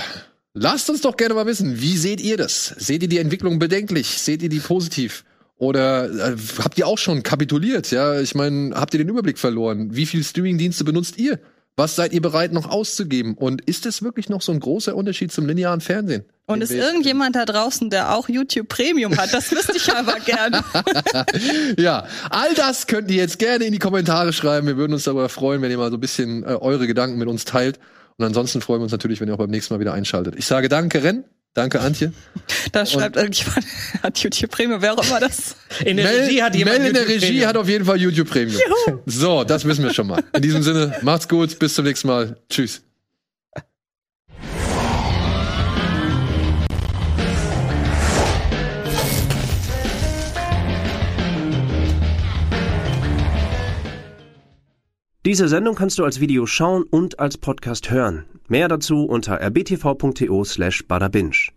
lasst 0.55 0.89
uns 0.91 1.01
doch 1.01 1.17
gerne 1.17 1.35
mal 1.35 1.47
wissen, 1.47 1.81
wie 1.81 1.97
seht 1.97 2.21
ihr 2.21 2.37
das? 2.37 2.75
Seht 2.79 3.03
ihr 3.03 3.09
die 3.09 3.19
Entwicklung 3.19 3.59
bedenklich? 3.59 4.19
Seht 4.19 4.43
ihr 4.43 4.49
die 4.49 4.61
positiv? 4.61 5.25
Oder 5.57 6.11
äh, 6.11 6.37
habt 6.63 6.79
ihr 6.79 6.87
auch 6.87 6.99
schon 6.99 7.23
kapituliert? 7.23 7.91
Ja, 7.91 8.21
ich 8.21 8.35
meine, 8.35 8.75
habt 8.75 8.95
ihr 8.95 8.99
den 8.99 9.09
Überblick 9.09 9.39
verloren? 9.39 9.95
Wie 9.95 10.07
viele 10.07 10.25
Streamingdienste 10.25 10.85
benutzt 10.85 11.17
ihr? 11.17 11.39
Was 11.77 11.97
seid 11.97 12.13
ihr 12.13 12.23
bereit 12.23 12.53
noch 12.53 12.71
auszugeben? 12.71 13.35
Und 13.35 13.63
ist 13.63 13.85
es 13.85 14.03
wirklich 14.03 14.29
noch 14.29 14.43
so 14.43 14.53
ein 14.53 14.61
großer 14.61 14.95
Unterschied 14.95 15.33
zum 15.33 15.47
linearen 15.47 15.81
Fernsehen? 15.81 16.25
Und 16.47 16.63
ist 16.63 16.71
irgendjemand 16.71 17.35
da 17.35 17.45
draußen, 17.45 17.91
der 17.91 18.15
auch 18.15 18.29
YouTube 18.29 18.69
Premium 18.69 19.17
hat? 19.17 19.33
Das 19.35 19.51
wüsste 19.51 19.77
ich 19.77 19.93
aber 19.93 20.21
gerne. 20.21 20.63
Ja, 21.79 22.07
all 22.31 22.55
das 22.55 22.87
könnt 22.87 23.11
ihr 23.11 23.17
jetzt 23.17 23.39
gerne 23.39 23.65
in 23.65 23.73
die 23.73 23.79
Kommentare 23.79 24.33
schreiben. 24.33 24.67
Wir 24.67 24.77
würden 24.77 24.93
uns 24.93 25.05
darüber 25.05 25.29
freuen, 25.29 25.63
wenn 25.63 25.71
ihr 25.71 25.79
mal 25.79 25.91
so 25.91 25.97
ein 25.97 26.01
bisschen 26.01 26.45
äh, 26.45 26.55
eure 26.55 26.87
Gedanken 26.87 27.19
mit 27.19 27.29
uns 27.29 27.45
teilt. 27.45 27.81
Und 28.17 28.25
ansonsten 28.25 28.61
freuen 28.61 28.81
wir 28.81 28.85
uns 28.85 28.93
natürlich, 28.93 29.21
wenn 29.21 29.29
ihr 29.29 29.35
auch 29.35 29.39
beim 29.39 29.51
nächsten 29.51 29.75
Mal 29.75 29.81
wieder 29.81 29.95
einschaltet. 29.95 30.35
Ich 30.37 30.47
sage 30.47 30.69
danke, 30.69 31.03
Ren. 31.03 31.25
Danke, 31.55 31.81
Antje. 31.81 32.13
Da 32.73 32.85
schreibt 32.85 33.15
irgendjemand, 33.15 33.65
hat 34.03 34.19
YouTube 34.19 34.51
Premium, 34.51 34.83
wer 34.83 34.95
auch 34.95 35.07
immer 35.07 35.21
das. 35.21 35.55
In 35.85 35.97
der 35.97 36.11
Regie 36.11 36.43
hat 36.43 36.57
jemand 36.57 36.79
Mel 36.79 36.89
in 36.89 36.95
der 36.95 37.07
Regie 37.09 37.27
Premium. 37.27 37.47
hat 37.47 37.57
auf 37.57 37.69
jeden 37.69 37.85
Fall 37.85 38.01
YouTube 38.01 38.29
Premium. 38.29 38.61
So, 39.07 39.45
das 39.45 39.65
wissen 39.65 39.85
wir 39.85 39.95
schon 39.95 40.09
mal. 40.09 40.23
In 40.35 40.43
diesem 40.43 40.65
Sinne, 40.65 40.97
macht's 41.03 41.29
gut, 41.29 41.57
bis 41.61 41.75
zum 41.75 41.85
nächsten 41.85 42.09
Mal. 42.09 42.37
Tschüss. 42.51 42.83
Diese 55.25 55.49
Sendung 55.49 55.75
kannst 55.77 55.99
du 55.99 56.05
als 56.05 56.21
Video 56.21 56.47
schauen 56.47 56.83
und 56.83 57.19
als 57.19 57.39
Podcast 57.39 57.91
hören. 57.91 58.27
Mehr 58.47 58.69
dazu 58.69 59.05
unter 59.05 59.41
rbtv.to 59.41 60.45
slash 60.45 60.83
badabinch. 60.87 61.54